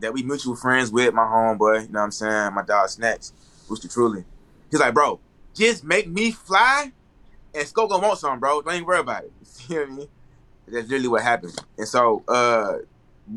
that 0.00 0.12
we 0.12 0.22
mutual 0.22 0.54
friends 0.54 0.90
with, 0.92 1.14
my 1.14 1.22
homeboy, 1.22 1.86
you 1.86 1.92
know 1.92 2.00
what 2.00 2.04
I'm 2.04 2.10
saying? 2.10 2.54
My 2.54 2.62
dog 2.62 2.88
Snacks, 2.90 3.32
Rooster 3.68 3.88
Truly. 3.88 4.24
He's 4.70 4.78
like, 4.78 4.92
bro, 4.92 5.18
just 5.54 5.84
make 5.84 6.06
me 6.06 6.30
fly 6.30 6.92
and 7.54 7.66
Scope 7.66 7.90
gonna 7.90 8.06
want 8.06 8.18
something, 8.18 8.40
bro. 8.40 8.60
Don't 8.62 8.74
even 8.74 8.86
worry 8.86 9.00
about 9.00 9.24
it. 9.24 9.32
You 9.68 9.86
feel 9.86 9.86
me? 9.86 10.08
That's 10.66 10.88
literally 10.88 11.08
what 11.08 11.22
happened. 11.22 11.58
And 11.76 11.88
so 11.88 12.22
uh 12.28 12.78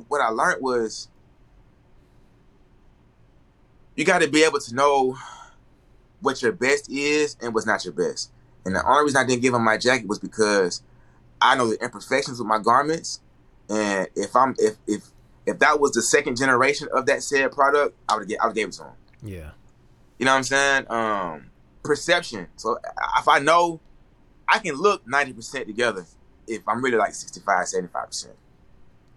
what 0.08 0.22
I 0.22 0.30
learned 0.30 0.62
was 0.62 1.08
you 3.96 4.06
gotta 4.06 4.28
be 4.28 4.44
able 4.44 4.60
to 4.60 4.76
know 4.76 5.18
what 6.22 6.42
your 6.42 6.52
best 6.52 6.90
is 6.90 7.38
and 7.42 7.54
what's 7.54 7.66
not 7.66 7.84
your 7.84 7.94
best. 7.94 8.32
And 8.66 8.76
the 8.76 8.86
only 8.86 9.04
reason 9.04 9.18
I 9.18 9.26
didn't 9.26 9.42
give 9.42 9.54
him 9.54 9.64
my 9.64 9.78
jacket 9.78 10.08
was 10.08 10.20
because 10.20 10.84
I 11.42 11.56
know 11.56 11.70
the 11.70 11.84
imperfections 11.84 12.40
with 12.40 12.48
my 12.48 12.60
garments 12.60 13.22
and 13.72 14.08
if 14.16 14.36
I'm 14.36 14.54
if 14.58 14.76
if 14.86 15.04
if 15.46 15.60
that 15.60 15.80
was 15.80 15.92
the 15.94 16.02
second 16.02 16.38
generation 16.38 16.88
of 16.94 17.06
that 17.06 17.24
said 17.24 17.52
product, 17.52 17.96
I 18.08 18.18
would 18.18 18.28
get 18.28 18.42
I 18.42 18.48
would 18.48 18.56
gave 18.56 18.68
it 18.68 18.74
to 18.74 18.84
him. 18.84 18.94
Yeah. 19.24 19.52
You 20.20 20.26
know 20.26 20.34
what 20.34 20.38
I'm 20.38 20.44
saying? 20.44 20.92
Um 20.92 21.46
perception. 21.84 22.48
So 22.58 22.78
if 23.18 23.28
I 23.28 23.40
know 23.40 23.80
I 24.48 24.60
can 24.60 24.76
look 24.76 25.06
90% 25.08 25.66
together 25.66 26.06
if 26.46 26.62
I'm 26.68 26.84
really 26.84 26.98
like 26.98 27.14
65, 27.14 27.66
75%. 27.66 27.74
You 27.74 27.80
know 27.80 28.36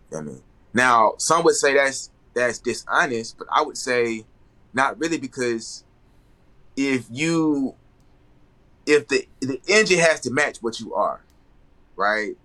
what 0.08 0.18
I 0.18 0.22
mean? 0.22 0.42
Now, 0.72 1.14
some 1.18 1.42
would 1.44 1.56
say 1.56 1.74
that's 1.74 2.10
that's 2.32 2.58
dishonest, 2.60 3.36
but 3.38 3.48
I 3.52 3.62
would 3.62 3.76
say 3.76 4.24
not 4.72 4.98
really 4.98 5.18
because 5.18 5.84
if 6.76 7.06
you 7.10 7.74
if 8.86 9.08
the 9.08 9.26
the 9.40 9.60
engine 9.66 9.98
has 9.98 10.20
to 10.20 10.30
match 10.30 10.58
what 10.58 10.80
you 10.80 10.94
are, 10.94 11.20
right? 11.96 12.36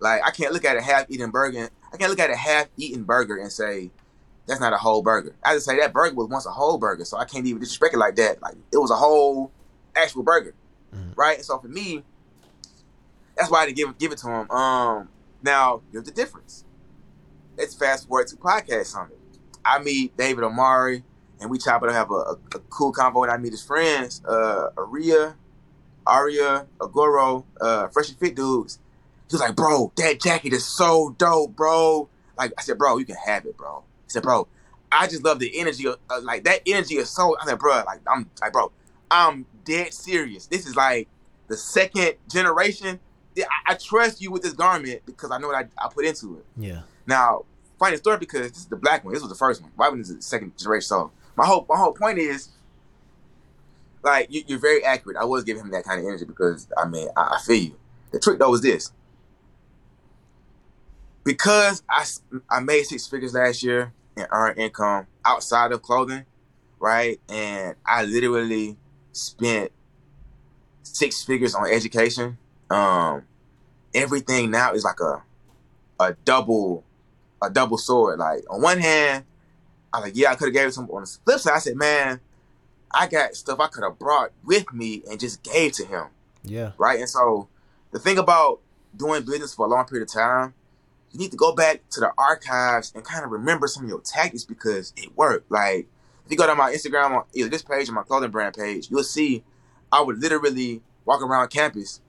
Like 0.00 0.22
I 0.24 0.30
can't 0.30 0.52
look 0.52 0.64
at 0.64 0.76
a 0.76 0.82
half 0.82 1.10
eaten 1.10 1.30
burger. 1.30 1.70
I 1.92 1.96
can't 1.96 2.10
look 2.10 2.20
at 2.20 2.30
a 2.30 2.36
half 2.36 2.66
eaten 2.76 3.04
burger 3.04 3.36
and 3.36 3.50
say 3.50 3.90
that's 4.46 4.60
not 4.60 4.72
a 4.72 4.76
whole 4.76 5.02
burger. 5.02 5.34
I 5.44 5.54
just 5.54 5.66
say 5.66 5.78
that 5.78 5.92
burger 5.92 6.14
was 6.14 6.28
once 6.28 6.46
a 6.46 6.50
whole 6.50 6.78
burger, 6.78 7.04
so 7.04 7.16
I 7.16 7.24
can't 7.24 7.46
even 7.46 7.60
disrespect 7.60 7.94
it 7.94 7.98
like 7.98 8.16
that. 8.16 8.40
Like 8.42 8.54
it 8.72 8.78
was 8.78 8.90
a 8.90 8.96
whole 8.96 9.50
actual 9.94 10.22
burger, 10.22 10.54
mm. 10.94 11.16
right? 11.16 11.36
And 11.36 11.44
so 11.44 11.58
for 11.58 11.68
me, 11.68 12.02
that's 13.36 13.50
why 13.50 13.62
I 13.62 13.66
didn't 13.66 13.76
give 13.76 13.98
give 13.98 14.12
it 14.12 14.18
to 14.18 14.28
him. 14.28 14.50
Um, 14.50 15.08
now 15.42 15.82
here's 15.92 16.04
the 16.04 16.10
difference. 16.10 16.64
Let's 17.56 17.74
fast 17.74 18.08
forward 18.08 18.28
to 18.28 18.36
podcast 18.36 18.86
summit. 18.86 19.18
I 19.64 19.78
meet 19.80 20.16
David 20.16 20.44
Omari, 20.44 21.02
and 21.40 21.50
we 21.50 21.58
chop 21.58 21.82
it 21.82 21.88
up, 21.88 21.94
have 21.94 22.10
a, 22.10 22.14
a, 22.14 22.36
a 22.54 22.58
cool 22.70 22.92
convo, 22.92 23.22
and 23.22 23.32
I 23.32 23.36
meet 23.36 23.52
his 23.52 23.64
friends, 23.64 24.22
uh, 24.24 24.70
Aria, 24.76 25.36
Aria, 26.06 26.66
Agoro, 26.78 27.44
uh, 27.60 27.88
Fresh 27.88 28.10
and 28.10 28.18
Fit 28.18 28.34
dudes 28.34 28.78
he 29.28 29.34
was 29.34 29.40
like, 29.40 29.56
bro, 29.56 29.92
that 29.96 30.20
jacket 30.20 30.52
is 30.52 30.64
so 30.64 31.14
dope, 31.18 31.56
bro. 31.56 32.08
Like 32.38 32.52
I 32.58 32.62
said, 32.62 32.78
bro, 32.78 32.98
you 32.98 33.04
can 33.04 33.16
have 33.16 33.44
it, 33.44 33.56
bro. 33.56 33.82
He 34.04 34.10
said, 34.10 34.22
bro, 34.22 34.46
I 34.92 35.08
just 35.08 35.24
love 35.24 35.40
the 35.40 35.58
energy 35.58 35.86
of 35.86 35.98
uh, 36.08 36.20
like 36.22 36.44
that 36.44 36.60
energy 36.66 36.96
is 36.96 37.10
so. 37.10 37.36
I 37.40 37.46
said, 37.46 37.58
bro, 37.58 37.82
like 37.86 38.00
I'm 38.06 38.30
like, 38.40 38.52
bro, 38.52 38.70
I'm 39.10 39.46
dead 39.64 39.92
serious. 39.92 40.46
This 40.46 40.66
is 40.66 40.76
like 40.76 41.08
the 41.48 41.56
second 41.56 42.14
generation. 42.30 43.00
I, 43.36 43.72
I 43.72 43.74
trust 43.74 44.22
you 44.22 44.30
with 44.30 44.42
this 44.42 44.52
garment 44.52 45.02
because 45.06 45.30
I 45.30 45.38
know 45.38 45.48
what 45.48 45.56
I, 45.56 45.84
I 45.84 45.88
put 45.88 46.04
into 46.04 46.38
it. 46.38 46.44
Yeah. 46.56 46.82
Now, 47.06 47.44
funny 47.78 47.96
story 47.96 48.18
because 48.18 48.52
this 48.52 48.58
is 48.58 48.66
the 48.66 48.76
black 48.76 49.04
one. 49.04 49.12
This 49.12 49.22
was 49.22 49.30
the 49.30 49.36
first 49.36 49.60
one. 49.60 49.72
Why 49.74 49.88
was 49.88 50.14
the 50.14 50.22
second 50.22 50.56
generation? 50.56 50.86
So 50.86 51.10
my 51.34 51.46
whole 51.46 51.66
my 51.68 51.76
whole 51.76 51.92
point 51.92 52.18
is 52.18 52.50
like 54.06 54.28
you, 54.30 54.56
are 54.56 54.58
very 54.58 54.84
accurate. 54.84 55.16
I 55.18 55.24
was 55.24 55.44
giving 55.44 55.62
him 55.62 55.70
that 55.72 55.84
kind 55.84 56.00
of 56.00 56.06
energy 56.06 56.24
because 56.24 56.68
I 56.78 56.88
mean 56.88 57.08
I, 57.16 57.36
I 57.36 57.38
feel 57.44 57.56
you. 57.56 57.76
The 58.12 58.20
trick 58.20 58.38
though 58.38 58.54
is 58.54 58.62
this: 58.62 58.92
because 61.24 61.82
I, 61.90 62.06
I 62.48 62.60
made 62.60 62.84
six 62.84 63.06
figures 63.06 63.34
last 63.34 63.62
year 63.62 63.92
and 64.16 64.26
earned 64.30 64.58
income 64.58 65.06
outside 65.24 65.72
of 65.72 65.82
clothing, 65.82 66.24
right? 66.78 67.20
And 67.28 67.74
I 67.84 68.04
literally 68.04 68.76
spent 69.12 69.72
six 70.84 71.24
figures 71.24 71.54
on 71.54 71.68
education. 71.68 72.38
Um, 72.70 73.24
everything 73.94 74.50
now 74.50 74.72
is 74.72 74.84
like 74.84 75.00
a 75.00 75.22
a 75.98 76.14
double 76.24 76.84
a 77.42 77.50
double 77.50 77.78
sword. 77.78 78.18
Like 78.18 78.44
on 78.48 78.62
one 78.62 78.78
hand, 78.78 79.24
I 79.92 79.98
was 79.98 80.06
like, 80.06 80.16
yeah, 80.16 80.30
I 80.30 80.36
could 80.36 80.46
have 80.46 80.54
gave 80.54 80.68
it 80.68 80.74
some. 80.74 80.88
On 80.90 81.02
the 81.02 81.18
flip 81.24 81.40
side, 81.40 81.54
I 81.56 81.58
said, 81.58 81.76
man, 81.76 82.20
I 82.96 83.06
got 83.06 83.34
stuff 83.34 83.60
I 83.60 83.66
could 83.66 83.84
have 83.84 83.98
brought 83.98 84.32
with 84.42 84.72
me 84.72 85.02
and 85.08 85.20
just 85.20 85.42
gave 85.42 85.72
to 85.72 85.84
him. 85.84 86.06
Yeah. 86.42 86.72
Right. 86.78 86.98
And 86.98 87.08
so 87.08 87.48
the 87.92 87.98
thing 87.98 88.16
about 88.16 88.60
doing 88.96 89.22
business 89.22 89.54
for 89.54 89.66
a 89.66 89.68
long 89.68 89.84
period 89.84 90.08
of 90.08 90.14
time, 90.14 90.54
you 91.12 91.18
need 91.18 91.30
to 91.30 91.36
go 91.36 91.54
back 91.54 91.86
to 91.90 92.00
the 92.00 92.10
archives 92.16 92.92
and 92.94 93.04
kind 93.04 93.22
of 93.22 93.30
remember 93.30 93.66
some 93.66 93.82
of 93.84 93.88
your 93.90 94.00
tactics 94.00 94.44
because 94.44 94.94
it 94.96 95.14
worked. 95.14 95.50
Like 95.50 95.88
if 96.24 96.30
you 96.30 96.38
go 96.38 96.46
to 96.46 96.54
my 96.54 96.72
Instagram 96.72 97.10
on 97.10 97.24
either 97.34 97.50
this 97.50 97.60
page 97.60 97.90
or 97.90 97.92
my 97.92 98.02
clothing 98.02 98.30
brand 98.30 98.54
page, 98.54 98.90
you'll 98.90 99.04
see 99.04 99.44
I 99.92 100.00
would 100.00 100.18
literally 100.18 100.80
walk 101.04 101.20
around 101.22 101.48
campus 101.50 102.00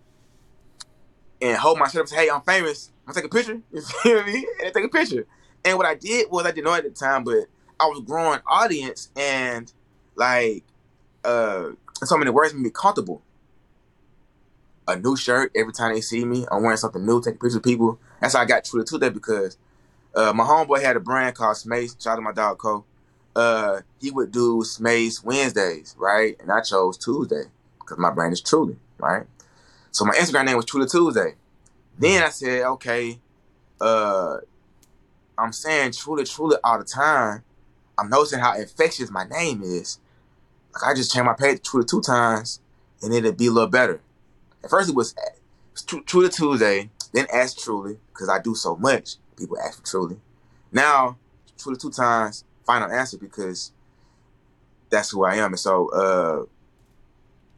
and 1.41 1.57
hold 1.57 1.79
my 1.79 1.87
shirt 1.89 1.95
up 1.95 2.01
and 2.03 2.09
say, 2.09 2.15
Hey, 2.15 2.29
I'm 2.29 2.41
famous. 2.41 2.91
I'm 3.05 3.13
gonna 3.13 3.23
take 3.23 3.31
a 3.31 3.35
picture. 3.35 3.61
You 3.73 3.81
feel 3.81 4.23
me? 4.23 4.47
And 4.63 4.73
take 4.73 4.85
a 4.85 4.89
picture. 4.89 5.27
And 5.65 5.77
what 5.77 5.85
I 5.85 5.95
did 5.95 6.31
was 6.31 6.45
I 6.45 6.51
didn't 6.51 6.63
know 6.63 6.73
at 6.75 6.83
the 6.85 6.91
time, 6.91 7.25
but 7.25 7.47
I 7.77 7.87
was 7.87 8.01
growing 8.05 8.39
audience 8.47 9.09
and 9.17 9.71
like 10.15 10.63
uh 11.27 11.71
so 12.03 12.17
many 12.17 12.31
words 12.31 12.53
made 12.53 12.63
me 12.63 12.69
comfortable. 12.69 13.21
A 14.87 14.95
new 14.95 15.17
shirt 15.17 15.51
every 15.55 15.73
time 15.73 15.93
they 15.93 16.01
see 16.01 16.23
me. 16.23 16.45
I'm 16.51 16.63
wearing 16.63 16.77
something 16.77 17.05
new, 17.05 17.19
taking 17.21 17.33
pictures 17.33 17.55
of 17.55 17.63
people. 17.63 17.99
That's 18.21 18.33
how 18.33 18.41
I 18.41 18.45
got 18.45 18.63
true 18.63 18.83
to 18.83 18.97
that 18.99 19.13
because 19.13 19.57
uh, 20.15 20.31
my 20.33 20.43
homeboy 20.43 20.81
had 20.81 20.95
a 20.95 20.99
brand 20.99 21.35
called 21.35 21.57
Smace. 21.57 21.95
Shout 21.99 22.13
out 22.13 22.15
to 22.17 22.21
my 22.21 22.31
dog 22.31 22.57
Co. 22.57 22.85
Uh, 23.35 23.81
he 23.99 24.11
would 24.11 24.31
do 24.31 24.63
Smace 24.63 25.23
Wednesdays, 25.23 25.95
right? 25.97 26.35
And 26.39 26.51
I 26.51 26.61
chose 26.61 26.97
Tuesday 26.97 27.43
because 27.79 27.97
my 27.97 28.11
brand 28.11 28.33
is 28.33 28.41
Truly, 28.41 28.77
right? 28.97 29.27
So 29.91 30.05
my 30.05 30.15
Instagram 30.15 30.45
name 30.45 30.55
was 30.55 30.65
Truly 30.65 30.87
Tuesday. 30.87 31.35
Then 31.99 32.23
I 32.23 32.29
said, 32.29 32.63
okay, 32.63 33.19
uh, 33.81 34.37
I'm 35.37 35.51
saying 35.51 35.91
Truly 35.91 36.23
Truly 36.23 36.57
all 36.63 36.79
the 36.79 36.85
time. 36.85 37.43
I'm 37.99 38.09
noticing 38.09 38.39
how 38.39 38.55
infectious 38.57 39.11
my 39.11 39.25
name 39.25 39.61
is. 39.63 39.99
Like 40.81 40.91
I 40.91 40.95
just 40.95 41.13
changed 41.13 41.25
my 41.25 41.33
page 41.33 41.57
to 41.57 41.63
Truly 41.63 41.85
two 41.85 42.01
times, 42.01 42.61
and 43.01 43.13
it'd 43.13 43.37
be 43.37 43.47
a 43.47 43.51
little 43.51 43.69
better. 43.69 44.01
At 44.63 44.69
first 44.69 44.89
it 44.89 44.95
was, 44.95 45.13
it 45.13 45.41
was 45.73 46.03
Truly 46.05 46.29
Tuesday, 46.29 46.89
then 47.13 47.27
Ask 47.33 47.57
Truly 47.57 47.97
because 48.09 48.29
I 48.29 48.39
do 48.39 48.55
so 48.55 48.75
much. 48.75 49.15
People 49.37 49.57
ask 49.59 49.79
for 49.79 49.85
Truly. 49.85 50.17
Now 50.71 51.17
Truly 51.57 51.77
two 51.77 51.91
times, 51.91 52.43
final 52.65 52.91
answer 52.91 53.17
because 53.17 53.71
that's 54.89 55.09
who 55.09 55.23
I 55.23 55.35
am. 55.35 55.53
And 55.53 55.59
so, 55.59 55.89
uh, 55.89 56.45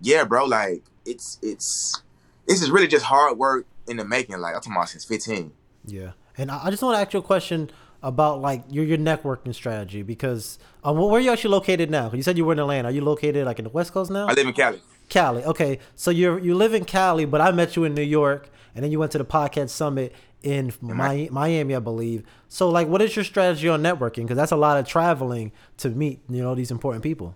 yeah, 0.02 0.24
bro, 0.24 0.46
like 0.46 0.84
it's 1.06 1.38
it's 1.42 2.02
this 2.48 2.62
is 2.62 2.72
really 2.72 2.88
just 2.88 3.06
hard 3.06 3.38
work 3.38 3.66
in 3.88 3.98
the 3.98 4.06
making. 4.06 4.40
Like 4.40 4.56
I'm 4.56 4.62
talking 4.62 4.74
about 4.74 4.90
since 4.90 5.04
15. 5.04 5.52
Yeah, 5.86 6.12
and 6.38 6.52
I 6.52 6.70
just 6.70 6.82
want 6.82 6.96
to 6.96 7.02
ask 7.02 7.14
you 7.14 7.20
a 7.20 7.24
question 7.24 7.70
about 8.02 8.42
like 8.42 8.64
your 8.70 8.86
your 8.86 8.98
networking 8.98 9.54
strategy 9.54 10.04
because 10.04 10.58
um, 10.84 10.98
where 10.98 11.14
are 11.14 11.20
you 11.20 11.32
actually 11.32 11.52
located 11.52 11.90
now? 11.90 12.12
You 12.12 12.24
said 12.24 12.38
you 12.38 12.46
were 12.46 12.54
in 12.54 12.60
Atlanta. 12.60 12.90
Are 12.90 12.92
you 12.92 13.02
located 13.02 13.46
like 13.46 13.60
in 13.60 13.66
the 13.66 13.72
West 13.72 13.94
Coast 13.94 14.12
now? 14.12 14.28
I 14.28 14.34
live 14.34 14.48
in 14.48 14.54
Cali. 14.54 14.82
Cali. 15.10 15.44
Okay, 15.44 15.80
so 15.96 16.12
you 16.12 16.38
you 16.40 16.56
live 16.56 16.74
in 16.74 16.86
Cali, 16.86 17.26
but 17.26 17.42
I 17.42 17.52
met 17.52 17.76
you 17.76 17.84
in 17.84 17.94
New 17.94 18.02
York, 18.02 18.50
and 18.76 18.84
then 18.84 18.92
you 18.92 19.00
went 19.00 19.12
to 19.14 19.18
the 19.18 19.26
podcast 19.26 19.70
summit 19.70 20.14
in 20.42 20.74
Mi- 20.82 21.30
Miami, 21.30 21.76
I 21.76 21.80
believe. 21.80 22.24
So, 22.48 22.70
like, 22.70 22.88
what 22.88 23.02
is 23.02 23.16
your 23.16 23.26
strategy 23.26 23.68
on 23.68 23.82
networking? 23.82 24.24
Because 24.24 24.38
that's 24.38 24.52
a 24.52 24.58
lot 24.58 24.78
of 24.78 24.88
traveling 24.88 25.52
to 25.78 25.90
meet, 25.90 26.22
you 26.30 26.42
know, 26.42 26.56
these 26.56 26.72
important 26.72 27.04
people. 27.04 27.36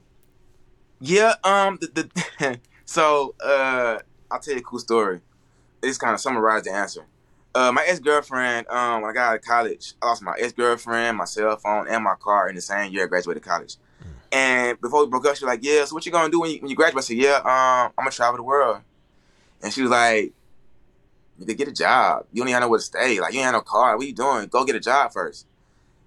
Yeah. 1.00 1.36
Um. 1.44 1.80
The, 1.82 2.10
the 2.40 2.60
so 2.86 3.36
uh, 3.44 4.00
I'll 4.32 4.40
tell 4.40 4.54
you 4.54 4.62
a 4.62 4.64
cool 4.64 4.80
story. 4.80 5.22
This 5.82 5.98
kind 5.98 6.14
of 6.14 6.22
summarized 6.22 6.66
the 6.66 6.72
answer. 6.72 7.06
Uh, 7.56 7.72
my 7.72 7.84
ex 7.86 8.00
girlfriend. 8.00 8.68
Um, 8.68 9.02
when 9.02 9.12
I 9.12 9.14
got 9.14 9.30
out 9.30 9.36
of 9.36 9.42
college, 9.44 9.94
I 10.02 10.08
lost 10.08 10.24
my 10.24 10.34
ex 10.40 10.54
girlfriend, 10.54 11.18
my 11.18 11.26
cell 11.26 11.56
phone, 11.58 11.88
and 11.88 12.04
my 12.04 12.16
car 12.16 12.50
in 12.50 12.56
the 12.56 12.62
same 12.62 12.92
year 12.92 13.04
I 13.06 13.08
graduated 13.08 13.44
college. 13.44 13.78
And 14.32 14.82
before 14.82 15.04
we 15.06 15.12
broke 15.12 15.28
up, 15.28 15.36
she 15.36 15.46
was 15.46 15.52
like, 15.54 15.64
"Yeah, 15.64 15.86
so 15.86 15.94
what 15.94 16.06
you 16.08 16.12
gonna 16.12 16.32
do 16.32 16.40
when 16.40 16.50
you, 16.50 16.58
when 16.60 16.70
you 16.72 16.76
graduate?" 16.76 17.04
I 17.04 17.06
said, 17.06 17.18
"Yeah, 17.18 17.36
um, 17.38 17.94
I'm 17.96 18.06
gonna 18.06 18.10
travel 18.12 18.38
the 18.38 18.44
world." 18.44 18.80
And 19.62 19.72
she 19.72 19.84
was 19.84 19.92
like, 19.92 20.34
"You 21.38 21.46
could 21.46 21.58
get 21.58 21.68
a 21.68 21.72
job. 21.72 22.26
You 22.34 22.42
don't 22.42 22.50
even 22.50 22.62
know 22.62 22.68
where 22.70 22.80
to 22.80 22.84
stay. 22.86 23.20
Like 23.20 23.34
you 23.34 23.40
ain't 23.40 23.46
have 23.46 23.54
no 23.54 23.62
car. 23.62 23.96
What 23.96 24.08
you 24.08 24.14
doing? 24.14 24.48
Go 24.48 24.66
get 24.66 24.76
a 24.76 24.80
job 24.80 25.14
first. 25.14 25.46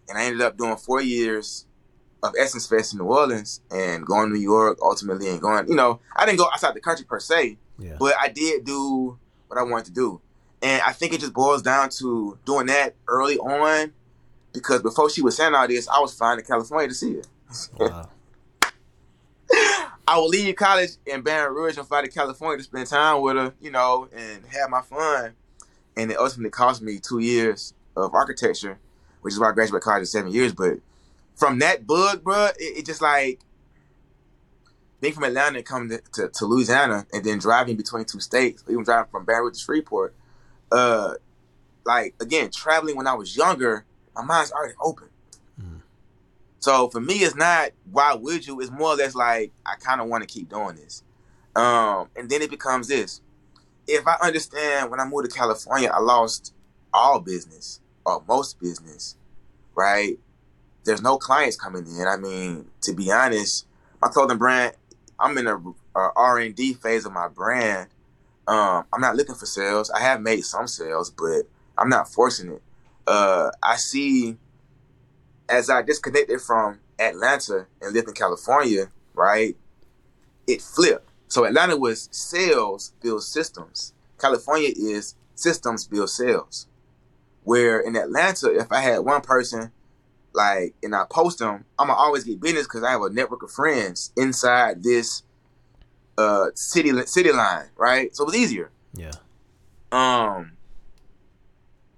And 0.09 0.19
I 0.19 0.25
ended 0.25 0.41
up 0.43 0.57
doing 0.57 0.77
four 0.77 1.01
years 1.01 1.67
of 2.25 2.33
Essence 2.37 2.67
Fest 2.67 2.93
in 2.93 2.99
New 2.99 3.05
Orleans 3.05 3.61
and 3.71 4.05
going 4.05 4.29
to 4.31 4.35
New 4.35 4.41
York 4.41 4.79
ultimately, 4.83 5.29
and 5.29 5.41
going. 5.41 5.69
You 5.69 5.77
know, 5.77 6.01
I 6.17 6.27
didn't 6.27 6.39
go 6.39 6.47
outside 6.53 6.75
the 6.75 6.81
country 6.81 7.05
per 7.07 7.21
se, 7.21 7.59
Yeah. 7.79 7.95
but 8.01 8.15
I 8.21 8.29
did 8.29 8.65
do 8.65 9.17
what 9.47 9.57
I 9.59 9.63
wanted 9.63 9.87
to 9.87 9.93
do. 9.93 10.21
And 10.67 10.83
I 10.83 10.91
think 10.91 11.13
it 11.13 11.21
just 11.21 11.33
boils 11.33 11.63
down 11.63 11.91
to 11.91 12.37
doing 12.45 12.67
that 12.67 12.97
early 13.07 13.39
on, 13.39 13.93
because 14.53 14.83
before 14.83 15.09
she 15.09 15.23
was 15.23 15.37
saying 15.37 15.55
all 15.55 15.69
this, 15.69 15.87
I 15.87 16.01
was 16.01 16.13
flying 16.13 16.41
to 16.41 16.45
California 16.45 16.89
to 16.89 16.95
see 16.95 17.15
her. 17.15 17.23
Wow. 17.79 18.09
I 20.09 20.19
would 20.19 20.27
leave 20.27 20.57
college 20.57 20.91
in 21.07 21.23
Baton 21.23 21.55
Rouge 21.55 21.79
and 21.79 21.87
fly 21.87 22.03
to 22.03 22.09
California 22.09 22.59
to 22.59 22.65
spend 22.65 22.89
time 22.89 23.23
with 23.23 23.37
her, 23.37 23.55
you 23.61 23.71
know, 23.71 24.09
and 24.13 24.45
have 24.47 24.69
my 24.69 24.81
fun. 24.83 25.35
And 25.97 26.11
it 26.11 26.19
ultimately 26.19 26.51
cost 26.51 26.83
me 26.83 26.99
two 26.99 27.21
years 27.21 27.73
of 27.97 28.13
architecture, 28.13 28.81
which 29.21 29.35
is 29.35 29.39
why 29.39 29.51
I 29.51 29.53
graduated 29.53 29.85
college 29.85 30.01
in 30.01 30.07
seven 30.07 30.33
years. 30.33 30.53
But 30.53 30.81
from 31.37 31.61
that 31.61 31.87
bug, 31.87 32.25
bruh, 32.25 32.51
it, 32.59 32.79
it 32.79 32.87
just 32.87 33.01
like 33.01 33.39
being 35.01 35.15
from 35.15 35.23
Atlanta 35.23 35.59
and 35.59 35.65
coming 35.65 35.91
to, 35.91 36.03
to, 36.15 36.29
to 36.29 36.45
Louisiana 36.45 37.07
and 37.13 37.23
then 37.23 37.39
driving 37.39 37.77
between 37.77 38.05
two 38.05 38.19
states, 38.19 38.65
even 38.69 38.83
driving 38.83 39.13
from 39.13 39.25
Baton 39.25 39.45
Rouge 39.45 39.59
to 39.59 39.61
Shreveport. 39.61 40.13
Uh, 40.71 41.15
like 41.85 42.15
again, 42.21 42.51
traveling 42.51 42.97
when 42.97 43.07
I 43.07 43.15
was 43.15 43.37
younger, 43.37 43.85
my 44.15 44.23
mind's 44.23 44.53
already 44.53 44.75
open. 44.81 45.09
Mm. 45.61 45.81
So 46.59 46.89
for 46.89 47.01
me, 47.01 47.15
it's 47.17 47.37
not 47.37 47.71
why 47.91 48.15
would 48.15 48.47
you? 48.47 48.61
It's 48.61 48.71
more 48.71 48.91
or 48.91 48.97
less 48.97 49.15
like 49.15 49.53
I 49.65 49.77
kind 49.77 50.01
of 50.01 50.09
want 50.09 50.23
to 50.23 50.29
keep 50.29 50.49
doing 50.49 50.77
this. 50.77 51.03
Um, 51.55 52.09
and 52.17 52.29
then 52.29 52.43
it 52.43 52.51
becomes 52.51 52.89
this: 52.89 53.21
if 53.87 54.07
I 54.07 54.17
understand 54.21 54.91
when 54.91 55.01
I 55.01 55.05
moved 55.07 55.31
to 55.31 55.37
California, 55.37 55.91
I 55.93 56.01
lost 56.01 56.53
all 56.93 57.21
business 57.21 57.81
or 58.05 58.23
most 58.27 58.61
business, 58.61 59.17
right? 59.75 60.19
There's 60.85 61.03
no 61.03 61.19
clients 61.19 61.57
coming 61.57 61.87
in. 61.87 62.07
I 62.07 62.17
mean, 62.17 62.67
to 62.83 62.93
be 62.93 63.11
honest, 63.11 63.67
my 64.01 64.09
clothing 64.09 64.39
brand, 64.39 64.75
I'm 65.19 65.37
in 65.39 65.47
a, 65.47 65.57
a 65.57 66.11
R 66.17 66.39
and 66.39 66.55
D 66.55 66.75
phase 66.75 67.05
of 67.05 67.13
my 67.13 67.29
brand. 67.29 67.89
Um, 68.49 68.85
I'm 68.93 69.01
not 69.01 69.17
looking 69.17 69.35
for 69.35 69.47
sales. 69.47 69.91
I 69.91 70.01
have 70.01 70.21
made 70.21 70.43
some 70.43 70.69
sales, 70.69 71.11
but 71.11 71.43
I'm 71.77 71.89
not 71.89 72.09
forcing 72.09 72.53
it. 72.53 72.63
Uh, 73.07 73.51
I 73.63 73.77
see 73.77 74.37
as 75.49 75.71
I 75.71 75.83
disconnected 75.83 76.41
from 76.41 76.81
Atlanta 76.99 77.67
and 77.81 77.93
lived 77.93 78.09
in 78.09 78.15
California, 78.15 78.89
right? 79.15 79.57
It 80.47 80.63
flipped. 80.63 81.09
So 81.29 81.45
Atlanta 81.45 81.77
was 81.77 82.09
sales 82.13 82.93
build 83.01 83.23
systems. 83.23 83.93
California 84.19 84.71
is 84.77 85.15
systems 85.35 85.87
build 85.87 86.11
sales. 86.11 86.69
Where 87.45 87.81
in 87.81 87.97
Atlanta, 87.97 88.51
if 88.57 88.73
I 88.73 88.81
had 88.81 89.01
one 89.01 89.21
person, 89.21 89.73
like, 90.33 90.75
and 90.83 90.95
I 90.95 91.05
post 91.11 91.39
them, 91.39 91.65
I'm 91.79 91.89
gonna 91.89 91.99
always 91.99 92.25
get 92.25 92.41
business 92.41 92.67
because 92.67 92.83
I 92.83 92.91
have 92.93 93.03
a 93.03 93.11
network 93.11 93.43
of 93.43 93.51
friends 93.51 94.13
inside 94.17 94.83
this 94.83 95.23
uh 96.19 96.47
city 96.55 96.91
city 97.07 97.33
line, 97.33 97.67
right? 97.77 98.15
So 98.15 98.25
it 98.25 98.27
was 98.27 98.37
easier. 98.37 98.71
Yeah. 98.95 99.13
Um, 99.93 100.53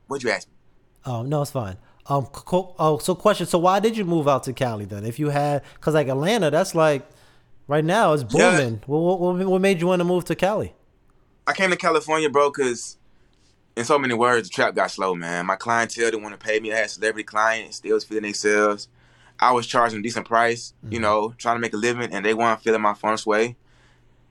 what'd 0.06 0.22
you 0.22 0.30
ask 0.30 0.48
me? 0.48 0.54
Oh 1.06 1.22
no, 1.22 1.42
it's 1.42 1.50
fine. 1.50 1.76
Um. 2.06 2.26
co- 2.26 2.74
Oh, 2.78 2.98
so 2.98 3.14
question. 3.14 3.46
So 3.46 3.58
why 3.58 3.80
did 3.80 3.96
you 3.96 4.04
move 4.04 4.28
out 4.28 4.44
to 4.44 4.52
Cali 4.52 4.84
then? 4.84 5.04
If 5.04 5.18
you 5.18 5.28
had, 5.30 5.62
cause 5.80 5.94
like 5.94 6.08
Atlanta, 6.08 6.50
that's 6.50 6.74
like 6.74 7.06
right 7.66 7.84
now 7.84 8.12
it's 8.12 8.24
Yeah. 8.34 8.50
booming. 8.56 8.82
What, 8.86 9.20
what 9.20 9.46
what 9.46 9.60
made 9.60 9.80
you 9.80 9.86
want 9.86 10.00
to 10.00 10.04
move 10.04 10.24
to 10.26 10.34
Cali? 10.34 10.74
I 11.46 11.52
came 11.54 11.70
to 11.70 11.76
California, 11.76 12.28
bro, 12.28 12.50
because 12.50 12.96
in 13.76 13.84
so 13.84 13.98
many 13.98 14.12
words, 14.14 14.48
the 14.48 14.54
trap 14.54 14.74
got 14.74 14.90
slow, 14.90 15.14
man. 15.14 15.46
My 15.46 15.56
clientele 15.56 16.10
didn't 16.10 16.22
want 16.22 16.38
to 16.38 16.44
pay 16.46 16.60
me. 16.60 16.72
I 16.72 16.76
had 16.76 16.90
celebrity 16.90 17.24
clients, 17.24 17.80
they 17.80 17.92
was 17.92 18.04
feeling 18.04 18.24
themselves. 18.24 18.88
I 19.40 19.52
was 19.52 19.66
charging 19.68 20.00
a 20.00 20.02
decent 20.02 20.26
price, 20.26 20.74
you 20.90 20.98
Mhm. 20.98 21.02
know, 21.02 21.34
trying 21.38 21.56
to 21.56 21.60
make 21.60 21.72
a 21.72 21.76
living, 21.76 22.12
and 22.12 22.24
they 22.24 22.34
weren't 22.34 22.60
feeling 22.60 22.82
my 22.82 22.94
fun's 22.94 23.24
way. 23.24 23.56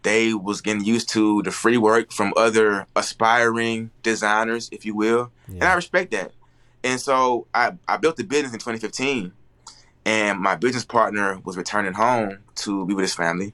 They 0.04 0.34
was 0.34 0.62
getting 0.62 0.84
used 0.86 1.10
to 1.10 1.42
the 1.44 1.52
free 1.52 1.78
work 1.78 2.12
from 2.12 2.34
other 2.38 2.86
aspiring 2.96 3.92
designers, 4.04 4.70
if 4.72 4.86
you 4.86 4.96
will, 4.96 5.32
and 5.48 5.64
I 5.64 5.74
respect 5.76 6.12
that. 6.12 6.32
And 6.84 7.00
so 7.02 7.48
I, 7.54 7.74
I 7.88 7.98
built 7.98 8.16
the 8.16 8.24
business 8.24 8.54
in 8.54 8.60
2015, 8.60 9.34
and 10.06 10.40
my 10.40 10.56
business 10.56 10.86
partner 10.86 11.40
was 11.44 11.58
returning 11.58 11.94
home 11.94 12.38
to 12.56 12.86
be 12.86 12.94
with 12.94 13.04
his 13.04 13.16
family. 13.16 13.54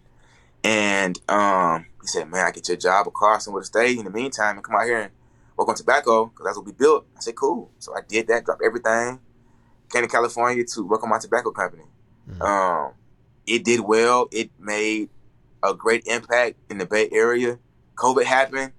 And 0.64 1.20
um, 1.30 1.86
he 2.02 2.08
said, 2.08 2.30
"Man, 2.30 2.46
I 2.46 2.52
get 2.52 2.68
your 2.68 2.78
job, 2.78 3.08
a 3.08 3.12
car, 3.12 3.40
somewhere 3.40 3.62
to 3.62 3.66
stay 3.68 3.98
in 3.98 4.06
the 4.06 4.12
meantime, 4.12 4.56
and 4.56 4.64
come 4.64 4.76
out 4.76 4.86
here 4.86 5.00
and 5.02 5.12
work 5.58 5.68
on 5.70 5.76
tobacco 5.76 6.26
because 6.26 6.46
that's 6.46 6.58
what 6.58 6.66
we 6.66 6.72
built." 6.74 7.06
I 7.18 7.22
said, 7.22 7.36
"Cool." 7.36 7.72
So 7.80 7.96
I 7.96 8.02
did 8.08 8.28
that, 8.28 8.46
dropped 8.46 8.62
everything, 8.64 9.20
came 9.92 10.04
to 10.04 10.08
California 10.08 10.64
to 10.66 10.84
work 10.86 11.04
on 11.04 11.10
my 11.10 11.20
tobacco 11.20 11.52
company. 11.52 11.84
Mhm. 12.30 12.42
Um, 12.42 12.94
it 13.46 13.66
did 13.66 13.82
well. 13.82 14.28
It 14.32 14.52
made 14.60 15.10
a 15.64 15.74
great 15.74 16.04
impact 16.06 16.58
in 16.70 16.78
the 16.78 16.86
Bay 16.86 17.10
Area. 17.12 17.58
COVID 17.96 18.26
happened, 18.26 18.74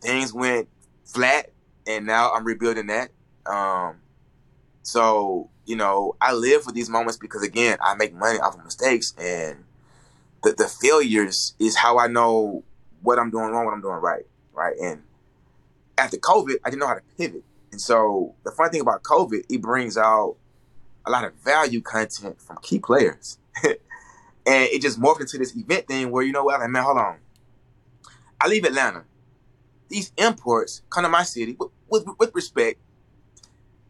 things 0.00 0.32
went 0.32 0.68
flat, 1.04 1.50
and 1.86 2.06
now 2.06 2.32
I'm 2.32 2.44
rebuilding 2.44 2.86
that. 2.86 3.10
Um, 3.46 3.96
so 4.82 5.50
you 5.66 5.76
know, 5.76 6.14
I 6.20 6.32
live 6.32 6.62
for 6.64 6.72
these 6.72 6.90
moments 6.90 7.16
because 7.16 7.42
again, 7.42 7.78
I 7.80 7.94
make 7.94 8.14
money 8.14 8.38
off 8.38 8.56
of 8.56 8.64
mistakes, 8.64 9.14
and 9.18 9.64
the 10.42 10.52
the 10.52 10.68
failures 10.68 11.54
is 11.58 11.76
how 11.76 11.98
I 11.98 12.06
know 12.06 12.64
what 13.02 13.18
I'm 13.18 13.30
doing 13.30 13.50
wrong, 13.50 13.66
what 13.66 13.74
I'm 13.74 13.82
doing 13.82 13.96
right, 13.96 14.24
right. 14.52 14.76
And 14.82 15.02
after 15.98 16.16
COVID, 16.16 16.56
I 16.64 16.70
didn't 16.70 16.80
know 16.80 16.88
how 16.88 16.94
to 16.94 17.02
pivot. 17.18 17.44
And 17.70 17.80
so 17.80 18.34
the 18.44 18.50
funny 18.50 18.70
thing 18.70 18.80
about 18.80 19.02
COVID, 19.02 19.44
it 19.48 19.60
brings 19.60 19.98
out 19.98 20.36
a 21.06 21.10
lot 21.10 21.24
of 21.24 21.34
value 21.34 21.80
content 21.80 22.40
from 22.40 22.58
key 22.62 22.78
players. 22.78 23.38
and 24.46 24.68
it 24.70 24.82
just 24.82 25.00
morphed 25.00 25.20
into 25.20 25.38
this 25.38 25.56
event 25.56 25.86
thing 25.86 26.10
where, 26.10 26.22
you 26.22 26.32
know 26.32 26.44
what, 26.44 26.60
like, 26.60 26.70
man, 26.70 26.82
hold 26.82 26.98
on. 26.98 27.18
I 28.40 28.48
leave 28.48 28.64
Atlanta. 28.64 29.04
These 29.88 30.12
imports 30.16 30.82
come 30.90 31.04
to 31.04 31.08
my 31.08 31.22
city 31.22 31.56
with, 31.58 31.70
with, 31.88 32.06
with 32.18 32.34
respect. 32.34 32.80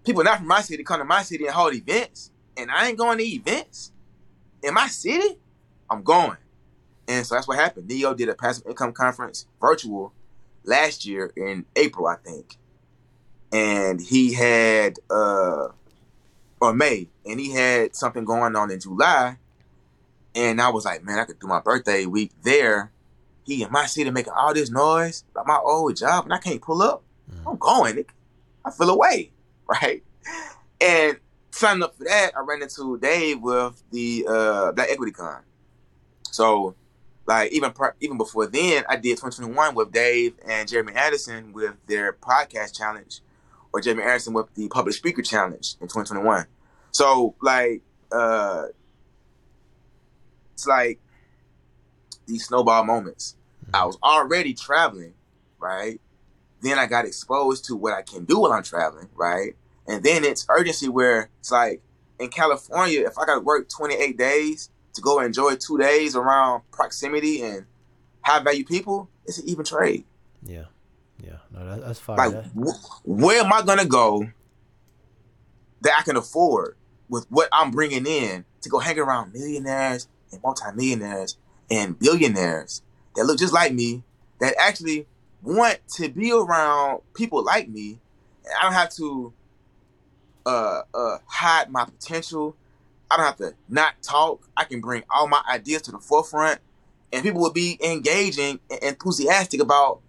People 0.05 0.23
not 0.23 0.39
from 0.39 0.49
my 0.49 0.61
city 0.61 0.85
come 0.85 0.99
to 0.99 1.05
my 1.05 1.23
city 1.23 1.47
and 1.47 1.55
hold 1.55 1.75
events. 1.75 2.31
And 2.57 2.71
I 2.71 2.89
ain't 2.89 2.99
going 2.99 3.19
to 3.19 3.25
events 3.25 3.93
in 4.63 4.75
my 4.75 4.87
city. 4.87 5.39
I'm 5.91 6.03
going. 6.03 6.37
And 7.09 7.27
so 7.27 7.35
that's 7.35 7.49
what 7.49 7.59
happened. 7.59 7.89
Neo 7.89 8.15
did 8.15 8.29
a 8.29 8.35
passive 8.35 8.67
income 8.67 8.93
conference 8.93 9.47
virtual 9.61 10.13
last 10.65 11.05
year 11.05 11.33
in 11.37 11.67
April, 11.77 12.07
I 12.07 12.17
think. 12.17 12.57
And 13.53 14.01
he 14.01 14.33
had 14.35 14.97
uh 15.11 15.69
or 16.61 16.73
May, 16.73 17.09
and 17.27 17.39
he 17.39 17.53
had 17.53 17.95
something 17.95 18.25
going 18.25 18.57
on 18.57 18.71
in 18.71 18.81
July. 18.81 19.37
And 20.35 20.61
I 20.61 20.69
was 20.71 20.85
like, 20.85 21.05
man, 21.05 21.19
I 21.19 21.25
could 21.25 21.39
do 21.39 21.47
my 21.47 21.61
birthday 21.61 22.07
week 22.07 22.33
there. 22.43 22.91
He 23.45 23.63
in 23.63 23.71
my 23.71 23.87
city 23.87 24.11
making 24.11 24.33
all 24.33 24.55
this 24.55 24.71
noise 24.71 25.25
about 25.33 25.47
my 25.47 25.59
old 25.59 25.97
job, 25.97 26.25
and 26.25 26.33
I 26.33 26.39
can't 26.39 26.61
pull 26.61 26.83
up. 26.83 27.03
Mm. 27.31 27.53
I'm 27.53 27.59
going. 27.59 28.05
I 28.65 28.71
feel 28.71 28.91
away, 28.91 29.31
right? 29.67 30.03
And 30.81 31.19
signing 31.51 31.83
up 31.83 31.97
for 31.97 32.05
that, 32.05 32.33
I 32.37 32.41
ran 32.41 32.63
into 32.63 32.99
Dave 32.99 33.41
with 33.41 33.83
the 33.91 34.27
uh, 34.29 34.73
Black 34.73 34.91
Equity 34.91 35.13
Con. 35.13 35.43
So 36.31 36.75
like 37.27 37.53
even 37.53 37.73
even 38.01 38.19
before 38.19 38.47
then, 38.47 38.85
I 38.89 38.97
did 38.97 39.17
2021 39.17 39.75
with 39.75 39.93
Dave 39.93 40.35
and 40.47 40.69
Jeremy 40.69 40.93
Anderson 40.95 41.53
with 41.53 41.75
their 41.87 42.13
podcast 42.13 42.77
challenge, 42.77 43.21
or 43.73 43.81
Jeremy 43.81 44.03
Anderson 44.03 44.35
with 44.35 44.53
the 44.55 44.69
public 44.69 44.95
speaker 44.95 45.23
challenge 45.23 45.77
in 45.81 45.89
2021. 45.89 46.47
So 46.93 47.35
like, 47.41 47.83
uh, 48.13 48.67
it's 50.55 50.67
like 50.67 50.99
these 52.27 52.47
snowball 52.47 52.85
moments. 52.85 53.37
I 53.73 53.79
mm-hmm. 53.79 53.87
was 53.89 53.99
already 54.03 54.55
traveling, 54.55 55.15
right? 55.59 56.01
Then 56.63 56.79
I 56.79 56.87
got 56.87 57.05
exposed 57.05 57.67
to 57.67 57.77
what 57.77 57.93
I 57.93 58.03
can 58.03 58.25
do 58.25 58.41
while 58.41 58.53
I'm 58.53 58.63
traveling, 58.63 59.09
right? 59.15 59.55
And 59.87 60.03
then 60.03 60.25
it's 60.25 60.47
urgency 60.49 60.89
where 60.89 61.29
it's 61.41 61.53
like 61.53 61.83
in 62.19 62.31
California, 62.31 63.07
if 63.07 63.19
I 63.19 63.27
got 63.27 63.35
to 63.35 63.41
work 63.41 63.69
28 63.69 64.17
days, 64.17 64.71
to 64.95 65.01
go 65.01 65.21
enjoy 65.21 65.57
two 65.57 65.77
days 65.79 66.17
around 66.17 66.63
proximity 66.71 67.43
and 67.43 67.67
high 68.23 68.41
value 68.41 68.65
people, 68.65 69.11
it's 69.27 69.39
an 69.39 69.49
even 69.49 69.65
trade. 69.65 70.05
Yeah, 70.43 70.65
yeah, 71.23 71.39
no, 71.53 71.69
that, 71.69 71.87
that's 71.87 71.99
fine. 71.99 72.17
Like, 72.17 72.45
wh- 72.53 73.07
where 73.09 73.43
am 73.43 73.53
I 73.53 73.63
gonna 73.63 73.85
go 73.85 74.29
that 75.83 75.97
I 75.99 76.03
can 76.03 76.17
afford 76.17 76.77
with 77.09 77.27
what 77.29 77.49
I'm 77.53 77.71
bringing 77.71 78.07
in 78.07 78.45
to 78.63 78.69
go 78.69 78.79
hang 78.79 78.99
around 78.99 79.35
millionaires 79.35 80.09
and 80.35 80.43
multimillionaires 80.43 81.37
and 81.71 81.99
billionaires 81.99 82.83
that 83.17 83.25
look 83.25 83.39
just 83.39 83.53
like 83.53 83.73
me 83.73 84.03
that 84.41 84.55
actually 84.61 85.07
want 85.43 85.79
to 85.97 86.09
be 86.09 86.33
around 86.33 87.01
people 87.15 87.43
like 87.45 87.69
me. 87.69 87.99
And 88.45 88.55
I 88.59 88.63
don't 88.63 88.73
have 88.75 88.91
to 88.97 89.33
uh, 90.45 90.83
uh, 90.93 91.19
hide 91.27 91.71
my 91.71 91.85
potential 91.85 92.57
I 93.11 93.17
don't 93.17 93.27
have 93.27 93.37
to 93.37 93.55
not 93.69 93.95
talk. 94.03 94.49
I 94.57 94.65
can 94.65 94.81
bring 94.81 95.05
all 95.09 95.29
my 95.29 95.41
ideas 95.49 95.83
to 95.83 95.93
the 95.93 95.99
forefront, 95.99 96.61
and 97.13 97.23
people 97.23 97.41
will 97.41 97.53
be 97.53 97.79
engaging 97.85 98.59
and 98.71 98.83
enthusiastic 98.83 99.61
about 99.61 100.01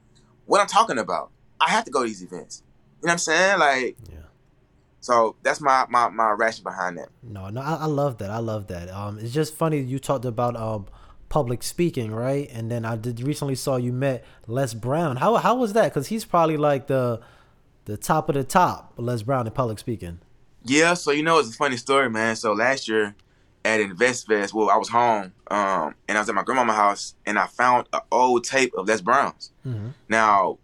what 0.46 0.60
I'm 0.60 0.68
talking 0.68 0.98
about. 0.98 1.30
I 1.60 1.70
have 1.70 1.86
to 1.86 1.92
go 1.92 2.02
to 2.02 2.08
these 2.08 2.24
events. 2.24 2.64
You 3.02 3.08
know 3.08 3.12
what 3.12 3.14
I'm 3.14 3.18
saying? 3.20 3.60
Like, 3.60 3.98
yeah. 4.12 4.18
So 5.06 5.36
that's 5.44 5.62
my 5.62 5.86
my 5.88 6.10
my 6.10 6.32
ration 6.32 6.64
behind 6.64 6.98
that. 6.98 7.10
No, 7.22 7.50
no, 7.50 7.62
I, 7.62 7.76
I, 7.76 7.86
love 7.86 8.18
that. 8.18 8.32
I 8.32 8.40
love 8.40 8.66
that. 8.68 8.90
Um, 8.90 9.20
it's 9.20 9.32
just 9.32 9.54
funny 9.54 9.80
you 9.80 10.00
talked 10.00 10.26
about 10.26 10.56
um 10.56 10.88
public 11.30 11.62
speaking, 11.62 12.12
right? 12.12 12.50
And 12.52 12.72
then 12.72 12.86
I 12.86 12.96
did 12.96 13.22
recently 13.22 13.54
saw 13.54 13.76
you 13.76 13.94
met 13.94 14.26
Les 14.48 14.74
Brown. 14.74 15.18
How 15.18 15.36
how 15.36 15.54
was 15.58 15.74
that? 15.74 15.94
Because 15.94 16.08
he's 16.08 16.26
probably 16.26 16.58
like 16.58 16.88
the 16.88 17.22
the 17.86 17.98
top 17.98 18.30
of 18.30 18.36
the 18.36 18.44
top, 18.44 18.96
Les 18.98 19.22
Brown 19.22 19.46
in 19.46 19.54
public 19.54 19.78
speaking. 19.78 20.22
Yeah, 20.64 20.96
so 20.96 21.12
you 21.12 21.22
know 21.22 21.38
it's 21.38 21.50
a 21.50 21.54
funny 21.54 21.78
story, 21.78 22.10
man. 22.10 22.36
So 22.36 22.54
last 22.54 22.88
year 22.88 23.14
at 23.64 23.80
InvestFest, 23.80 24.56
well, 24.56 24.72
I 24.72 24.78
was 24.78 24.90
home, 24.90 25.34
um, 25.52 25.94
and 26.08 26.18
I 26.18 26.22
was 26.22 26.30
at 26.30 26.34
my 26.34 26.42
grandmama's 26.42 26.76
house, 26.78 27.16
and 27.28 27.38
I 27.38 27.46
found 27.46 27.88
an 27.94 28.02
old 28.12 28.44
tape 28.44 28.74
of 28.76 28.88
Les 28.88 29.02
Brown's. 29.02 29.52
Mm-hmm. 29.68 29.90
Now, 30.10 30.58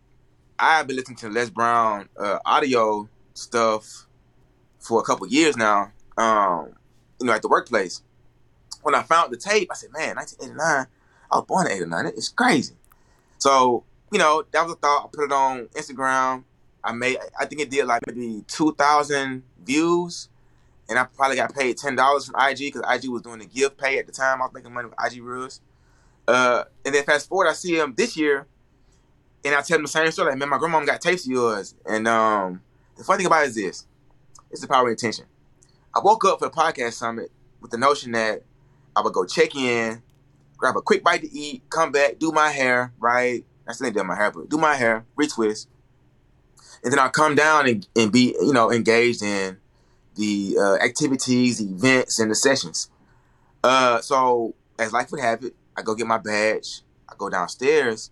I've 0.58 0.88
been 0.88 0.96
listening 0.96 1.18
to 1.18 1.30
Les 1.30 1.52
Brown 1.52 2.10
uh, 2.18 2.40
audio 2.44 3.08
stuff 3.36 4.08
for 4.82 5.00
a 5.00 5.04
couple 5.04 5.26
years 5.28 5.56
now. 5.56 5.92
Um, 6.18 6.74
you 7.20 7.28
know, 7.28 7.34
at 7.34 7.42
the 7.42 7.48
workplace. 7.48 8.02
When 8.82 8.96
I 8.96 9.04
found 9.04 9.32
the 9.32 9.38
tape, 9.38 9.70
I 9.72 9.76
said, 9.76 9.92
"Man, 9.94 10.16
1989. 10.16 10.88
I 11.32 11.36
was 11.36 11.46
born 11.46 11.68
in 11.68 11.74
'89. 11.74 12.08
It's 12.08 12.30
crazy." 12.30 12.76
So, 13.38 13.84
you 14.12 14.20
know, 14.20 14.44
that 14.52 14.64
was 14.64 14.74
a 14.74 14.76
thought. 14.76 15.06
I 15.06 15.08
put 15.16 15.26
it 15.26 15.32
on 15.32 15.68
Instagram. 15.68 16.44
I 16.84 16.92
made, 16.94 17.18
I 17.40 17.46
think 17.46 17.62
it 17.62 17.70
did 17.70 17.86
like 17.86 18.02
maybe 18.08 18.44
two 18.48 18.74
thousand 18.74 19.44
views, 19.64 20.30
and 20.90 20.98
I 20.98 21.06
probably 21.06 21.36
got 21.36 21.54
paid 21.54 21.78
ten 21.78 21.96
dollars 21.96 22.26
from 22.26 22.36
IG 22.40 22.74
because 22.74 22.84
IG 22.92 23.10
was 23.10 23.22
doing 23.22 23.40
the 23.40 23.46
gift 23.46 23.78
pay 23.78 24.00
at 24.00 24.08
the 24.08 24.12
time. 24.12 24.42
I 24.42 24.46
was 24.46 24.54
making 24.54 24.74
money 24.74 24.90
with 24.90 24.98
IG 25.04 25.22
Reels. 25.22 25.62
Uh, 26.28 26.64
and 26.86 26.94
then 26.94 27.04
fast 27.04 27.30
forward, 27.30 27.48
I 27.48 27.54
see 27.54 27.78
him 27.78 27.94
this 27.96 28.18
year, 28.18 28.48
and 29.46 29.54
I 29.54 29.62
tell 29.62 29.78
him 29.78 29.84
the 29.84 29.90
same 29.90 30.10
story. 30.12 30.32
Like, 30.32 30.40
man, 30.40 30.50
my 30.50 30.58
grandma 30.58 30.84
got 30.86 31.02
tapes 31.02 31.26
of 31.26 31.32
yours, 31.32 31.76
and 31.86 32.08
um, 32.08 32.62
the 32.98 33.04
funny 33.04 33.18
thing 33.18 33.28
about 33.28 33.44
it 33.44 33.50
is 33.50 33.56
this: 33.56 33.88
it's 34.52 34.62
the 34.62 34.68
power 34.68 34.88
of 34.88 34.92
intention. 34.92 35.26
I 35.96 36.00
woke 36.00 36.26
up 36.26 36.40
for 36.40 36.48
the 36.48 36.54
podcast 36.54 36.94
summit 36.94 37.32
with 37.60 37.72
the 37.72 37.78
notion 37.78 38.12
that 38.14 38.44
I 38.96 39.02
would 39.02 39.14
go 39.14 39.26
check 39.26 39.56
in, 39.56 40.02
grab 40.58 40.76
a 40.78 40.82
quick 40.82 41.04
bite 41.04 41.22
to 41.22 41.32
eat, 41.32 41.64
come 41.70 41.92
back, 41.92 42.20
do 42.20 42.32
my 42.32 42.50
hair, 42.50 42.94
right? 43.00 43.46
I 43.68 43.74
still 43.74 43.88
ain't 43.88 43.96
done 43.96 44.08
my 44.08 44.16
hair, 44.16 44.32
but 44.32 44.50
do 44.50 44.58
my 44.58 44.76
hair, 44.76 45.06
retwist, 45.20 45.68
and 46.84 46.92
then 46.92 47.00
I'll 47.00 47.10
come 47.10 47.36
down 47.36 47.68
and, 47.68 47.88
and 47.96 48.12
be 48.12 48.36
you 48.42 48.54
know 48.54 48.72
engaged 48.72 49.22
in 49.22 49.58
the 50.16 50.58
uh, 50.60 50.76
activities, 50.84 51.60
the 51.60 51.66
events, 51.66 52.20
and 52.20 52.32
the 52.32 52.36
sessions. 52.36 52.90
Uh, 53.64 54.02
so 54.02 54.56
as 54.80 54.92
life 54.92 55.12
would 55.12 55.22
have 55.22 55.44
it, 55.44 55.56
I 55.78 55.84
go 55.84 55.96
get 55.96 56.08
my 56.08 56.18
badge. 56.18 56.82
I 57.08 57.14
go 57.18 57.30
downstairs, 57.30 58.12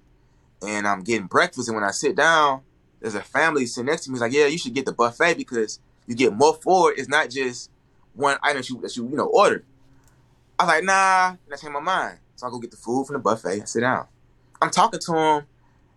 and 0.62 0.88
I'm 0.88 1.04
getting 1.04 1.28
breakfast. 1.28 1.68
And 1.68 1.76
when 1.76 1.84
I 1.84 1.92
sit 1.92 2.16
down, 2.16 2.62
there's 3.00 3.16
a 3.16 3.22
family 3.22 3.66
sitting 3.66 3.88
next 3.88 4.06
to 4.06 4.12
me. 4.12 4.16
He's 4.16 4.22
like, 4.22 4.34
"Yeah, 4.34 4.46
you 4.46 4.58
should 4.58 4.74
get 4.74 4.86
the 4.86 4.94
buffet 4.94 5.36
because 5.36 5.80
you 6.10 6.16
get 6.16 6.34
more 6.34 6.56
for 6.56 6.92
it. 6.92 7.00
It's 7.00 7.08
not 7.08 7.30
just 7.30 7.72
one 8.14 8.38
item 8.44 8.58
that 8.58 8.70
you 8.70 8.82
that 8.82 8.98
you 8.98 9.08
you 9.08 9.16
know 9.16 9.28
order." 9.28 9.64
I 10.60 10.64
was 10.64 10.68
like, 10.74 10.84
"Nah," 10.84 11.30
and 11.30 11.54
I 11.54 11.56
changed 11.56 11.72
my 11.74 11.80
mind. 11.80 12.20
So 12.36 12.48
I 12.48 12.50
go 12.50 12.60
get 12.60 12.72
the 12.72 12.78
food 12.78 13.08
from 13.08 13.14
the 13.14 13.20
buffet. 13.20 13.62
I 13.62 13.66
sit 13.66 13.82
down. 13.82 14.08
I'm 14.62 14.70
talking 14.70 15.00
to 15.00 15.16
him 15.16 15.46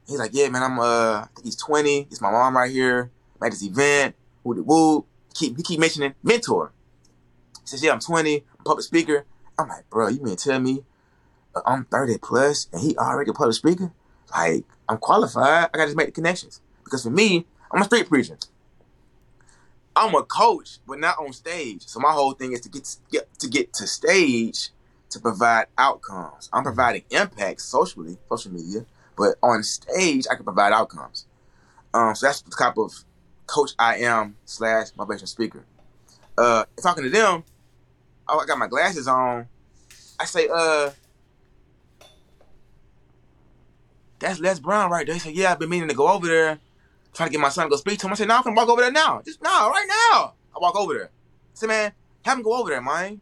He's 0.06 0.18
like, 0.18 0.32
yeah, 0.34 0.48
man, 0.48 0.62
I'm 0.62 0.78
uh, 0.78 1.20
I 1.22 1.28
think 1.34 1.46
he's 1.46 1.56
20. 1.56 2.08
It's 2.10 2.20
my 2.20 2.30
mom 2.30 2.56
right 2.56 2.70
here. 2.70 3.10
I'm 3.40 3.46
at 3.46 3.52
this 3.52 3.62
event. 3.62 4.14
Woo 4.44 4.62
woo. 4.62 5.06
Keep 5.34 5.56
he 5.56 5.62
keep 5.62 5.80
mentioning 5.80 6.14
mentor. 6.22 6.72
He 7.60 7.66
says, 7.68 7.82
yeah, 7.82 7.92
I'm 7.92 8.00
20. 8.00 8.36
I'm 8.36 8.64
public 8.64 8.84
speaker. 8.84 9.24
I'm 9.58 9.68
like, 9.68 9.88
bro, 9.90 10.08
you 10.08 10.20
mean 10.20 10.36
tell 10.36 10.58
me 10.58 10.82
uh, 11.54 11.60
I'm 11.64 11.84
30 11.84 12.18
plus 12.18 12.68
and 12.72 12.82
he 12.82 12.96
already 12.96 13.30
a 13.30 13.34
public 13.34 13.54
speaker? 13.54 13.92
Like, 14.34 14.64
I'm 14.88 14.98
qualified. 14.98 15.70
I 15.72 15.76
gotta 15.76 15.86
just 15.86 15.96
make 15.96 16.06
the 16.06 16.12
connections. 16.12 16.60
Because 16.84 17.04
for 17.04 17.10
me, 17.10 17.46
I'm 17.70 17.80
a 17.80 17.84
street 17.84 18.08
preacher. 18.08 18.36
I'm 19.94 20.14
a 20.14 20.22
coach, 20.22 20.78
but 20.86 20.98
not 20.98 21.18
on 21.18 21.32
stage. 21.32 21.82
So 21.86 22.00
my 22.00 22.12
whole 22.12 22.32
thing 22.32 22.52
is 22.52 22.60
to 22.62 22.68
get 22.68 22.84
to 22.84 22.96
get 23.10 23.38
to, 23.38 23.48
get 23.48 23.72
to 23.74 23.86
stage 23.86 24.70
to 25.10 25.20
provide 25.20 25.66
outcomes. 25.76 26.48
I'm 26.52 26.62
providing 26.62 27.02
impact 27.10 27.60
socially, 27.60 28.16
social 28.28 28.52
media, 28.52 28.86
but 29.16 29.36
on 29.42 29.62
stage, 29.62 30.26
I 30.30 30.34
can 30.34 30.44
provide 30.44 30.72
outcomes. 30.72 31.26
Um, 31.92 32.14
so 32.14 32.26
that's 32.26 32.40
the 32.40 32.50
type 32.50 32.78
of 32.78 32.92
coach 33.46 33.72
I 33.78 33.98
am 33.98 34.36
slash 34.46 34.92
motivational 34.92 35.28
speaker. 35.28 35.64
Uh, 36.38 36.64
talking 36.82 37.04
to 37.04 37.10
them, 37.10 37.44
oh, 38.28 38.38
I 38.38 38.46
got 38.46 38.58
my 38.58 38.68
glasses 38.68 39.06
on. 39.06 39.46
I 40.18 40.24
say, 40.24 40.48
uh, 40.52 40.90
that's 44.18 44.40
Les 44.40 44.58
Brown 44.58 44.90
right 44.90 45.04
there. 45.04 45.14
He 45.14 45.20
said, 45.20 45.34
yeah, 45.34 45.52
I've 45.52 45.58
been 45.58 45.68
meaning 45.68 45.88
to 45.88 45.94
go 45.94 46.08
over 46.08 46.26
there, 46.26 46.58
trying 47.14 47.28
to 47.28 47.32
get 47.32 47.40
my 47.40 47.48
son 47.48 47.66
to 47.66 47.70
go 47.70 47.76
speak 47.76 47.98
to 48.00 48.06
him. 48.06 48.12
I 48.12 48.16
said, 48.16 48.28
no, 48.28 48.36
I 48.36 48.42
can 48.42 48.54
walk 48.54 48.68
over 48.68 48.80
there 48.80 48.92
now. 48.92 49.22
Just 49.24 49.42
now, 49.42 49.70
right 49.70 49.86
now. 49.88 50.34
I 50.54 50.58
walk 50.60 50.76
over 50.76 50.94
there. 50.94 51.06
I 51.06 51.54
said, 51.54 51.68
man, 51.68 51.92
have 52.24 52.38
him 52.38 52.44
go 52.44 52.58
over 52.58 52.70
there, 52.70 52.82
man. 52.82 53.20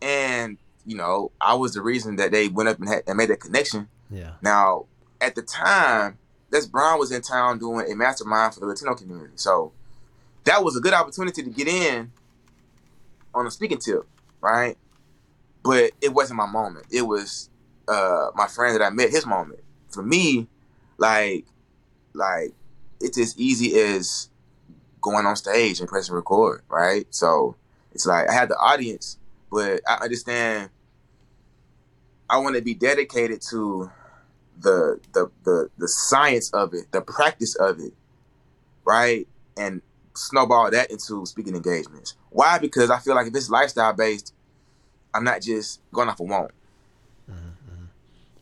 And, 0.00 0.58
you 0.86 0.96
know, 0.96 1.32
I 1.40 1.54
was 1.54 1.74
the 1.74 1.82
reason 1.82 2.16
that 2.16 2.32
they 2.32 2.48
went 2.48 2.68
up 2.68 2.78
and, 2.78 2.88
had, 2.88 3.02
and 3.06 3.16
made 3.16 3.30
that 3.30 3.40
connection. 3.40 3.88
Yeah. 4.10 4.32
Now, 4.42 4.86
at 5.20 5.34
the 5.34 5.42
time, 5.42 6.18
Les 6.50 6.66
Brown 6.66 6.98
was 6.98 7.12
in 7.12 7.22
town 7.22 7.58
doing 7.58 7.90
a 7.90 7.94
mastermind 7.94 8.54
for 8.54 8.60
the 8.60 8.66
Latino 8.66 8.94
community. 8.94 9.34
So 9.36 9.72
that 10.44 10.64
was 10.64 10.76
a 10.76 10.80
good 10.80 10.94
opportunity 10.94 11.42
to 11.42 11.50
get 11.50 11.68
in 11.68 12.12
on 13.34 13.46
a 13.46 13.50
speaking 13.50 13.78
tip, 13.78 14.06
right? 14.40 14.76
But 15.62 15.92
it 16.00 16.14
wasn't 16.14 16.38
my 16.38 16.46
moment. 16.46 16.86
It 16.90 17.02
was 17.02 17.50
uh, 17.86 18.30
my 18.34 18.46
friend 18.46 18.74
that 18.74 18.84
I 18.84 18.90
met, 18.90 19.10
his 19.10 19.26
moment. 19.26 19.60
For 19.90 20.02
me, 20.02 20.46
like, 20.96 21.44
like 22.14 22.52
it's 23.00 23.18
as 23.18 23.38
easy 23.38 23.78
as 23.80 24.30
going 25.00 25.26
on 25.26 25.36
stage 25.36 25.80
and 25.80 25.88
pressing 25.88 26.14
record, 26.14 26.62
right? 26.68 27.06
So 27.10 27.56
it's 27.92 28.06
like 28.06 28.28
I 28.28 28.32
had 28.32 28.48
the 28.48 28.56
audience, 28.56 29.18
but 29.50 29.80
I 29.88 29.94
understand 29.96 30.70
I 32.30 32.38
want 32.38 32.56
to 32.56 32.62
be 32.62 32.74
dedicated 32.74 33.42
to 33.50 33.90
the 34.60 35.00
the 35.12 35.30
the 35.44 35.70
the 35.78 35.88
science 35.88 36.50
of 36.50 36.74
it, 36.74 36.90
the 36.92 37.00
practice 37.00 37.54
of 37.56 37.78
it, 37.80 37.94
right? 38.84 39.26
And 39.56 39.82
snowball 40.14 40.70
that 40.70 40.90
into 40.90 41.24
speaking 41.26 41.54
engagements. 41.54 42.16
Why? 42.30 42.58
Because 42.58 42.90
I 42.90 42.98
feel 42.98 43.14
like 43.14 43.28
if 43.28 43.34
it's 43.34 43.50
lifestyle 43.50 43.92
based, 43.92 44.34
I'm 45.14 45.24
not 45.24 45.42
just 45.42 45.80
going 45.92 46.08
off 46.08 46.20
a 46.20 46.24
want. 46.24 46.50
Mm-hmm. 47.30 47.84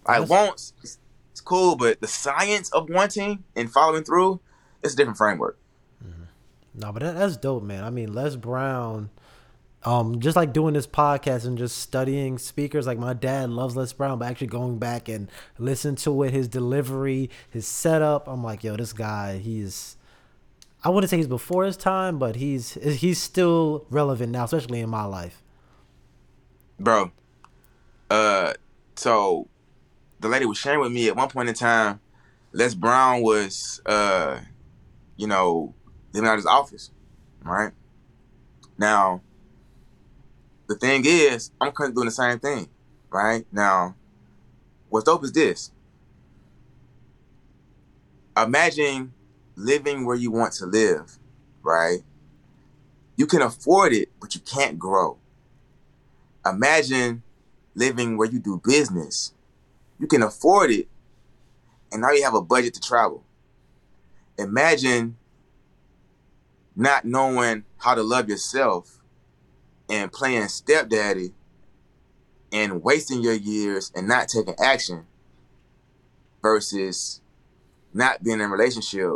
I 0.07 0.21
want 0.21 0.73
it's, 0.83 0.99
it's 1.31 1.41
cool, 1.41 1.77
but 1.77 2.01
the 2.01 2.09
science 2.09 2.71
of 2.73 2.89
wanting 2.89 3.45
and 3.55 3.71
following 3.71 4.05
through, 4.05 4.41
it's 4.87 4.95
a 4.95 4.97
different 4.97 5.19
framework. 5.19 5.59
Mm-hmm. 6.05 6.23
No, 6.75 6.93
but 6.93 7.03
that, 7.03 7.15
that's 7.17 7.37
dope, 7.37 7.63
man. 7.63 7.85
I 7.85 7.91
mean, 7.91 8.13
Les 8.13 8.37
Brown 8.37 9.11
um, 9.87 10.19
just 10.19 10.37
like 10.37 10.53
doing 10.53 10.75
this 10.75 10.87
podcast 10.87 11.47
and 11.47 11.57
just 11.57 11.79
studying 11.79 12.39
speakers. 12.39 12.89
Like 12.89 12.99
my 12.99 13.15
dad 13.15 13.51
loves 13.51 13.77
Les 13.77 13.93
Brown, 13.93 14.19
but 14.19 14.29
actually 14.29 14.49
going 14.49 14.79
back 14.79 15.09
and 15.09 15.31
listen 15.59 15.95
to 15.97 16.25
it, 16.25 16.33
his 16.33 16.49
delivery, 16.49 17.31
his 17.49 17.69
setup. 17.69 18.27
I'm 18.27 18.43
like, 18.43 18.65
yo, 18.65 18.77
this 18.77 18.93
guy, 18.93 19.39
he's. 19.39 19.97
I 20.83 20.89
wouldn't 20.89 21.09
say 21.11 21.17
he's 21.17 21.29
before 21.29 21.65
his 21.65 21.77
time, 21.77 22.19
but 22.19 22.37
he's 22.37 22.75
he's 22.75 23.23
still 23.23 23.87
relevant 23.89 24.33
now, 24.33 24.45
especially 24.45 24.81
in 24.81 24.91
my 24.91 25.05
life. 25.05 25.43
Bro, 26.79 27.13
uh, 28.11 28.55
so 28.97 29.49
the 30.21 30.29
lady 30.29 30.47
was 30.47 30.59
sharing 30.59 30.81
with 30.81 30.93
me 30.93 31.09
at 31.09 31.17
one 31.17 31.29
point 31.29 31.49
in 31.49 31.55
time. 31.55 32.01
Les 32.53 32.75
Brown 32.75 33.23
was, 33.23 33.81
uh, 33.87 34.41
you 35.17 35.27
know, 35.27 35.75
living 36.13 36.29
out 36.29 36.35
of 36.35 36.39
his 36.39 36.47
office, 36.47 36.91
right? 37.43 37.73
Now, 38.79 39.23
the 40.69 40.75
thing 40.75 41.03
is, 41.07 41.51
I'm 41.61 41.73
currently 41.73 41.95
doing 41.95 42.07
the 42.07 42.13
same 42.13 42.39
thing, 42.39 42.69
right? 43.11 43.47
Now, 43.53 43.95
what's 44.89 45.05
dope 45.05 45.25
is 45.25 45.33
this. 45.33 45.71
Imagine 48.37 49.15
living 49.55 50.05
where 50.05 50.17
you 50.17 50.31
want 50.31 50.53
to 50.55 50.67
live, 50.67 51.19
right? 51.63 52.01
You 53.17 53.27
can 53.27 53.41
afford 53.41 53.93
it, 53.93 54.11
but 54.21 54.35
you 54.35 54.41
can't 54.41 54.79
grow. 54.79 55.19
Imagine 56.45 57.23
living 57.75 58.17
where 58.17 58.29
you 58.29 58.39
do 58.39 58.61
business. 58.63 59.33
You 59.99 60.07
can 60.07 60.23
afford 60.23 60.71
it, 60.71 60.89
and 61.91 62.03
now 62.03 62.11
you 62.11 62.23
have 62.25 62.35
a 62.35 62.43
budget 62.43 62.75
to 62.75 62.81
travel. 62.81 63.26
Imagine 64.39 65.17
not 66.75 67.05
knowing 67.05 67.65
how 67.79 67.95
to 67.95 68.03
love 68.03 68.29
yourself 68.29 68.99
and 69.89 70.13
playing 70.13 70.49
stepdaddy 70.49 71.33
and 72.53 72.83
wasting 72.83 73.23
your 73.23 73.35
years 73.35 73.91
and 73.95 74.07
not 74.07 74.29
taking 74.29 74.55
action 74.59 75.07
versus 76.43 77.21
not 77.95 78.23
being 78.23 78.41
in 78.41 78.47
a 78.47 78.49
relationship 78.49 79.11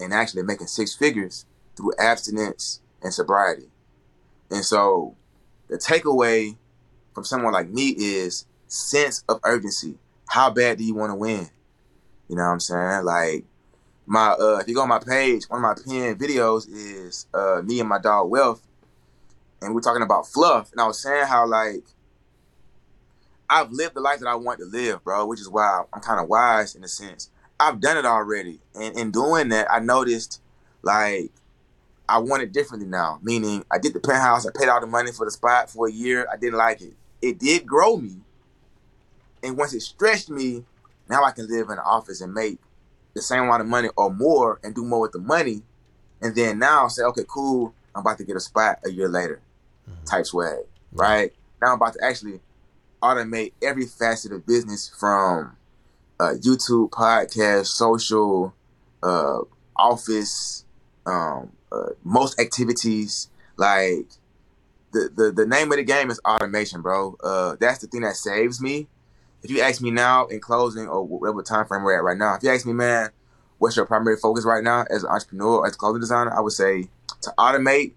and 0.00 0.12
actually 0.12 0.42
making 0.42 0.66
six 0.66 0.94
figures 0.94 1.44
through 1.76 1.92
abstinence 1.98 2.80
and 3.02 3.12
sobriety. 3.12 3.68
And 4.50 4.64
so 4.64 5.16
the 5.68 5.78
takeaway 5.78 6.56
from 7.14 7.24
someone 7.24 7.52
like 7.52 7.68
me 7.68 7.88
is 7.88 8.46
sense 8.68 9.24
of 9.28 9.40
urgency. 9.44 9.96
How 10.28 10.50
bad 10.50 10.78
do 10.78 10.84
you 10.84 10.94
want 10.94 11.10
to 11.10 11.16
win? 11.16 11.48
You 12.28 12.36
know 12.36 12.44
what 12.44 12.52
I'm 12.52 12.60
saying? 12.60 13.04
Like 13.04 13.44
my 14.12 14.32
uh 14.32 14.58
if 14.60 14.68
you 14.68 14.74
go 14.74 14.82
on 14.82 14.88
my 14.90 14.98
page, 14.98 15.44
one 15.48 15.58
of 15.58 15.62
my 15.62 15.74
pinned 15.74 16.20
videos 16.20 16.68
is 16.68 17.26
uh 17.32 17.62
me 17.64 17.80
and 17.80 17.88
my 17.88 17.98
dog 17.98 18.28
Wealth 18.28 18.62
and 19.62 19.74
we're 19.74 19.80
talking 19.80 20.02
about 20.02 20.26
fluff, 20.26 20.70
and 20.70 20.80
I 20.80 20.86
was 20.86 21.00
saying 21.00 21.26
how 21.26 21.46
like 21.46 21.84
I've 23.48 23.70
lived 23.70 23.94
the 23.94 24.00
life 24.00 24.20
that 24.20 24.28
I 24.28 24.34
want 24.34 24.58
to 24.58 24.66
live, 24.66 25.02
bro, 25.02 25.24
which 25.26 25.40
is 25.40 25.48
why 25.48 25.84
I'm 25.92 26.00
kind 26.00 26.20
of 26.20 26.28
wise 26.28 26.74
in 26.74 26.84
a 26.84 26.88
sense. 26.88 27.30
I've 27.58 27.80
done 27.80 27.96
it 27.96 28.04
already, 28.04 28.60
and 28.74 28.96
in 28.98 29.12
doing 29.12 29.48
that, 29.48 29.70
I 29.70 29.78
noticed 29.78 30.42
like 30.82 31.32
I 32.06 32.18
want 32.18 32.42
it 32.42 32.52
differently 32.52 32.88
now. 32.88 33.18
Meaning, 33.22 33.64
I 33.70 33.78
did 33.78 33.94
the 33.94 34.00
penthouse, 34.00 34.46
I 34.46 34.50
paid 34.54 34.68
all 34.68 34.80
the 34.80 34.86
money 34.86 35.12
for 35.12 35.24
the 35.24 35.30
spot 35.30 35.70
for 35.70 35.88
a 35.88 35.92
year. 35.92 36.26
I 36.30 36.36
didn't 36.36 36.58
like 36.58 36.82
it. 36.82 36.94
It 37.22 37.38
did 37.38 37.66
grow 37.66 37.96
me, 37.96 38.16
and 39.42 39.56
once 39.56 39.72
it 39.72 39.80
stretched 39.80 40.28
me, 40.28 40.64
now 41.08 41.24
I 41.24 41.30
can 41.30 41.48
live 41.48 41.68
in 41.68 41.78
an 41.78 41.84
office 41.84 42.20
and 42.20 42.34
make 42.34 42.58
the 43.14 43.22
same 43.22 43.42
amount 43.42 43.62
of 43.62 43.68
money 43.68 43.88
or 43.96 44.12
more, 44.12 44.60
and 44.62 44.74
do 44.74 44.84
more 44.84 45.00
with 45.00 45.12
the 45.12 45.18
money. 45.18 45.62
And 46.20 46.34
then 46.34 46.58
now 46.58 46.88
say, 46.88 47.02
okay, 47.02 47.24
cool. 47.28 47.74
I'm 47.94 48.00
about 48.00 48.18
to 48.18 48.24
get 48.24 48.36
a 48.36 48.40
spot 48.40 48.78
a 48.84 48.90
year 48.90 49.08
later 49.08 49.40
mm-hmm. 49.88 50.04
type 50.04 50.26
swag, 50.26 50.64
right? 50.92 51.32
Now 51.60 51.68
I'm 51.68 51.74
about 51.74 51.94
to 51.94 52.04
actually 52.04 52.40
automate 53.02 53.52
every 53.62 53.86
facet 53.86 54.32
of 54.32 54.46
business 54.46 54.88
from 54.98 55.56
uh, 56.20 56.34
YouTube, 56.40 56.90
podcast, 56.90 57.66
social, 57.66 58.54
uh, 59.02 59.40
office, 59.76 60.64
um, 61.06 61.52
uh, 61.70 61.90
most 62.04 62.40
activities. 62.40 63.28
Like 63.56 64.06
the, 64.92 65.10
the 65.14 65.32
the 65.32 65.46
name 65.46 65.70
of 65.72 65.78
the 65.78 65.84
game 65.84 66.10
is 66.10 66.20
automation, 66.24 66.80
bro. 66.80 67.16
Uh, 67.22 67.56
that's 67.60 67.80
the 67.80 67.86
thing 67.86 68.02
that 68.02 68.16
saves 68.16 68.60
me. 68.60 68.88
If 69.42 69.50
you 69.50 69.60
ask 69.60 69.80
me 69.80 69.90
now 69.90 70.26
in 70.26 70.40
closing 70.40 70.86
or 70.86 71.02
whatever 71.04 71.42
time 71.42 71.66
frame 71.66 71.82
we're 71.82 71.96
at 71.96 72.04
right 72.04 72.16
now, 72.16 72.34
if 72.34 72.42
you 72.42 72.50
ask 72.50 72.64
me, 72.64 72.72
man, 72.72 73.10
what's 73.58 73.76
your 73.76 73.86
primary 73.86 74.16
focus 74.16 74.44
right 74.44 74.62
now 74.62 74.84
as 74.90 75.02
an 75.02 75.10
entrepreneur, 75.10 75.66
as 75.66 75.74
a 75.74 75.78
clothing 75.78 76.00
designer, 76.00 76.32
I 76.32 76.40
would 76.40 76.52
say 76.52 76.88
to 77.22 77.34
automate 77.38 77.94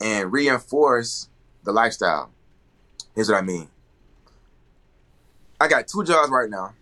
and 0.00 0.32
reinforce 0.32 1.28
the 1.64 1.72
lifestyle. 1.72 2.30
Here's 3.14 3.28
what 3.28 3.38
I 3.38 3.42
mean. 3.42 3.68
I 5.60 5.68
got 5.68 5.88
two 5.88 6.04
jobs 6.04 6.30
right 6.30 6.50
now 6.50 6.74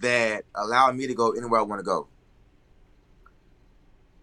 that 0.00 0.44
allow 0.54 0.92
me 0.92 1.06
to 1.06 1.14
go 1.14 1.32
anywhere 1.32 1.60
I 1.60 1.62
want 1.64 1.80
to 1.80 1.84
go. 1.84 2.08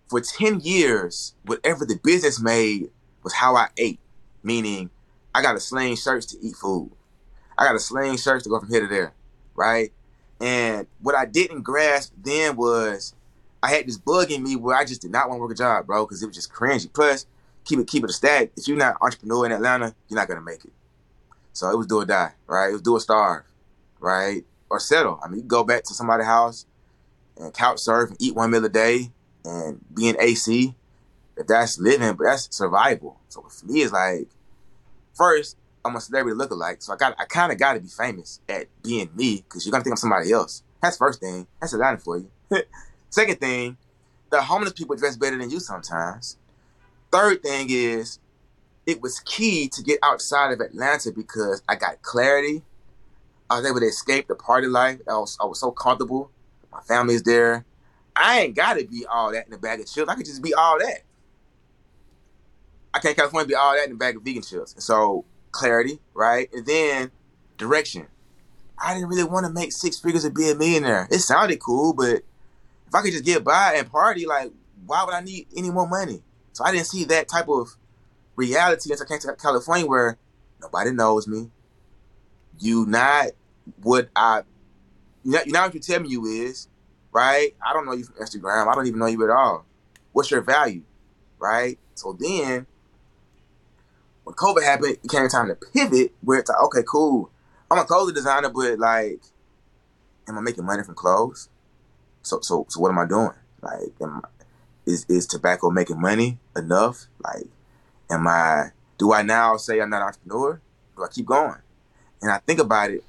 For 0.07 0.21
10 0.21 0.59
years, 0.59 1.35
whatever 1.45 1.85
the 1.85 1.97
business 2.03 2.41
made 2.41 2.89
was 3.23 3.33
how 3.33 3.55
I 3.55 3.69
ate, 3.77 3.99
meaning 4.43 4.89
I 5.33 5.41
got 5.41 5.53
to 5.53 5.59
sling 5.59 5.95
shirts 5.95 6.25
to 6.27 6.37
eat 6.41 6.55
food. 6.55 6.91
I 7.57 7.65
got 7.65 7.75
a 7.75 7.79
sling 7.79 8.17
shirts 8.17 8.43
to 8.43 8.49
go 8.49 8.59
from 8.59 8.69
here 8.69 8.81
to 8.81 8.87
there, 8.87 9.13
right? 9.55 9.91
And 10.39 10.87
what 11.01 11.15
I 11.15 11.25
didn't 11.25 11.61
grasp 11.61 12.13
then 12.17 12.55
was 12.55 13.13
I 13.61 13.69
had 13.69 13.87
this 13.87 13.97
bug 13.97 14.31
in 14.31 14.41
me 14.41 14.55
where 14.55 14.75
I 14.75 14.85
just 14.85 15.01
did 15.01 15.11
not 15.11 15.29
want 15.29 15.37
to 15.37 15.41
work 15.41 15.51
a 15.51 15.55
job, 15.55 15.85
bro, 15.85 16.05
because 16.05 16.23
it 16.23 16.27
was 16.27 16.35
just 16.35 16.51
cringy. 16.51 16.91
Plus, 16.91 17.27
keep 17.63 17.79
it 17.79 17.87
keep 17.87 18.03
it 18.03 18.09
a 18.09 18.13
stack. 18.13 18.49
If 18.57 18.67
you're 18.67 18.77
not 18.77 18.97
entrepreneur 19.01 19.45
in 19.45 19.51
Atlanta, 19.51 19.93
you're 20.09 20.19
not 20.19 20.27
gonna 20.27 20.41
make 20.41 20.65
it. 20.65 20.73
So 21.53 21.69
it 21.69 21.77
was 21.77 21.87
do 21.87 21.97
or 21.97 22.05
die, 22.05 22.33
right? 22.47 22.69
It 22.69 22.73
was 22.73 22.81
do 22.81 22.95
or 22.95 22.99
starve, 22.99 23.43
right? 23.99 24.43
Or 24.69 24.79
settle. 24.79 25.19
I 25.23 25.27
mean, 25.27 25.41
you 25.41 25.45
go 25.45 25.63
back 25.63 25.83
to 25.83 25.93
somebody's 25.93 26.25
house 26.25 26.65
and 27.37 27.53
couch 27.53 27.79
surf 27.79 28.09
and 28.09 28.21
eat 28.21 28.35
one 28.35 28.51
meal 28.51 28.65
a 28.65 28.69
day 28.69 29.11
and 29.43 29.79
be 29.93 30.09
in 30.09 30.15
AC. 30.19 30.73
If 31.37 31.47
that's 31.47 31.79
living, 31.79 32.13
but 32.15 32.25
that's 32.25 32.55
survival. 32.55 33.19
So 33.29 33.41
for 33.41 33.65
me, 33.65 33.81
it's 33.81 33.93
like 33.93 34.27
first 35.13 35.57
I'm 35.83 35.95
a 35.95 36.01
celebrity 36.01 36.37
lookalike, 36.37 36.83
so 36.83 36.93
I 36.93 36.97
got 36.97 37.15
I 37.19 37.25
kind 37.25 37.51
of 37.51 37.57
got 37.57 37.73
to 37.73 37.79
be 37.79 37.87
famous 37.87 38.39
at 38.47 38.67
being 38.83 39.09
me 39.15 39.37
because 39.37 39.65
you're 39.65 39.71
gonna 39.71 39.83
think 39.83 39.93
I'm 39.93 39.97
somebody 39.97 40.31
else. 40.31 40.63
That's 40.81 40.97
first 40.97 41.19
thing. 41.19 41.47
That's 41.59 41.73
a 41.73 41.77
line 41.77 41.97
for 41.97 42.17
you. 42.17 42.31
Second 43.09 43.39
thing, 43.39 43.77
the 44.29 44.41
homeless 44.41 44.73
people 44.73 44.95
dress 44.95 45.17
better 45.17 45.37
than 45.37 45.49
you 45.49 45.59
sometimes. 45.59 46.37
Third 47.11 47.43
thing 47.43 47.67
is, 47.69 48.19
it 48.85 49.01
was 49.01 49.19
key 49.21 49.67
to 49.69 49.83
get 49.83 49.99
outside 50.01 50.51
of 50.51 50.59
Atlanta 50.59 51.11
because 51.11 51.61
I 51.67 51.75
got 51.75 52.01
clarity. 52.01 52.63
I 53.49 53.57
was 53.57 53.69
able 53.69 53.81
to 53.81 53.85
escape 53.85 54.27
the 54.27 54.35
party 54.35 54.67
life. 54.67 54.99
I 55.07 55.13
was, 55.13 55.37
I 55.41 55.45
was 55.45 55.59
so 55.59 55.71
comfortable. 55.71 56.31
My 56.71 56.81
family's 56.81 57.21
there. 57.23 57.65
I 58.15 58.41
ain't 58.41 58.55
got 58.55 58.77
to 58.77 58.85
be 58.85 59.05
all 59.05 59.31
that 59.33 59.47
in 59.47 59.53
a 59.53 59.57
bag 59.57 59.81
of 59.81 59.91
chips. 59.91 60.09
I 60.09 60.15
could 60.15 60.25
just 60.25 60.41
be 60.41 60.53
all 60.53 60.79
that. 60.79 61.01
I 62.93 62.99
can't 62.99 63.15
California 63.15 63.47
be 63.47 63.55
all 63.55 63.73
that 63.73 63.87
in 63.87 63.93
a 63.93 63.97
bag 63.97 64.17
of 64.17 64.23
vegan 64.23 64.41
chips. 64.41 64.73
And 64.73 64.83
so 64.83 65.25
clarity, 65.51 65.99
right? 66.13 66.49
And 66.53 66.65
then 66.65 67.11
direction. 67.57 68.07
I 68.83 68.93
didn't 68.93 69.09
really 69.09 69.23
want 69.23 69.45
to 69.45 69.51
make 69.51 69.71
six 69.71 69.99
figures 69.99 70.25
and 70.25 70.33
be 70.33 70.49
a 70.49 70.55
millionaire. 70.55 71.07
It 71.11 71.19
sounded 71.19 71.59
cool, 71.59 71.93
but 71.93 72.23
if 72.87 72.95
I 72.95 73.01
could 73.01 73.11
just 73.11 73.25
get 73.25 73.43
by 73.43 73.75
and 73.75 73.89
party, 73.89 74.25
like, 74.25 74.51
why 74.85 75.03
would 75.03 75.13
I 75.13 75.21
need 75.21 75.47
any 75.55 75.69
more 75.69 75.87
money? 75.87 76.23
So 76.53 76.63
I 76.63 76.71
didn't 76.71 76.87
see 76.87 77.03
that 77.05 77.27
type 77.27 77.47
of 77.47 77.77
reality 78.35 78.91
until 78.91 79.05
I 79.05 79.07
came 79.07 79.19
to 79.19 79.35
California 79.35 79.85
where 79.85 80.17
nobody 80.59 80.91
knows 80.91 81.27
me. 81.27 81.51
You 82.59 82.85
not 82.85 83.27
what 83.81 84.09
I 84.15 84.41
you 85.23 85.31
know, 85.31 85.41
you 85.45 85.51
know 85.51 85.61
what 85.61 85.73
you 85.73 85.79
tell 85.79 85.99
me 85.99 86.09
you 86.09 86.25
is, 86.25 86.67
right? 87.11 87.55
I 87.65 87.73
don't 87.73 87.85
know 87.85 87.93
you 87.93 88.03
from 88.03 88.15
Instagram. 88.15 88.67
I 88.67 88.75
don't 88.75 88.87
even 88.87 88.99
know 88.99 89.05
you 89.05 89.23
at 89.23 89.29
all. 89.29 89.65
What's 90.11 90.31
your 90.31 90.41
value? 90.41 90.83
Right? 91.39 91.79
So 91.95 92.17
then 92.19 92.65
when 94.31 94.35
COVID 94.35 94.63
happened, 94.63 94.97
it 95.03 95.09
came 95.09 95.27
time 95.27 95.47
to 95.47 95.55
pivot 95.55 96.13
where 96.21 96.39
it's 96.39 96.49
like, 96.49 96.61
okay, 96.63 96.83
cool. 96.89 97.29
I'm 97.69 97.79
a 97.79 97.83
clothing 97.83 98.15
designer, 98.15 98.49
but 98.49 98.79
like, 98.79 99.21
am 100.27 100.37
I 100.37 100.41
making 100.41 100.65
money 100.65 100.83
from 100.83 100.95
clothes? 100.95 101.49
So 102.23 102.39
so 102.41 102.65
so 102.69 102.79
what 102.79 102.91
am 102.91 102.99
I 102.99 103.05
doing? 103.05 103.33
Like, 103.61 103.91
am, 104.01 104.21
is 104.85 105.05
is 105.09 105.27
tobacco 105.27 105.69
making 105.69 105.99
money 105.99 106.37
enough? 106.55 107.07
Like, 107.23 107.45
am 108.09 108.27
I? 108.27 108.69
Do 108.97 109.13
I 109.13 109.21
now 109.21 109.57
say 109.57 109.81
I'm 109.81 109.89
not 109.89 110.01
an 110.01 110.07
entrepreneur? 110.07 110.61
Do 110.95 111.03
I 111.03 111.07
keep 111.07 111.25
going? 111.25 111.57
And 112.21 112.31
I 112.31 112.37
think 112.37 112.59
about 112.59 112.91
it. 112.91 113.03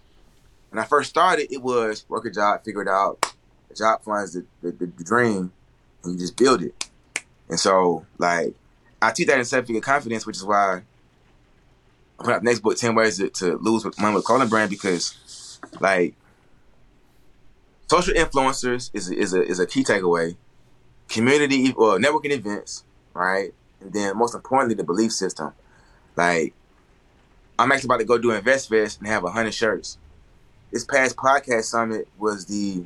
When 0.70 0.83
I 0.83 0.87
first 0.87 1.11
started, 1.11 1.53
it 1.53 1.62
was 1.62 2.05
work 2.09 2.25
a 2.25 2.31
job, 2.31 2.64
figure 2.64 2.83
it 2.83 2.89
out. 2.89 3.35
The 3.68 3.75
job 3.75 4.03
finds 4.03 4.33
the, 4.33 4.45
the, 4.62 4.73
the, 4.73 5.05
dream, 5.05 5.53
and 6.03 6.14
you 6.14 6.18
just 6.18 6.37
build 6.37 6.62
it. 6.62 6.89
And 7.49 7.61
so, 7.61 8.07
like, 8.16 8.55
I 9.03 9.12
teach 9.12 9.27
that 9.27 9.39
in 9.39 9.45
seven 9.45 9.66
figure 9.66 9.83
confidence, 9.83 10.27
which 10.27 10.37
is 10.37 10.45
why 10.45 10.77
I 10.77 10.83
put 12.23 12.35
out 12.35 12.43
next 12.43 12.61
book, 12.61 12.77
10 12.77 12.95
Ways 12.95 13.18
to, 13.18 13.29
to 13.31 13.59
Lose 13.59 13.85
Money 13.99 14.14
with 14.14 14.25
Clothing 14.25 14.49
Brand, 14.49 14.70
because, 14.70 15.59
like, 15.81 16.14
social 17.89 18.14
influencers 18.14 18.91
is 18.95 19.11
is 19.11 19.35
a, 19.35 19.43
is 19.43 19.61
a 19.61 19.66
key 19.66 19.85
takeaway. 19.85 20.37
Community 21.09 21.73
or 21.73 21.99
networking 21.99 22.31
events, 22.31 22.85
right? 23.12 23.53
And 23.81 23.93
then 23.93 24.16
most 24.16 24.35
importantly, 24.35 24.75
the 24.75 24.85
belief 24.85 25.12
system. 25.12 25.53
Like, 26.16 26.55
I'm 27.59 27.70
actually 27.70 27.89
about 27.89 27.99
to 27.99 28.05
go 28.05 28.18
do 28.18 28.29
InvestFest 28.29 28.99
and 28.99 29.09
have 29.09 29.25
hundred 29.25 29.53
shirts. 29.53 29.99
This 30.70 30.85
past 30.85 31.16
podcast 31.16 31.64
summit 31.64 32.09
was 32.18 32.47
the 32.47 32.85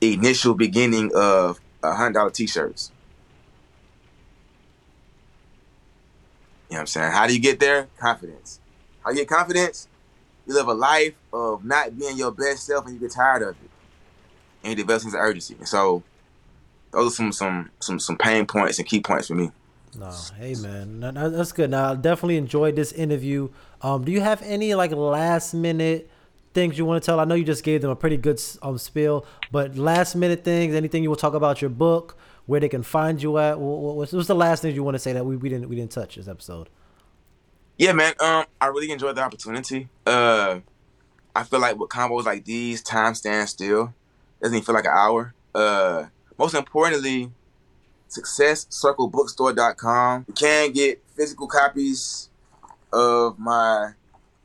initial 0.00 0.54
beginning 0.54 1.10
of 1.14 1.60
a 1.82 1.94
hundred 1.94 2.14
dollar 2.14 2.30
t-shirts. 2.30 2.90
You 6.72 6.76
know 6.76 6.78
what 6.78 6.82
I'm 6.84 6.86
saying? 6.86 7.12
How 7.12 7.26
do 7.26 7.34
you 7.34 7.38
get 7.38 7.60
there? 7.60 7.86
Confidence. 7.98 8.58
How 9.04 9.10
you 9.10 9.16
get 9.18 9.28
confidence? 9.28 9.88
You 10.46 10.54
live 10.54 10.68
a 10.68 10.72
life 10.72 11.12
of 11.30 11.66
not 11.66 11.98
being 11.98 12.16
your 12.16 12.30
best 12.30 12.64
self 12.64 12.86
and 12.86 12.94
you 12.94 13.00
get 13.00 13.10
tired 13.10 13.42
of 13.42 13.50
it. 13.50 13.70
And 14.64 14.70
you 14.70 14.76
develop 14.76 15.02
sense 15.02 15.12
of 15.12 15.20
urgency. 15.20 15.54
And 15.58 15.68
so 15.68 16.02
those 16.90 17.12
are 17.12 17.14
some 17.14 17.30
some 17.30 17.70
some 17.80 18.00
some 18.00 18.16
pain 18.16 18.46
points 18.46 18.78
and 18.78 18.88
key 18.88 19.00
points 19.00 19.28
for 19.28 19.34
me. 19.34 19.52
No, 19.98 20.10
hey 20.38 20.54
man, 20.54 21.00
that's 21.00 21.52
good. 21.52 21.68
Now, 21.68 21.92
I 21.92 21.94
definitely 21.94 22.38
enjoyed 22.38 22.74
this 22.74 22.92
interview. 22.92 23.50
Um, 23.82 24.02
do 24.02 24.10
you 24.10 24.22
have 24.22 24.40
any 24.40 24.74
like 24.74 24.92
last 24.92 25.52
minute 25.52 26.10
things 26.54 26.78
you 26.78 26.86
want 26.86 27.02
to 27.02 27.04
tell? 27.04 27.20
I 27.20 27.24
know 27.24 27.34
you 27.34 27.44
just 27.44 27.64
gave 27.64 27.82
them 27.82 27.90
a 27.90 27.96
pretty 27.96 28.16
good 28.16 28.40
um 28.62 28.78
but 29.50 29.76
last 29.76 30.14
minute 30.14 30.42
things, 30.42 30.74
anything 30.74 31.02
you 31.02 31.10
will 31.10 31.16
talk 31.16 31.34
about 31.34 31.60
your 31.60 31.68
book, 31.68 32.16
where 32.46 32.60
they 32.60 32.68
can 32.68 32.82
find 32.82 33.22
you 33.22 33.38
at? 33.38 33.58
What's, 33.58 34.12
what's 34.12 34.28
the 34.28 34.34
last 34.34 34.62
thing 34.62 34.74
you 34.74 34.82
want 34.82 34.94
to 34.94 34.98
say 34.98 35.12
that 35.12 35.24
we, 35.24 35.36
we 35.36 35.48
didn't 35.48 35.68
we 35.68 35.76
didn't 35.76 35.92
touch 35.92 36.16
this 36.16 36.26
episode? 36.28 36.68
Yeah, 37.78 37.92
man. 37.92 38.12
Um, 38.20 38.44
I 38.60 38.66
really 38.66 38.90
enjoyed 38.90 39.16
the 39.16 39.22
opportunity. 39.22 39.88
Uh, 40.06 40.60
I 41.34 41.44
feel 41.44 41.60
like 41.60 41.78
with 41.78 41.90
combos 41.90 42.24
like 42.24 42.44
these, 42.44 42.82
time 42.82 43.14
stands 43.14 43.52
still. 43.52 43.94
Doesn't 44.40 44.56
even 44.56 44.64
feel 44.64 44.74
like 44.74 44.84
an 44.84 44.92
hour. 44.94 45.34
Uh, 45.54 46.06
most 46.38 46.54
importantly, 46.54 47.30
successcirclebookstore.com. 48.10 50.24
You 50.28 50.34
can 50.34 50.72
get 50.72 51.02
physical 51.16 51.46
copies 51.46 52.28
of 52.92 53.38
my 53.38 53.92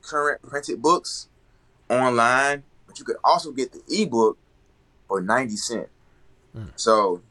current 0.01 0.41
printed 0.41 0.81
books 0.81 1.27
online, 1.89 2.63
but 2.85 2.97
you 2.99 3.05
could 3.05 3.17
also 3.23 3.51
get 3.51 3.71
the 3.73 3.81
ebook 4.01 4.37
for 5.07 5.21
90 5.21 5.55
cents. 5.57 5.89
Mm. 6.55 6.71
So 6.75 7.21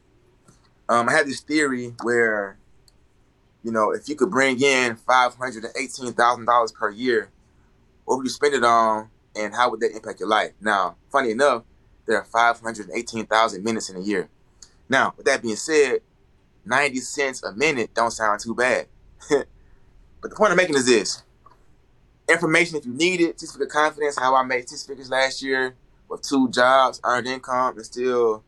um, 0.89 1.09
I 1.09 1.13
had 1.13 1.27
this 1.27 1.41
theory 1.41 1.93
where, 2.03 2.57
you 3.63 3.71
know, 3.71 3.91
if 3.91 4.07
you 4.07 4.15
could 4.15 4.31
bring 4.31 4.61
in 4.61 4.95
$518,000 4.95 6.73
per 6.73 6.89
year, 6.89 7.29
what 8.05 8.17
would 8.17 8.25
you 8.25 8.29
spend 8.29 8.53
it 8.53 8.63
on 8.63 9.09
and 9.35 9.53
how 9.53 9.69
would 9.69 9.79
that 9.81 9.95
impact 9.95 10.19
your 10.19 10.29
life? 10.29 10.53
Now, 10.61 10.95
funny 11.11 11.31
enough, 11.31 11.63
there 12.05 12.17
are 12.17 12.25
518,000 12.25 13.63
minutes 13.63 13.89
in 13.89 13.97
a 13.97 14.01
year. 14.01 14.29
Now, 14.89 15.13
with 15.17 15.25
that 15.25 15.41
being 15.41 15.57
said, 15.57 15.99
90 16.65 16.99
cents 16.99 17.43
a 17.43 17.53
minute 17.53 17.93
don't 17.93 18.11
sound 18.11 18.39
too 18.39 18.55
bad. 18.55 18.87
but 19.29 19.45
the 20.21 20.35
point 20.35 20.51
I'm 20.51 20.57
making 20.57 20.75
is 20.75 20.85
this 20.85 21.23
information 22.29 22.77
if 22.77 22.85
you 22.85 22.93
need 22.93 23.21
it, 23.21 23.39
six 23.39 23.51
figure 23.51 23.67
confidence, 23.67 24.17
how 24.17 24.35
I 24.35 24.43
made 24.43 24.67
six 24.69 24.83
figures 24.83 25.09
last 25.09 25.41
year 25.41 25.75
with 26.09 26.21
two 26.21 26.49
jobs, 26.49 26.99
earned 27.03 27.27
income, 27.27 27.75
and 27.75 27.85
still 27.85 28.43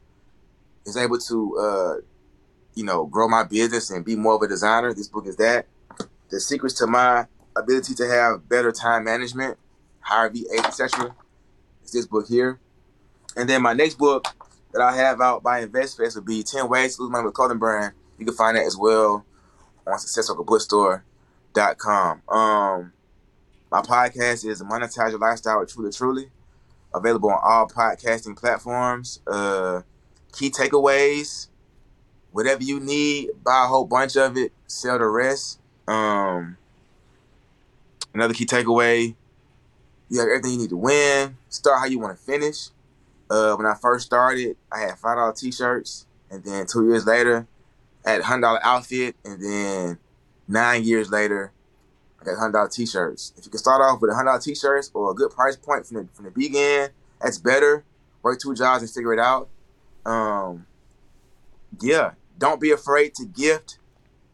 is 0.86 0.98
able 0.98 1.18
to, 1.20 1.58
uh, 1.58 1.96
you 2.76 2.84
know, 2.84 3.06
grow 3.06 3.28
my 3.28 3.44
business 3.44 3.90
and 3.90 4.06
be 4.06 4.16
more 4.16 4.36
of 4.36 4.42
a 4.42 4.48
designer. 4.48 4.94
This 4.94 5.08
book 5.08 5.28
is 5.28 5.36
that. 5.38 5.66
The 6.30 6.40
secrets 6.40 6.76
to 6.76 6.88
my 6.88 7.26
ability 7.56 7.96
to 7.96 8.08
have 8.08 8.48
better 8.48 8.72
time 8.72 9.04
management, 9.04 9.58
hire 10.02 10.30
VAs, 10.30 10.66
etc. 10.66 11.16
Is 11.84 11.92
this 11.92 12.06
book 12.06 12.28
here. 12.28 12.60
And 13.36 13.50
then 13.50 13.62
my 13.62 13.74
next 13.74 13.98
book 13.98 14.28
that 14.72 14.82
I 14.82 14.96
have 14.96 15.22
out 15.22 15.44
by 15.44 15.66
InvestFest 15.66 16.16
will 16.16 16.24
be 16.24 16.44
10 16.44 16.70
Ways 16.70 16.96
to 16.96 17.04
Lose 17.04 17.12
Money 17.12 17.26
with 17.26 17.34
Clothing 17.34 17.58
Brand. 17.58 17.94
You 18.18 18.26
can 18.26 18.36
find 18.36 18.56
that 18.58 18.66
as 18.66 18.78
well 18.78 19.26
on 19.86 19.98
successcirclebookstore.com. 19.98 22.22
Um, 22.30 22.94
my 23.72 23.82
podcast 23.82 24.46
is 24.46 24.62
Monetize 24.62 25.12
Your 25.12 25.20
Lifestyle 25.20 25.60
with 25.60 25.74
Truly 25.74 25.92
Truly. 25.92 26.30
Available 26.94 27.30
on 27.30 27.40
all 27.44 27.68
podcasting 27.68 28.36
platforms. 28.36 29.20
Uh, 29.28 29.82
key 30.34 30.50
takeaways. 30.50 31.49
Whatever 32.32 32.64
you 32.64 32.80
need, 32.80 33.30
buy 33.44 33.66
a 33.66 33.68
whole 33.68 33.86
bunch 33.86 34.16
of 34.16 34.38
it, 34.38 34.52
sell 34.68 35.00
the 35.00 35.08
rest. 35.08 35.60
Um, 35.88 36.58
another 38.14 38.34
key 38.34 38.46
takeaway, 38.46 39.16
you 40.10 40.20
have 40.20 40.28
everything 40.28 40.52
you 40.54 40.58
need 40.60 40.70
to 40.70 40.78
win. 40.78 41.38
Start 41.50 41.80
how 41.80 41.86
you 41.86 42.00
want 42.00 42.18
to 42.18 42.24
finish. 42.24 42.70
Uh, 43.30 43.56
when 43.56 43.66
I 43.66 43.76
first 43.76 44.06
started, 44.06 44.58
I 44.72 44.80
had 44.80 44.98
five 44.98 45.18
dollar 45.18 45.34
t-shirts, 45.34 46.06
and 46.32 46.44
then 46.44 46.66
two 46.66 46.88
years 46.88 47.06
later, 47.06 47.48
at 48.06 48.22
hundred 48.22 48.42
dollar 48.42 48.60
outfit, 48.64 49.16
and 49.24 49.42
then 49.44 50.00
nine 50.48 50.84
years 50.84 51.12
later, 51.12 51.52
I 52.22 52.26
got 52.26 52.38
hundred 52.38 52.54
dollar 52.54 52.70
t-shirts. 52.70 53.34
If 53.38 53.46
you 53.46 53.52
can 53.52 53.60
start 53.60 53.82
off 53.82 54.02
with 54.02 54.12
a 54.12 54.16
hundred 54.16 54.32
dollar 54.32 54.42
t-shirts 54.42 54.92
or 54.94 55.12
a 55.12 55.14
good 55.14 55.32
price 55.32 55.56
point 55.56 55.86
from 55.86 55.98
the 55.98 56.08
from 56.14 56.26
the 56.26 56.32
beginning, 56.32 56.90
that's 57.22 57.38
better. 57.38 57.84
Work 58.22 58.40
two 58.40 58.54
jobs 58.56 58.82
and 58.82 58.92
figure 58.92 59.14
it 59.14 59.20
out. 59.20 59.48
Um, 60.06 60.66
yeah, 61.82 62.12
don't 62.38 62.62
be 62.62 62.72
afraid 62.72 63.14
to 63.16 63.26
gift 63.26 63.80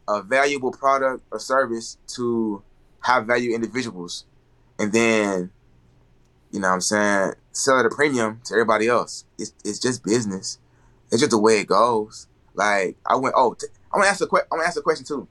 a 0.08 0.22
valuable 0.22 0.70
product 0.72 1.24
or 1.30 1.38
service 1.38 1.98
to 2.14 2.62
high 3.00 3.20
value 3.20 3.54
individuals, 3.54 4.24
and 4.78 4.92
then, 4.92 5.50
you 6.50 6.60
know, 6.60 6.68
what 6.68 6.74
I'm 6.74 6.80
saying, 6.80 7.32
sell 7.52 7.78
at 7.80 7.86
a 7.86 7.90
premium 7.90 8.40
to 8.44 8.54
everybody 8.54 8.88
else. 8.88 9.24
It's 9.38 9.52
it's 9.64 9.78
just 9.78 10.04
business. 10.04 10.58
It's 11.10 11.20
just 11.20 11.30
the 11.30 11.38
way 11.38 11.60
it 11.60 11.66
goes. 11.66 12.28
Like 12.54 12.96
I 13.06 13.16
went. 13.16 13.34
Oh, 13.36 13.54
t- 13.54 13.66
I 13.92 13.96
want 13.98 14.06
to 14.06 14.10
ask 14.10 14.20
a 14.20 14.26
question. 14.26 14.48
I 14.50 14.54
want 14.54 14.64
to 14.64 14.68
ask 14.68 14.78
a 14.78 14.82
question 14.82 15.06
too. 15.06 15.28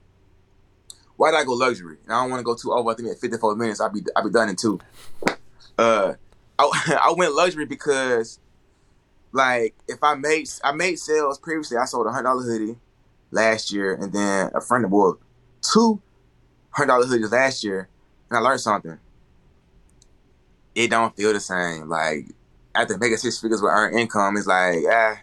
Why 1.16 1.30
did 1.30 1.38
I 1.38 1.44
go 1.44 1.52
luxury? 1.52 1.96
And 2.04 2.12
I 2.12 2.22
don't 2.22 2.30
want 2.30 2.40
to 2.40 2.44
go 2.44 2.54
too 2.54 2.72
over. 2.72 2.90
I 2.90 2.94
think 2.94 3.08
at 3.08 3.18
54 3.18 3.56
minutes, 3.56 3.80
I'll 3.80 3.90
be 3.90 4.02
I'll 4.14 4.24
be 4.24 4.30
done 4.30 4.48
in 4.48 4.56
two. 4.56 4.78
Uh, 5.78 6.14
I 6.58 6.98
I 7.04 7.14
went 7.16 7.34
luxury 7.34 7.66
because, 7.66 8.38
like, 9.36 9.74
if 9.88 10.02
I 10.02 10.14
made 10.14 10.48
I 10.64 10.72
made 10.72 10.98
sales 10.98 11.38
previously, 11.38 11.76
I 11.76 11.84
sold 11.84 12.06
a 12.06 12.10
hundred 12.10 12.24
dollar 12.24 12.42
hoodie 12.42 12.76
last 13.30 13.72
year, 13.72 13.94
and 13.94 14.12
then 14.12 14.50
a 14.54 14.60
friend 14.60 14.84
of 14.84 14.90
well, 14.90 15.18
two 15.62 16.00
hundred 16.70 16.88
dollar 16.88 17.06
hoodies 17.06 17.30
last 17.30 17.64
year, 17.64 17.88
and 18.30 18.38
I 18.38 18.40
learned 18.40 18.60
something. 18.60 18.98
It 20.74 20.90
don't 20.90 21.16
feel 21.16 21.32
the 21.32 21.40
same. 21.40 21.88
Like 21.88 22.26
after 22.74 22.98
making 22.98 23.16
six 23.18 23.40
figures 23.40 23.62
with 23.62 23.70
earned 23.70 23.98
income, 23.98 24.36
it's 24.36 24.46
like 24.46 24.78
ah 24.90 25.18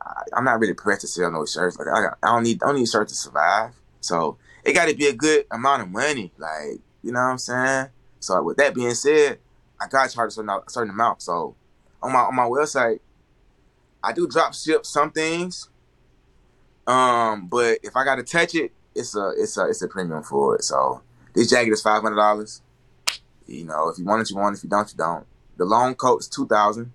I, 0.00 0.38
am 0.38 0.44
not 0.44 0.60
really 0.60 0.74
pressed 0.74 1.02
to 1.02 1.06
sell 1.06 1.30
no 1.30 1.44
shirts. 1.44 1.78
Like 1.78 1.88
I, 1.88 2.02
got, 2.02 2.18
I 2.22 2.28
don't 2.28 2.42
need, 2.42 2.62
I 2.62 2.66
don't 2.66 2.76
need 2.76 2.88
shirts 2.88 3.12
to 3.12 3.18
survive. 3.18 3.74
So 4.00 4.38
it 4.64 4.72
got 4.72 4.88
to 4.88 4.94
be 4.94 5.06
a 5.06 5.12
good 5.12 5.46
amount 5.50 5.82
of 5.82 5.90
money. 5.90 6.32
Like 6.38 6.80
you 7.02 7.12
know 7.12 7.20
what 7.20 7.30
I'm 7.30 7.38
saying. 7.38 7.88
So 8.20 8.42
with 8.42 8.56
that 8.56 8.74
being 8.74 8.94
said, 8.94 9.38
I 9.80 9.86
got 9.86 10.10
charged 10.10 10.32
a 10.32 10.34
certain, 10.34 10.50
a 10.50 10.62
certain 10.68 10.90
amount. 10.90 11.22
So 11.22 11.54
on 12.02 12.12
my 12.12 12.20
on 12.20 12.34
my 12.34 12.44
website, 12.44 13.00
I 14.02 14.12
do 14.12 14.26
drop 14.26 14.54
ship 14.54 14.86
some 14.86 15.10
things. 15.10 15.68
Um, 16.86 17.46
but 17.48 17.78
if 17.82 17.96
I 17.96 18.04
got 18.04 18.16
to 18.16 18.22
touch 18.22 18.54
it, 18.54 18.72
it's 18.94 19.14
a 19.14 19.32
it's 19.36 19.56
a 19.56 19.66
it's 19.68 19.82
a 19.82 19.88
premium 19.88 20.22
for 20.22 20.56
it. 20.56 20.64
So 20.64 21.02
this 21.34 21.50
jacket 21.50 21.72
is 21.72 21.82
five 21.82 22.02
hundred 22.02 22.16
dollars. 22.16 22.62
You 23.46 23.64
know, 23.64 23.88
if 23.88 23.98
you 23.98 24.04
want 24.04 24.22
it, 24.22 24.30
you 24.30 24.36
want 24.36 24.54
it. 24.54 24.58
If 24.58 24.64
you 24.64 24.70
don't, 24.70 24.90
you 24.90 24.96
don't. 24.96 25.26
The 25.56 25.64
long 25.64 25.94
coat 25.94 26.20
is 26.20 26.28
two 26.28 26.46
thousand. 26.46 26.92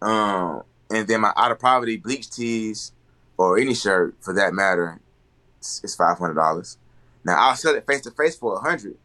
Um, 0.00 0.64
and 0.90 1.06
then 1.06 1.20
my 1.20 1.32
out 1.36 1.52
of 1.52 1.58
poverty 1.58 1.96
bleach 1.96 2.28
tees 2.28 2.92
or 3.36 3.58
any 3.58 3.74
shirt 3.74 4.14
for 4.20 4.34
that 4.34 4.52
matter 4.52 5.00
is 5.60 5.94
five 5.96 6.18
hundred 6.18 6.34
dollars. 6.34 6.76
Now 7.24 7.36
I'll 7.38 7.56
sell 7.56 7.74
it 7.74 7.86
face 7.86 8.02
to 8.02 8.10
face 8.10 8.36
for 8.36 8.56
a 8.56 8.60
hundred, 8.60 8.96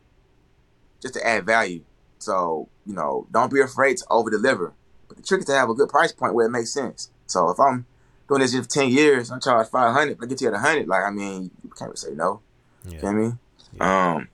just 1.02 1.14
to 1.14 1.26
add 1.26 1.46
value. 1.46 1.84
So 2.20 2.68
you 2.86 2.94
know, 2.94 3.28
don't 3.32 3.54
be 3.54 3.62
afraid 3.62 3.98
to 3.98 4.06
over 4.10 4.30
deliver. 4.30 4.74
But 5.08 5.18
the 5.18 5.24
trick 5.24 5.40
is 5.40 5.46
to 5.46 5.54
have 5.54 5.70
a 5.70 5.74
good 5.74 5.90
price 5.90 6.12
point 6.12 6.34
where 6.34 6.46
it 6.46 6.52
makes 6.52 6.72
sense. 6.72 7.10
So 7.26 7.50
if 7.50 7.60
I'm 7.60 7.86
doing 8.28 8.42
this 8.42 8.56
for 8.56 8.64
ten 8.64 8.90
years, 8.90 9.32
I'm 9.32 9.40
charged 9.40 9.70
five 9.70 9.94
hundred. 9.94 10.18
But 10.18 10.26
I 10.26 10.30
get 10.30 10.42
you 10.42 10.48
at 10.48 10.54
a 10.54 10.60
hundred, 10.60 10.88
like 10.88 11.04
I 11.04 11.12
mean, 11.12 11.52
you 11.64 11.70
can't 11.70 11.90
really 11.90 11.98
say 11.98 12.14
no. 12.14 12.42
Yeah. 12.86 12.96
You 12.96 13.02
know 13.02 13.10
I 13.10 13.14
mean? 13.14 13.40
Yeah. 13.74 14.16
Um. 14.16 14.28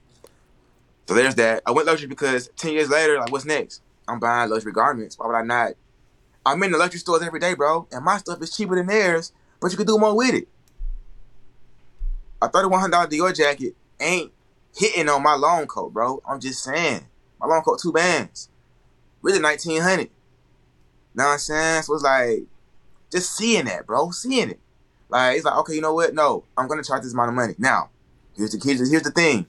So 1.07 1.13
there's 1.13 1.36
that. 1.36 1.63
I 1.65 1.71
went 1.71 1.88
luxury 1.88 2.07
because 2.07 2.49
ten 2.55 2.74
years 2.74 2.89
later, 2.89 3.19
like, 3.19 3.32
what's 3.32 3.45
next? 3.45 3.82
I'm 4.07 4.19
buying 4.19 4.49
luxury 4.49 4.71
garments. 4.71 5.17
Why 5.17 5.28
would 5.28 5.36
I 5.36 5.43
not 5.43 5.74
I'm 6.45 6.61
in 6.63 6.71
the 6.71 6.78
luxury 6.78 6.99
stores 6.99 7.21
every 7.21 7.39
day, 7.39 7.53
bro, 7.53 7.88
and 7.91 8.03
my 8.03 8.17
stuff 8.17 8.41
is 8.41 8.55
cheaper 8.55 8.76
than 8.76 8.88
theirs, 8.88 9.32
but 9.61 9.71
you 9.71 9.78
can 9.78 9.88
do 9.88 9.97
more 9.97 10.15
with 10.15 10.34
it. 10.34 10.47
A 12.41 12.49
thirty-one 12.49 12.80
hundred 12.80 12.91
dollar 12.91 13.07
Dior 13.07 13.36
jacket 13.36 13.76
ain't 13.99 14.34
hitting 14.76 15.07
on 15.07 15.24
my 15.24 15.36
long 15.36 15.67
coat, 15.67 15.93
bro. 15.93 16.21
I'm 16.28 16.41
just 16.41 16.63
saying, 16.63 17.05
my 17.39 17.47
long 17.47 17.61
coat 17.61 17.80
two 17.82 17.93
bands, 17.93 18.49
really 19.21 19.39
nineteen 19.39 19.82
hundred. 19.82 20.09
Know 21.16 21.26
what 21.26 21.34
I'm 21.34 21.39
saying? 21.39 21.84
So 21.84 21.93
it's 21.93 22.03
like 22.03 22.43
just 23.11 23.36
seeing 23.36 23.66
that, 23.66 23.86
bro, 23.86 24.11
seeing 24.11 24.49
it. 24.49 24.59
Like 25.09 25.36
it's 25.36 25.45
like, 25.45 25.55
okay, 25.57 25.76
you 25.76 25.82
know 25.82 25.93
what? 25.93 26.14
No, 26.14 26.43
I'm 26.57 26.68
gonna 26.68 26.84
charge 26.84 27.03
this 27.03 27.14
amount 27.14 27.30
of 27.30 27.36
money. 27.36 27.53
Now, 27.57 27.89
here's 28.36 28.51
the 28.51 28.61
here's 28.64 28.89
here's 28.89 29.03
the 29.03 29.11
thing. 29.11 29.45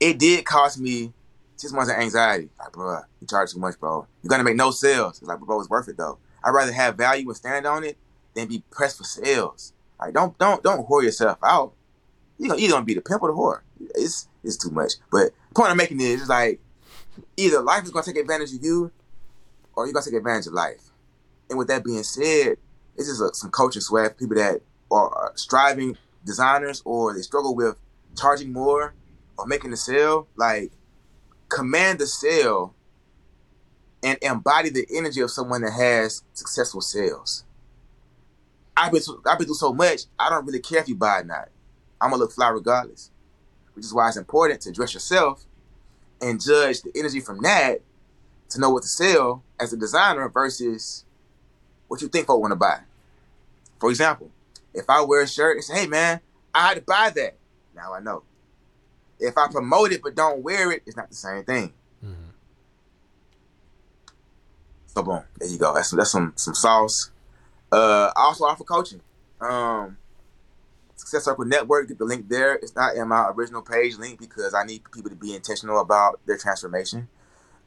It 0.00 0.18
did 0.18 0.46
cost 0.46 0.80
me 0.80 1.12
six 1.56 1.72
months 1.72 1.90
of 1.90 1.98
anxiety. 1.98 2.48
Like, 2.58 2.72
bro, 2.72 3.00
you 3.20 3.26
charge 3.26 3.52
too 3.52 3.58
much, 3.58 3.78
bro. 3.78 4.06
You're 4.22 4.30
gonna 4.30 4.44
make 4.44 4.56
no 4.56 4.70
sales. 4.70 5.18
It's 5.18 5.28
like, 5.28 5.40
bro, 5.40 5.60
it's 5.60 5.68
worth 5.68 5.88
it 5.88 5.96
though. 5.98 6.18
I'd 6.42 6.50
rather 6.50 6.72
have 6.72 6.96
value 6.96 7.28
and 7.28 7.36
stand 7.36 7.66
on 7.66 7.84
it 7.84 7.98
than 8.34 8.48
be 8.48 8.62
pressed 8.70 8.96
for 8.96 9.04
sales. 9.04 9.74
Like, 10.00 10.14
don't 10.14 10.36
don't 10.38 10.62
don't 10.62 10.88
whore 10.88 11.02
yourself 11.02 11.38
out. 11.44 11.74
You 12.38 12.48
gonna 12.48 12.60
either 12.60 12.72
gonna 12.72 12.86
be 12.86 12.94
the 12.94 13.02
pimp 13.02 13.22
or 13.22 13.28
the 13.28 13.36
whore. 13.36 13.60
It's 13.94 14.28
it's 14.42 14.56
too 14.56 14.70
much. 14.70 14.94
But 15.12 15.32
point 15.54 15.70
I'm 15.70 15.76
making 15.76 16.00
is 16.00 16.28
like 16.28 16.60
either 17.36 17.60
life 17.60 17.84
is 17.84 17.90
gonna 17.90 18.04
take 18.04 18.16
advantage 18.16 18.54
of 18.54 18.64
you, 18.64 18.90
Oh, 19.80 19.84
or 19.84 19.86
you're 19.86 19.94
gonna 19.94 20.04
take 20.04 20.14
advantage 20.14 20.46
of 20.46 20.52
life. 20.52 20.90
And 21.48 21.58
with 21.58 21.68
that 21.68 21.84
being 21.84 22.02
said, 22.02 22.58
it's 22.96 23.08
just 23.08 23.20
a, 23.20 23.34
some 23.34 23.50
coaching 23.50 23.80
swag 23.80 24.16
people 24.16 24.36
that 24.36 24.60
are 24.90 25.30
uh, 25.30 25.30
striving 25.34 25.96
designers 26.24 26.82
or 26.84 27.14
they 27.14 27.22
struggle 27.22 27.54
with 27.54 27.76
charging 28.16 28.52
more 28.52 28.94
or 29.38 29.46
making 29.46 29.70
the 29.70 29.76
sale. 29.76 30.28
Like 30.36 30.70
command 31.48 31.98
the 31.98 32.06
sale 32.06 32.74
and 34.02 34.18
embody 34.22 34.70
the 34.70 34.86
energy 34.94 35.20
of 35.20 35.30
someone 35.30 35.62
that 35.62 35.72
has 35.72 36.22
successful 36.34 36.80
sales. 36.80 37.44
I've 38.76 38.92
been 38.92 39.02
I've 39.26 39.38
been 39.38 39.46
through 39.46 39.54
so 39.54 39.72
much. 39.72 40.02
I 40.18 40.28
don't 40.30 40.46
really 40.46 40.60
care 40.60 40.80
if 40.80 40.88
you 40.88 40.94
buy 40.94 41.20
or 41.20 41.24
not. 41.24 41.48
I'm 42.00 42.10
gonna 42.10 42.22
look 42.22 42.32
fly 42.32 42.48
regardless, 42.48 43.10
which 43.74 43.84
is 43.84 43.94
why 43.94 44.08
it's 44.08 44.16
important 44.16 44.60
to 44.62 44.72
dress 44.72 44.94
yourself 44.94 45.44
and 46.20 46.40
judge 46.40 46.82
the 46.82 46.92
energy 46.94 47.20
from 47.20 47.40
that 47.42 47.80
to 48.50 48.60
know 48.60 48.70
what 48.70 48.82
to 48.82 48.88
sell 48.88 49.42
as 49.60 49.72
a 49.72 49.76
designer 49.76 50.28
versus 50.28 51.04
what 51.88 52.00
you 52.02 52.08
think 52.08 52.26
folk 52.26 52.40
want 52.40 52.52
to 52.52 52.56
buy. 52.56 52.80
For 53.78 53.90
example, 53.90 54.30
if 54.74 54.88
I 54.88 55.02
wear 55.02 55.22
a 55.22 55.28
shirt 55.28 55.56
and 55.56 55.64
say, 55.64 55.80
"Hey 55.80 55.86
man, 55.86 56.20
I 56.54 56.68
had 56.68 56.74
to 56.74 56.82
buy 56.82 57.10
that," 57.10 57.36
now 57.74 57.92
I 57.92 58.00
know. 58.00 58.22
If 59.18 59.36
I 59.36 59.48
promote 59.48 59.92
it 59.92 60.02
but 60.02 60.14
don't 60.14 60.42
wear 60.42 60.72
it, 60.72 60.82
it's 60.86 60.96
not 60.96 61.08
the 61.08 61.14
same 61.14 61.44
thing. 61.44 61.72
Mm-hmm. 62.04 62.30
So 64.86 65.02
boom, 65.02 65.22
there 65.38 65.48
you 65.48 65.58
go. 65.58 65.74
That's 65.74 65.90
that's 65.90 66.12
some 66.12 66.32
some 66.36 66.54
sauce. 66.54 67.10
Uh, 67.70 68.10
I 68.16 68.22
also 68.22 68.44
offer 68.44 68.64
coaching. 68.64 69.00
Um, 69.40 69.96
Success 70.96 71.24
Circle 71.24 71.46
Network, 71.46 71.88
get 71.88 71.98
the 71.98 72.04
link 72.04 72.28
there. 72.28 72.54
It's 72.54 72.76
not 72.76 72.94
in 72.94 73.08
my 73.08 73.30
original 73.30 73.62
page 73.62 73.96
link 73.96 74.20
because 74.20 74.54
I 74.54 74.64
need 74.64 74.82
people 74.92 75.10
to 75.10 75.16
be 75.16 75.34
intentional 75.34 75.80
about 75.80 76.20
their 76.26 76.36
transformation. 76.36 77.08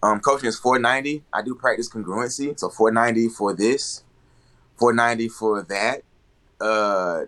Um, 0.03 0.19
coaching 0.19 0.49
is 0.49 0.59
490. 0.59 1.23
I 1.31 1.41
do 1.41 1.55
practice 1.55 1.89
congruency, 1.89 2.59
so 2.59 2.67
490 2.67 3.29
for 3.29 3.53
this, 3.53 4.03
490 4.75 5.29
for 5.29 5.61
that. 5.63 6.01
Uh, 6.59 7.21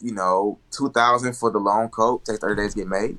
you 0.00 0.12
know, 0.12 0.60
2000 0.70 1.32
for 1.34 1.50
the 1.50 1.58
long 1.58 1.88
coat. 1.88 2.24
Takes 2.24 2.38
30 2.38 2.62
days 2.62 2.74
to 2.74 2.80
get 2.80 2.88
made. 2.88 3.18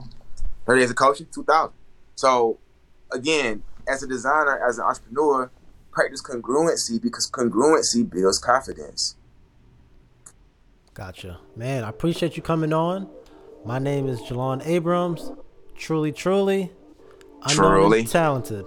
30 0.66 0.82
days 0.82 0.89
of 0.89 0.95
coaching, 0.95 1.28
2000. 1.34 1.74
So 2.16 2.60
again, 3.12 3.64
as 3.89 4.04
a 4.04 4.08
designer, 4.08 4.66
as 4.66 4.78
an 4.78 4.86
entrepreneur, 4.86 5.51
practice 5.91 6.22
congruency 6.22 7.01
because 7.01 7.30
congruency 7.30 8.10
builds 8.10 8.39
confidence. 8.39 9.18
Gotcha. 10.93 11.39
Man, 11.58 11.84
I 11.84 11.89
appreciate 11.89 12.38
you 12.38 12.43
coming 12.43 12.72
on. 12.72 13.10
My 13.66 13.80
name 13.80 14.08
is 14.08 14.22
Jelan 14.22 14.66
Abrams. 14.66 15.30
Truly, 15.76 16.14
truly, 16.14 16.72
truly 17.49 18.06
talented. 18.06 18.66